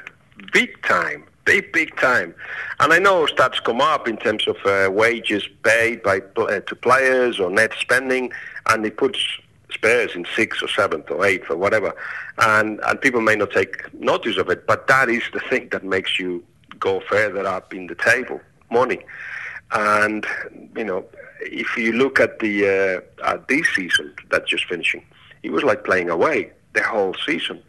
big 0.51 0.81
time. 0.83 1.23
Big, 1.45 1.73
big 1.73 1.95
time, 1.97 2.33
and 2.79 2.93
I 2.93 2.99
know 2.99 3.25
stats 3.25 3.61
come 3.61 3.81
up 3.81 4.07
in 4.07 4.15
terms 4.15 4.47
of 4.47 4.55
uh, 4.65 4.89
wages 4.89 5.47
paid 5.63 6.01
by 6.01 6.21
uh, 6.37 6.61
to 6.61 6.75
players 6.75 7.39
or 7.39 7.49
net 7.49 7.73
spending, 7.79 8.31
and 8.69 8.85
it 8.85 8.95
puts 8.95 9.19
Spurs 9.69 10.15
in 10.15 10.25
sixth 10.35 10.63
or 10.63 10.69
seventh 10.69 11.11
or 11.11 11.25
eighth 11.25 11.49
or 11.49 11.57
whatever, 11.57 11.93
and 12.37 12.79
and 12.87 13.01
people 13.01 13.19
may 13.19 13.35
not 13.35 13.51
take 13.51 13.93
notice 13.93 14.37
of 14.37 14.49
it, 14.49 14.65
but 14.65 14.87
that 14.87 15.09
is 15.09 15.23
the 15.33 15.41
thing 15.41 15.67
that 15.71 15.83
makes 15.83 16.17
you 16.17 16.41
go 16.79 17.01
further 17.01 17.45
up 17.45 17.73
in 17.73 17.87
the 17.87 17.95
table, 17.95 18.39
money. 18.71 18.99
And, 19.71 20.25
you 20.75 20.83
know, 20.83 21.05
if 21.41 21.75
you 21.77 21.93
look 21.93 22.19
at 22.19 22.39
the 22.39 23.01
uh, 23.23 23.31
at 23.31 23.47
this 23.47 23.67
season 23.75 24.13
that's 24.29 24.49
just 24.49 24.65
finishing, 24.65 25.03
it 25.41 25.51
was 25.51 25.63
like 25.63 25.83
playing 25.83 26.09
away 26.09 26.51
the 26.73 26.83
whole 26.83 27.15
season. 27.25 27.61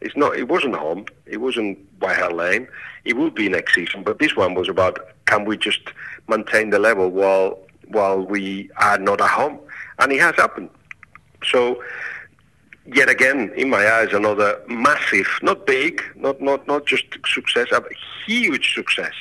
It's 0.00 0.16
not. 0.16 0.36
It 0.36 0.48
wasn't 0.48 0.76
home. 0.76 1.06
It 1.26 1.38
wasn't 1.38 1.78
White 1.98 2.32
Lane. 2.32 2.68
It 3.04 3.16
will 3.16 3.30
be 3.30 3.48
next 3.48 3.74
season. 3.74 4.02
But 4.02 4.18
this 4.18 4.34
one 4.36 4.54
was 4.54 4.68
about 4.68 4.98
can 5.26 5.44
we 5.44 5.56
just 5.56 5.80
maintain 6.28 6.70
the 6.70 6.78
level 6.78 7.10
while 7.10 7.58
while 7.88 8.24
we 8.24 8.70
are 8.76 8.98
not 8.98 9.20
at 9.20 9.30
home, 9.30 9.58
and 9.98 10.12
it 10.12 10.20
has 10.20 10.34
happened. 10.36 10.70
So 11.44 11.82
yet 12.86 13.08
again, 13.08 13.52
in 13.56 13.70
my 13.70 13.86
eyes, 13.90 14.12
another 14.12 14.60
massive, 14.68 15.28
not 15.42 15.66
big, 15.66 16.02
not 16.16 16.40
not 16.40 16.66
not 16.66 16.86
just 16.86 17.04
success, 17.26 17.68
a 17.72 17.82
huge 18.26 18.74
success. 18.74 19.14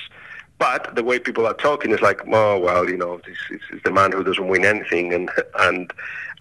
But 0.58 0.96
the 0.96 1.04
way 1.04 1.20
people 1.20 1.48
are 1.48 1.54
talking 1.54 1.92
is 1.92 2.02
like, 2.02 2.22
oh 2.28 2.60
well, 2.60 2.90
you 2.90 2.98
know, 2.98 3.22
this, 3.26 3.38
this 3.50 3.62
is 3.72 3.82
the 3.84 3.92
man 3.92 4.12
who 4.12 4.24
doesn't 4.24 4.48
win 4.48 4.66
anything, 4.66 5.14
and 5.14 5.30
and 5.60 5.92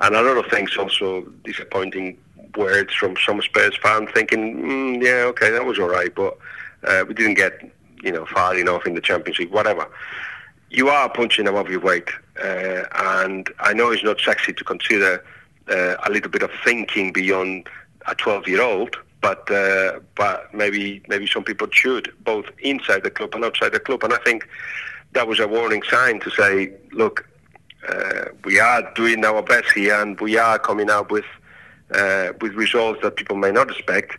and 0.00 0.14
a 0.14 0.22
lot 0.22 0.36
of 0.36 0.50
things 0.50 0.76
also 0.76 1.22
disappointing 1.44 2.18
words 2.58 2.92
from 2.92 3.16
some 3.24 3.40
Spurs 3.40 3.76
fans 3.82 4.10
thinking, 4.12 4.56
mm, 4.56 5.02
yeah, 5.02 5.24
okay, 5.30 5.50
that 5.50 5.64
was 5.64 5.78
all 5.78 5.88
right, 5.88 6.14
but 6.14 6.36
uh, 6.84 7.04
we 7.08 7.14
didn't 7.14 7.34
get 7.34 7.60
you 8.02 8.12
know 8.12 8.26
far 8.26 8.56
enough 8.56 8.86
in 8.86 8.94
the 8.94 9.00
championship, 9.00 9.50
whatever. 9.50 9.88
You 10.70 10.90
are 10.90 11.08
punching 11.08 11.48
above 11.48 11.70
your 11.70 11.80
weight, 11.80 12.10
uh, 12.42 12.84
and 12.94 13.48
I 13.60 13.72
know 13.72 13.90
it's 13.90 14.04
not 14.04 14.20
sexy 14.20 14.52
to 14.52 14.64
consider 14.64 15.24
uh, 15.70 15.96
a 16.06 16.10
little 16.10 16.30
bit 16.30 16.42
of 16.42 16.50
thinking 16.64 17.12
beyond 17.12 17.68
a 18.06 18.14
12-year-old, 18.14 18.96
but 19.22 19.50
uh, 19.50 20.00
but 20.16 20.52
maybe 20.52 21.02
maybe 21.08 21.26
some 21.26 21.44
people 21.44 21.68
should 21.70 22.12
both 22.24 22.46
inside 22.58 23.02
the 23.02 23.10
club 23.10 23.34
and 23.34 23.44
outside 23.44 23.72
the 23.72 23.80
club, 23.80 24.04
and 24.04 24.12
I 24.12 24.18
think 24.18 24.46
that 25.12 25.26
was 25.26 25.40
a 25.40 25.48
warning 25.48 25.82
sign 25.84 26.20
to 26.20 26.30
say, 26.30 26.72
look, 26.92 27.26
uh, 27.88 28.26
we 28.44 28.60
are 28.60 28.92
doing 28.94 29.24
our 29.24 29.42
best 29.42 29.72
here, 29.72 30.00
and 30.00 30.20
we 30.20 30.36
are 30.36 30.58
coming 30.58 30.90
out 30.90 31.10
with 31.10 31.24
uh, 31.94 32.32
with 32.40 32.54
results 32.54 33.00
that 33.02 33.16
people 33.16 33.36
may 33.36 33.50
not 33.50 33.70
expect 33.70 34.18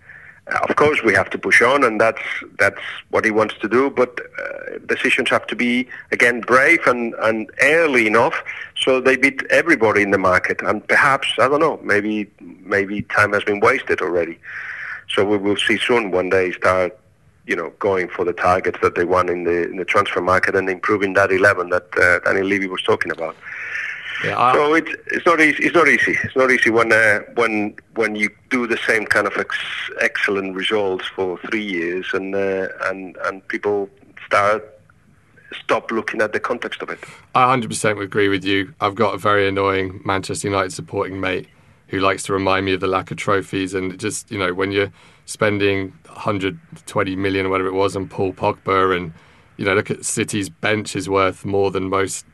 of 0.68 0.76
course 0.76 1.02
we 1.04 1.14
have 1.14 1.30
to 1.30 1.38
push 1.38 1.62
on, 1.62 1.84
and 1.84 2.00
that's 2.00 2.22
that's 2.58 2.82
what 3.10 3.26
he 3.26 3.32
wants 3.32 3.56
to 3.62 3.68
do. 3.68 3.90
But 3.90 4.20
uh, 4.20 4.80
decisions 4.88 5.30
have 5.30 5.46
to 5.48 5.56
be 5.56 5.88
again 6.12 6.42
brave 6.42 6.80
and, 6.86 7.14
and 7.22 7.50
early 7.62 8.08
enough, 8.08 8.42
so 8.80 9.00
they 9.00 9.16
beat 9.16 9.44
everybody 9.50 10.02
in 10.02 10.12
the 10.12 10.18
market. 10.18 10.62
And 10.62 10.86
perhaps 10.88 11.28
I 11.40 11.48
don't 11.48 11.60
know, 11.60 11.80
maybe 11.84 12.30
maybe 12.40 13.04
time 13.04 13.34
has 13.34 13.44
been 13.44 13.60
wasted 13.60 14.02
already. 14.02 14.38
So 15.10 15.26
we 15.26 15.38
will 15.38 15.58
see 15.58 15.78
soon 15.78 16.12
when 16.12 16.30
they 16.30 16.52
start, 16.52 16.98
you 17.48 17.56
know, 17.56 17.72
going 17.80 18.10
for 18.10 18.26
the 18.26 18.34
targets 18.34 18.80
that 18.82 18.96
they 18.96 19.06
want 19.06 19.30
in 19.30 19.44
the 19.44 19.70
in 19.70 19.78
the 19.78 19.86
transfer 19.86 20.22
market 20.22 20.56
and 20.56 20.70
improving 20.70 21.14
that 21.14 21.32
eleven 21.32 21.70
that 21.70 21.88
uh, 21.98 22.20
Daniel 22.20 22.48
Levy 22.48 22.68
was 22.68 22.82
talking 22.82 23.12
about. 23.12 23.36
Yeah, 24.24 24.54
so 24.54 24.74
it's 24.74 24.92
it's 25.08 25.26
not 25.26 25.40
easy. 25.40 25.64
It's 25.64 25.76
not 25.76 25.88
easy. 25.88 26.18
It's 26.24 26.36
not 26.36 26.52
easy 26.52 26.70
when 26.70 26.92
uh, 26.92 27.22
when 27.36 27.76
when 27.96 28.16
you 28.16 28.30
do 28.50 28.68
the 28.68 28.78
same 28.78 29.06
kind 29.06 29.28
of 29.28 29.38
ex- 29.38 29.58
excellent 30.02 30.56
results 30.56 31.06
for 31.08 31.38
three 31.50 31.64
years 31.64 32.08
and 32.14 32.36
uh, 32.36 32.68
and 32.86 33.16
and 33.26 33.48
people 33.48 33.90
start 34.26 34.64
stop 35.64 35.92
looking 35.92 36.22
at 36.22 36.34
the 36.34 36.40
context 36.40 36.82
of 36.82 36.90
it. 36.90 37.00
I 37.34 37.56
100% 37.56 38.02
agree 38.04 38.30
with 38.30 38.44
you. 38.44 38.74
I've 38.82 38.96
got 38.96 39.16
a 39.16 39.18
very 39.18 39.48
annoying 39.48 40.02
Manchester 40.06 40.48
United 40.48 40.72
supporting 40.72 41.20
mate 41.20 41.48
who 41.88 42.00
likes 42.00 42.24
to 42.24 42.34
remind 42.34 42.66
me 42.66 42.74
of 42.74 42.80
the 42.80 42.88
lack 42.88 43.12
of 43.12 43.18
trophies 43.18 43.74
and 43.74 44.00
just 44.00 44.32
you 44.32 44.38
know 44.38 44.54
when 44.54 44.72
you're 44.72 44.92
spending 45.26 45.94
120 46.06 47.16
million 47.16 47.46
or 47.46 47.50
whatever 47.50 47.70
it 47.70 47.74
was 47.74 47.96
on 47.96 48.08
Paul 48.08 48.34
Pogba 48.34 48.96
and 48.96 49.14
you 49.58 49.66
know 49.66 49.74
look 49.74 49.92
at 49.92 50.06
City's 50.06 50.50
bench 50.50 50.96
is 50.96 51.10
worth 51.10 51.46
more 51.46 51.72
than 51.72 51.90
most 51.90 52.26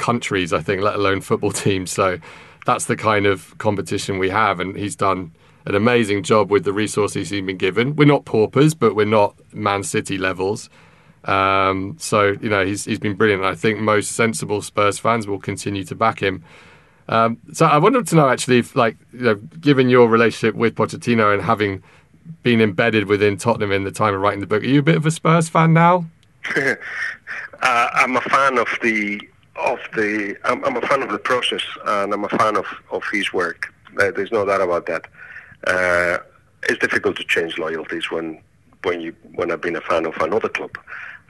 countries, 0.00 0.52
I 0.52 0.60
think, 0.60 0.82
let 0.82 0.96
alone 0.96 1.20
football 1.20 1.52
teams. 1.66 1.92
So 1.92 2.18
that's 2.66 2.86
the 2.86 2.96
kind 2.96 3.26
of 3.26 3.56
competition 3.58 4.18
we 4.18 4.30
have, 4.30 4.58
and 4.60 4.76
he's 4.76 4.96
done 4.96 5.32
an 5.66 5.74
amazing 5.74 6.22
job 6.22 6.50
with 6.50 6.64
the 6.64 6.72
resources 6.72 7.30
he's 7.30 7.42
been 7.42 7.56
given. 7.56 7.94
We're 7.94 8.06
not 8.06 8.24
paupers, 8.24 8.74
but 8.74 8.96
we're 8.96 9.06
not 9.06 9.36
Man 9.54 9.82
City 9.82 10.18
levels. 10.18 10.68
Um, 11.24 11.96
so 11.98 12.34
you 12.40 12.48
know 12.48 12.64
he's 12.64 12.86
he's 12.86 12.98
been 12.98 13.14
brilliant. 13.14 13.44
I 13.44 13.54
think 13.54 13.78
most 13.78 14.12
sensible 14.12 14.62
Spurs 14.62 14.98
fans 14.98 15.26
will 15.26 15.38
continue 15.38 15.84
to 15.84 15.94
back 15.94 16.20
him. 16.20 16.42
Um, 17.10 17.38
so 17.52 17.66
I 17.66 17.76
wanted 17.78 18.06
to 18.08 18.16
know 18.16 18.28
actually, 18.28 18.58
if, 18.58 18.76
like, 18.76 18.96
you 19.12 19.22
know, 19.22 19.34
given 19.34 19.88
your 19.88 20.08
relationship 20.08 20.54
with 20.54 20.76
Pochettino 20.76 21.34
and 21.34 21.42
having 21.42 21.82
been 22.44 22.60
embedded 22.60 23.06
within 23.06 23.36
Tottenham 23.36 23.72
in 23.72 23.82
the 23.82 23.90
time 23.90 24.14
of 24.14 24.20
writing 24.20 24.38
the 24.38 24.46
book, 24.46 24.62
are 24.62 24.66
you 24.66 24.78
a 24.78 24.82
bit 24.82 24.96
of 24.96 25.04
a 25.04 25.10
Spurs 25.10 25.48
fan 25.48 25.74
now? 25.74 26.06
uh, 26.56 26.76
I'm 27.62 28.16
a 28.16 28.20
fan 28.20 28.58
of 28.58 28.68
the 28.80 29.20
of 29.60 29.78
the. 29.94 30.36
I'm, 30.44 30.64
I'm, 30.64 30.76
a 30.76 30.80
fan 30.82 31.02
of 31.02 31.10
the 31.10 31.18
process, 31.18 31.62
and 31.86 32.12
I'm 32.12 32.24
a 32.24 32.28
fan 32.28 32.56
of, 32.56 32.66
of 32.90 33.02
his 33.12 33.32
work. 33.32 33.72
there's 33.96 34.32
no 34.32 34.44
doubt 34.44 34.60
about 34.60 34.86
that. 34.86 35.06
Uh, 35.66 36.18
it's 36.68 36.78
difficult 36.78 37.16
to 37.16 37.24
change 37.24 37.58
loyalties 37.58 38.10
when 38.10 38.40
when 38.82 39.00
you 39.00 39.14
when 39.34 39.50
I've 39.50 39.60
been 39.60 39.76
a 39.76 39.80
fan 39.80 40.06
of 40.06 40.16
another 40.16 40.48
club 40.48 40.76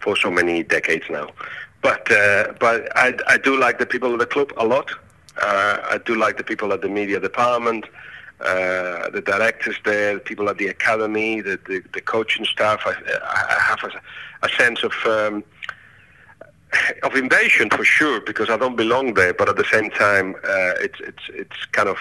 for 0.00 0.16
so 0.16 0.30
many 0.30 0.62
decades 0.62 1.04
now. 1.10 1.30
But 1.82 2.10
uh, 2.10 2.52
but 2.58 2.88
I, 2.96 3.14
I 3.26 3.38
do 3.38 3.58
like 3.58 3.78
the 3.78 3.86
people 3.86 4.12
of 4.12 4.18
the 4.18 4.26
club 4.26 4.52
a 4.56 4.66
lot. 4.66 4.90
Uh, 5.40 5.78
I 5.90 5.98
do 5.98 6.16
like 6.16 6.36
the 6.36 6.44
people 6.44 6.72
at 6.72 6.82
the 6.82 6.88
media 6.88 7.20
department, 7.20 7.86
uh, 8.40 9.08
the 9.10 9.22
directors 9.24 9.76
there, 9.84 10.14
the 10.14 10.20
people 10.20 10.48
at 10.48 10.58
the 10.58 10.68
academy, 10.68 11.40
the 11.40 11.58
the, 11.66 11.82
the 11.92 12.00
coaching 12.00 12.44
staff. 12.44 12.82
I, 12.86 12.94
I 13.24 13.60
have 13.60 13.84
a, 13.84 14.46
a 14.46 14.48
sense 14.50 14.82
of. 14.82 14.92
Um, 15.06 15.44
of 17.02 17.14
invasion 17.14 17.70
for 17.70 17.84
sure 17.84 18.20
because 18.20 18.50
I 18.50 18.56
don't 18.56 18.76
belong 18.76 19.14
there, 19.14 19.34
but 19.34 19.48
at 19.48 19.56
the 19.56 19.64
same 19.64 19.90
time, 19.90 20.34
uh, 20.36 20.74
it's 20.80 21.00
it's 21.00 21.24
it's 21.28 21.64
kind 21.72 21.88
of 21.88 21.98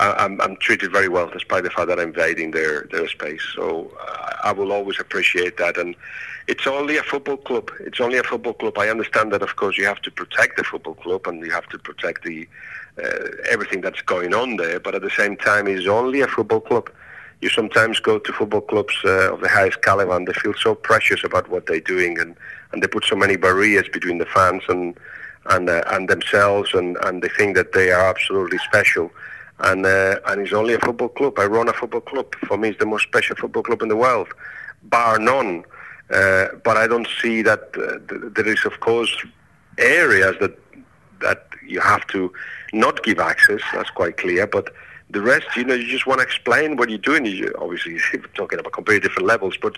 I'm, 0.00 0.40
I'm 0.40 0.56
treated 0.58 0.92
very 0.92 1.08
well 1.08 1.28
despite 1.28 1.64
the 1.64 1.70
fact 1.70 1.88
that 1.88 1.98
I'm 1.98 2.08
invading 2.08 2.52
their 2.52 2.86
their 2.92 3.08
space. 3.08 3.42
So 3.54 3.90
uh, 4.00 4.32
I 4.44 4.52
will 4.52 4.72
always 4.72 5.00
appreciate 5.00 5.56
that, 5.56 5.76
and 5.76 5.96
it's 6.46 6.66
only 6.66 6.96
a 6.96 7.02
football 7.02 7.36
club. 7.36 7.70
It's 7.80 8.00
only 8.00 8.18
a 8.18 8.22
football 8.22 8.54
club. 8.54 8.78
I 8.78 8.88
understand 8.88 9.32
that, 9.32 9.42
of 9.42 9.56
course, 9.56 9.76
you 9.76 9.86
have 9.86 10.00
to 10.02 10.10
protect 10.10 10.56
the 10.56 10.64
football 10.64 10.94
club 10.94 11.26
and 11.26 11.44
you 11.44 11.50
have 11.50 11.68
to 11.68 11.78
protect 11.78 12.22
the 12.24 12.48
uh, 13.02 13.28
everything 13.50 13.80
that's 13.80 14.02
going 14.02 14.34
on 14.34 14.56
there. 14.56 14.78
But 14.78 14.94
at 14.94 15.02
the 15.02 15.10
same 15.10 15.36
time, 15.36 15.66
it's 15.66 15.88
only 15.88 16.20
a 16.20 16.28
football 16.28 16.60
club 16.60 16.90
you 17.40 17.48
sometimes 17.48 18.00
go 18.00 18.18
to 18.18 18.32
football 18.32 18.60
clubs 18.60 18.94
uh, 19.04 19.32
of 19.32 19.40
the 19.40 19.48
highest 19.48 19.80
caliber 19.82 20.16
and 20.16 20.26
they 20.26 20.32
feel 20.32 20.54
so 20.54 20.74
precious 20.74 21.22
about 21.22 21.48
what 21.48 21.66
they're 21.66 21.78
doing 21.78 22.18
and, 22.18 22.34
and 22.72 22.82
they 22.82 22.86
put 22.86 23.04
so 23.04 23.16
many 23.16 23.36
barriers 23.36 23.88
between 23.92 24.18
the 24.18 24.26
fans 24.26 24.62
and 24.68 24.98
and 25.46 25.70
uh, 25.70 25.82
and 25.88 26.08
themselves 26.08 26.74
and, 26.74 26.96
and 27.04 27.22
they 27.22 27.28
think 27.28 27.56
that 27.56 27.72
they 27.72 27.90
are 27.90 28.08
absolutely 28.08 28.58
special 28.58 29.10
and 29.60 29.84
uh, 29.86 30.20
and 30.26 30.42
it's 30.42 30.52
only 30.52 30.74
a 30.74 30.78
football 30.78 31.08
club. 31.08 31.38
I 31.38 31.46
run 31.46 31.68
a 31.68 31.72
football 31.72 32.00
club. 32.00 32.34
For 32.46 32.56
me, 32.56 32.70
it's 32.70 32.78
the 32.78 32.86
most 32.86 33.02
special 33.04 33.36
football 33.36 33.62
club 33.62 33.82
in 33.82 33.88
the 33.88 33.96
world, 33.96 34.28
bar 34.84 35.18
none. 35.18 35.64
Uh, 36.10 36.48
but 36.64 36.76
I 36.76 36.86
don't 36.86 37.08
see 37.20 37.42
that 37.42 37.70
uh, 37.76 37.98
th- 38.08 38.32
there 38.34 38.48
is, 38.48 38.64
of 38.64 38.80
course, 38.80 39.14
areas 39.78 40.36
that 40.40 40.56
that 41.20 41.48
you 41.66 41.80
have 41.80 42.06
to 42.08 42.32
not 42.72 43.02
give 43.02 43.18
access. 43.18 43.60
That's 43.74 43.90
quite 43.90 44.16
clear. 44.16 44.46
But 44.46 44.72
the 45.10 45.20
rest, 45.20 45.46
you 45.56 45.64
know, 45.64 45.74
you 45.74 45.86
just 45.86 46.06
want 46.06 46.20
to 46.20 46.26
explain 46.26 46.76
what 46.76 46.88
you're 46.88 46.98
doing. 46.98 47.26
You 47.26 47.52
obviously 47.58 47.92
you're 48.12 48.22
talking 48.34 48.60
about 48.60 48.72
completely 48.72 49.06
different 49.08 49.26
levels, 49.26 49.56
but 49.60 49.76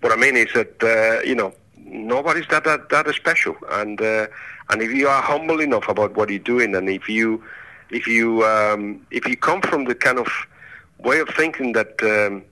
what 0.00 0.12
I 0.12 0.16
mean 0.16 0.36
is 0.36 0.48
that 0.54 0.82
uh, 0.82 1.22
you 1.22 1.36
know 1.36 1.54
nobody's 1.84 2.46
that 2.48 2.64
that, 2.64 2.88
that 2.90 3.14
special, 3.14 3.56
and 3.70 4.00
uh, 4.00 4.26
and 4.70 4.82
if 4.82 4.90
you 4.92 5.08
are 5.08 5.22
humble 5.22 5.60
enough 5.60 5.88
about 5.88 6.16
what 6.16 6.30
you're 6.30 6.38
doing, 6.38 6.74
and 6.74 6.88
if 6.88 7.08
you 7.08 7.42
if 7.90 8.06
you 8.06 8.44
um, 8.44 9.06
if 9.10 9.26
you 9.26 9.36
come 9.36 9.60
from 9.62 9.84
the 9.84 9.94
kind 9.94 10.18
of 10.18 10.28
way 10.98 11.18
of 11.20 11.28
thinking 11.30 11.72
that 11.72 12.02
um, 12.02 12.42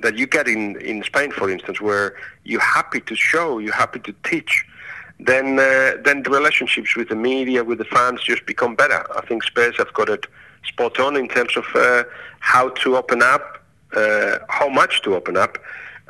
that 0.00 0.16
you 0.16 0.26
get 0.26 0.48
in 0.48 0.80
in 0.80 1.02
Spain, 1.02 1.30
for 1.30 1.50
instance, 1.50 1.80
where 1.80 2.16
you're 2.44 2.60
happy 2.60 3.00
to 3.00 3.14
show, 3.14 3.58
you're 3.58 3.74
happy 3.74 4.00
to 4.00 4.14
teach, 4.24 4.64
then 5.20 5.58
uh, 5.58 6.00
then 6.02 6.22
the 6.22 6.30
relationships 6.30 6.96
with 6.96 7.08
the 7.08 7.16
media, 7.16 7.64
with 7.64 7.78
the 7.78 7.84
fans, 7.84 8.22
just 8.22 8.46
become 8.46 8.74
better. 8.74 9.04
I 9.16 9.22
think 9.26 9.42
Spurs 9.42 9.76
have 9.78 9.92
got 9.92 10.08
it 10.08 10.26
spot 10.64 10.98
on 11.00 11.16
in 11.16 11.28
terms 11.28 11.56
of 11.56 11.64
uh, 11.74 12.04
how 12.40 12.68
to 12.70 12.96
open 12.96 13.22
up, 13.22 13.62
uh, 13.96 14.38
how 14.48 14.68
much 14.68 15.02
to 15.02 15.14
open 15.14 15.36
up, 15.36 15.58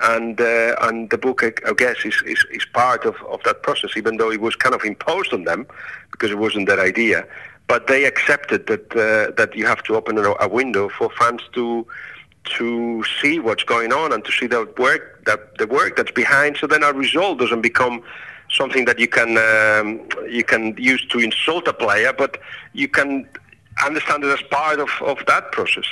and 0.02 0.40
uh, 0.40 0.76
and 0.82 1.10
the 1.10 1.18
book, 1.18 1.42
I 1.42 1.72
guess, 1.76 2.04
is, 2.04 2.22
is, 2.26 2.44
is 2.50 2.64
part 2.72 3.04
of, 3.04 3.16
of 3.28 3.42
that 3.44 3.62
process, 3.62 3.90
even 3.96 4.16
though 4.16 4.30
it 4.30 4.40
was 4.40 4.54
kind 4.56 4.74
of 4.74 4.84
imposed 4.84 5.32
on 5.32 5.44
them 5.44 5.66
because 6.12 6.30
it 6.30 6.38
wasn't 6.38 6.68
their 6.68 6.80
idea. 6.80 7.26
But 7.66 7.86
they 7.86 8.04
accepted 8.04 8.66
that 8.66 8.92
uh, 8.92 9.32
that 9.36 9.54
you 9.54 9.66
have 9.66 9.82
to 9.84 9.96
open 9.96 10.18
a, 10.18 10.34
a 10.40 10.48
window 10.48 10.88
for 10.88 11.10
fans 11.18 11.42
to 11.52 11.86
to 12.56 13.04
see 13.20 13.38
what's 13.38 13.64
going 13.64 13.92
on 13.92 14.12
and 14.12 14.24
to 14.24 14.32
see 14.32 14.46
the 14.46 14.64
work 14.78 15.24
that 15.26 15.58
the 15.58 15.66
work 15.66 15.96
that's 15.96 16.12
behind. 16.12 16.56
So 16.56 16.66
then 16.66 16.82
our 16.82 16.94
result 16.94 17.38
doesn't 17.38 17.60
become 17.60 18.02
something 18.50 18.84
that 18.86 18.98
you 18.98 19.08
can 19.08 19.36
um, 19.36 20.06
you 20.28 20.44
can 20.44 20.74
use 20.78 21.04
to 21.06 21.18
insult 21.18 21.68
a 21.68 21.72
player, 21.72 22.12
but 22.12 22.40
you 22.72 22.88
can 22.88 23.28
understand 23.84 24.24
it 24.24 24.28
as 24.28 24.42
part 24.42 24.80
of, 24.80 24.90
of 25.02 25.18
that 25.26 25.52
process. 25.52 25.86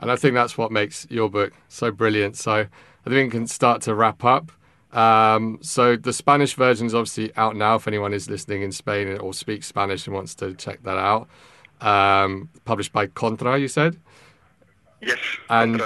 And 0.00 0.10
I 0.10 0.16
think 0.16 0.34
that's 0.34 0.58
what 0.58 0.72
makes 0.72 1.06
your 1.10 1.30
book 1.30 1.52
so 1.68 1.90
brilliant. 1.90 2.36
So 2.36 2.66
I 3.06 3.10
think 3.10 3.32
we 3.32 3.38
can 3.38 3.46
start 3.46 3.82
to 3.82 3.94
wrap 3.94 4.24
up. 4.24 4.50
Um, 4.92 5.58
so 5.60 5.96
the 5.96 6.12
Spanish 6.12 6.54
version 6.54 6.86
is 6.86 6.94
obviously 6.94 7.32
out 7.36 7.56
now 7.56 7.74
if 7.74 7.88
anyone 7.88 8.14
is 8.14 8.30
listening 8.30 8.62
in 8.62 8.72
Spain 8.72 9.18
or 9.18 9.34
speaks 9.34 9.66
Spanish 9.66 10.06
and 10.06 10.14
wants 10.14 10.34
to 10.36 10.54
check 10.54 10.82
that 10.84 10.96
out. 10.96 11.28
Um, 11.80 12.48
published 12.64 12.92
by 12.92 13.08
Contra, 13.08 13.58
you 13.58 13.68
said? 13.68 13.98
Yes, 15.00 15.18
and, 15.50 15.82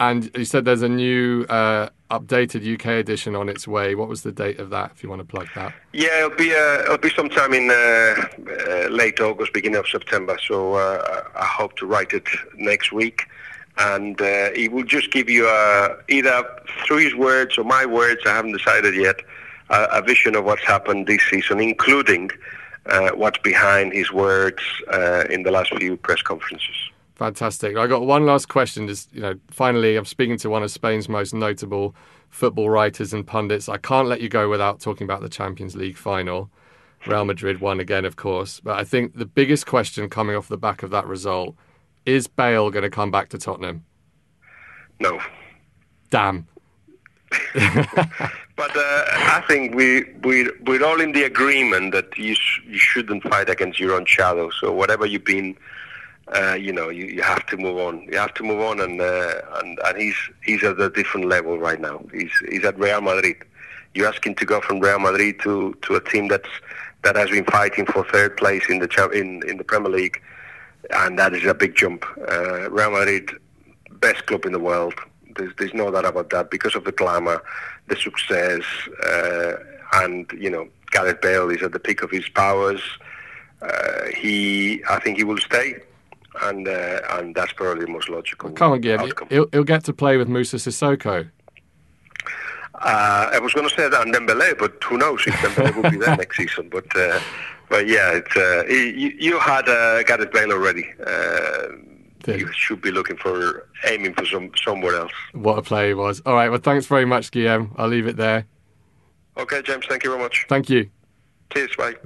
and 0.00 0.30
you 0.36 0.44
said 0.44 0.66
there's 0.66 0.82
a 0.82 0.88
new 0.88 1.44
uh, 1.44 1.88
updated 2.10 2.74
UK 2.74 2.86
edition 2.86 3.34
on 3.34 3.48
its 3.48 3.66
way. 3.66 3.94
What 3.94 4.08
was 4.08 4.22
the 4.22 4.32
date 4.32 4.58
of 4.58 4.68
that, 4.70 4.92
if 4.94 5.02
you 5.02 5.08
want 5.08 5.20
to 5.20 5.24
plug 5.24 5.48
that? 5.54 5.72
Yeah, 5.92 6.26
it'll 6.26 6.36
be 6.36 6.52
uh, 6.52 6.82
it'll 6.82 6.98
be 6.98 7.10
sometime 7.10 7.54
in 7.54 7.70
uh, 7.70 7.74
uh 7.74 8.88
late 8.90 9.18
August, 9.20 9.54
beginning 9.54 9.78
of 9.78 9.88
September. 9.88 10.36
So 10.46 10.74
uh, 10.74 11.22
I 11.34 11.46
hope 11.46 11.76
to 11.76 11.86
write 11.86 12.12
it 12.12 12.26
next 12.56 12.92
week, 12.92 13.22
and 13.78 14.20
uh, 14.20 14.50
it 14.54 14.72
will 14.72 14.84
just 14.84 15.10
give 15.10 15.28
you 15.28 15.48
uh, 15.48 15.96
either 16.08 16.44
through 16.86 16.98
his 16.98 17.14
words 17.14 17.58
or 17.58 17.64
my 17.64 17.84
words. 17.86 18.20
I 18.26 18.30
haven't 18.30 18.52
decided 18.52 18.94
yet. 18.94 19.20
a 19.70 20.02
vision 20.02 20.36
of 20.36 20.44
what's 20.44 20.62
happened 20.64 21.06
this 21.06 21.22
season, 21.28 21.58
including 21.58 22.30
uh, 22.86 23.10
what's 23.10 23.38
behind 23.38 23.92
his 23.92 24.12
words 24.12 24.62
uh, 24.92 25.24
in 25.30 25.42
the 25.42 25.50
last 25.50 25.74
few 25.76 25.96
press 25.96 26.22
conferences. 26.22 26.74
Fantastic. 27.16 27.76
I 27.76 27.86
got 27.86 28.02
one 28.02 28.26
last 28.26 28.48
question. 28.48 28.88
Just 28.88 29.12
you 29.14 29.22
know, 29.22 29.34
finally, 29.50 29.96
I'm 29.96 30.04
speaking 30.04 30.36
to 30.38 30.50
one 30.50 30.62
of 30.62 30.70
Spain's 30.70 31.08
most 31.08 31.32
notable 31.32 31.94
football 32.28 32.68
writers 32.68 33.12
and 33.12 33.26
pundits. 33.26 33.68
I 33.68 33.78
can't 33.78 34.08
let 34.08 34.20
you 34.20 34.28
go 34.28 34.48
without 34.48 34.80
talking 34.80 35.04
about 35.04 35.22
the 35.22 35.28
Champions 35.28 35.76
League 35.76 35.96
final. 35.96 36.50
Real 37.06 37.24
Madrid 37.24 37.60
won 37.60 37.80
again, 37.80 38.04
of 38.04 38.16
course. 38.16 38.60
But 38.60 38.78
I 38.78 38.84
think 38.84 39.16
the 39.16 39.26
biggest 39.26 39.66
question 39.66 40.08
coming 40.08 40.34
off 40.34 40.48
the 40.48 40.56
back 40.56 40.82
of 40.82 40.90
that 40.90 41.06
result 41.06 41.54
is 42.06 42.26
Bale 42.26 42.70
going 42.70 42.82
to 42.82 42.90
come 42.90 43.10
back 43.10 43.28
to 43.30 43.38
Tottenham? 43.38 43.84
No. 45.00 45.20
Damn. 46.10 46.46
but 47.54 48.76
uh, 48.76 49.04
I 49.16 49.42
think 49.48 49.74
we 49.74 50.04
we 50.22 50.48
we're 50.64 50.84
all 50.84 51.00
in 51.00 51.12
the 51.12 51.24
agreement 51.24 51.92
that 51.92 52.16
you 52.16 52.36
sh- 52.36 52.60
you 52.64 52.78
shouldn't 52.78 53.24
fight 53.24 53.50
against 53.50 53.80
your 53.80 53.94
own 53.94 54.06
shadow. 54.06 54.50
So 54.50 54.72
whatever 54.72 55.04
you've 55.04 55.24
been 55.24 55.56
uh, 56.32 56.54
you 56.54 56.72
know, 56.72 56.88
you, 56.88 57.06
you 57.06 57.22
have 57.22 57.44
to 57.46 57.56
move 57.56 57.78
on. 57.78 58.02
You 58.10 58.18
have 58.18 58.34
to 58.34 58.42
move 58.42 58.60
on, 58.60 58.80
and 58.80 59.00
uh, 59.00 59.40
and 59.56 59.78
and 59.84 59.98
he's 59.98 60.16
he's 60.42 60.64
at 60.64 60.80
a 60.80 60.88
different 60.88 61.26
level 61.26 61.58
right 61.58 61.80
now. 61.80 62.02
He's 62.12 62.32
he's 62.48 62.64
at 62.64 62.78
Real 62.78 63.00
Madrid. 63.00 63.36
You 63.94 64.06
ask 64.06 64.26
him 64.26 64.34
to 64.36 64.46
go 64.46 64.60
from 64.60 64.80
Real 64.80 64.98
Madrid 64.98 65.40
to, 65.40 65.76
to 65.82 65.94
a 65.94 66.00
team 66.00 66.28
that's 66.28 66.48
that 67.02 67.16
has 67.16 67.30
been 67.30 67.44
fighting 67.44 67.86
for 67.86 68.04
third 68.04 68.36
place 68.36 68.64
in 68.68 68.78
the 68.78 69.10
in 69.10 69.48
in 69.48 69.58
the 69.58 69.64
Premier 69.64 69.90
League, 69.90 70.20
and 70.90 71.18
that 71.18 71.34
is 71.34 71.44
a 71.44 71.54
big 71.54 71.74
jump. 71.74 72.04
Uh, 72.30 72.70
Real 72.70 72.90
Madrid, 72.90 73.30
best 74.00 74.26
club 74.26 74.44
in 74.44 74.52
the 74.52 74.58
world. 74.58 74.94
There's 75.36 75.52
there's 75.58 75.74
no 75.74 75.90
doubt 75.90 76.04
about 76.04 76.30
that 76.30 76.50
because 76.50 76.74
of 76.74 76.84
the 76.84 76.92
glamour, 76.92 77.42
the 77.88 77.96
success, 77.96 78.62
uh, 79.06 79.56
and 79.94 80.30
you 80.38 80.50
know 80.50 80.68
Gareth 80.90 81.20
Bale 81.20 81.50
is 81.50 81.62
at 81.62 81.72
the 81.72 81.80
peak 81.80 82.02
of 82.02 82.10
his 82.10 82.28
powers. 82.28 82.82
Uh, 83.62 84.06
he, 84.14 84.82
I 84.90 85.00
think 85.00 85.16
he 85.16 85.24
will 85.24 85.38
stay 85.38 85.80
and 86.42 86.68
uh, 86.68 87.00
and 87.10 87.34
that's 87.34 87.52
probably 87.52 87.84
the 87.84 87.90
most 87.90 88.08
logical. 88.08 88.50
Come 88.50 88.72
on, 88.72 88.82
Guillem. 88.82 89.30
He'll, 89.30 89.46
he'll, 89.52 89.64
get 89.64 89.84
to 89.84 89.92
play 89.92 90.16
with 90.16 90.28
Moussa 90.28 90.56
Sissoko. 90.56 91.30
Uh, 92.74 93.30
I 93.32 93.38
was 93.38 93.54
going 93.54 93.68
to 93.68 93.74
say 93.74 93.88
that 93.88 94.00
on 94.00 94.12
Dembele, 94.12 94.58
but 94.58 94.82
who 94.82 94.98
knows 94.98 95.22
if 95.26 95.34
Dembele 95.34 95.74
will 95.76 95.90
be 95.90 95.96
there 95.96 96.16
next 96.18 96.36
season. 96.36 96.68
But 96.68 96.94
uh, 96.96 97.20
but 97.74 97.88
yeah, 97.88 98.12
it's, 98.12 98.36
uh, 98.36 98.64
you, 98.68 99.12
you, 99.18 99.40
had 99.40 99.68
uh, 99.68 100.04
Gareth 100.04 100.32
Bale 100.32 100.52
already. 100.52 100.86
Uh, 101.04 102.32
you 102.32 102.48
should 102.52 102.80
be 102.80 102.92
looking 102.92 103.16
for 103.16 103.68
aiming 103.84 104.14
for 104.14 104.24
some 104.26 104.52
somewhere 104.64 104.94
else. 104.94 105.10
What 105.32 105.58
a 105.58 105.62
play 105.62 105.88
he 105.88 105.94
was! 105.94 106.22
All 106.24 106.34
right, 106.34 106.48
well, 106.48 106.60
thanks 106.60 106.86
very 106.86 107.04
much, 107.04 107.32
Guillem. 107.32 107.72
I'll 107.76 107.88
leave 107.88 108.06
it 108.06 108.16
there. 108.16 108.46
Okay, 109.36 109.60
James. 109.62 109.86
Thank 109.88 110.04
you 110.04 110.10
very 110.10 110.22
much. 110.22 110.46
Thank 110.48 110.70
you. 110.70 110.88
Cheers. 111.52 111.74
Bye. 111.76 111.96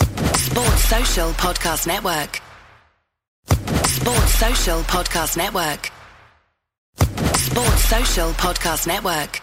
Sports 0.00 0.84
Social 0.84 1.30
Podcast 1.32 1.86
Network. 1.86 2.40
Sports 3.84 4.34
Social 4.34 4.80
Podcast 4.84 5.36
Network. 5.36 5.92
Sports 7.36 7.84
Social 7.84 8.30
Podcast 8.30 8.86
Network. 8.86 9.42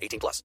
18 0.01 0.19
plus. 0.19 0.41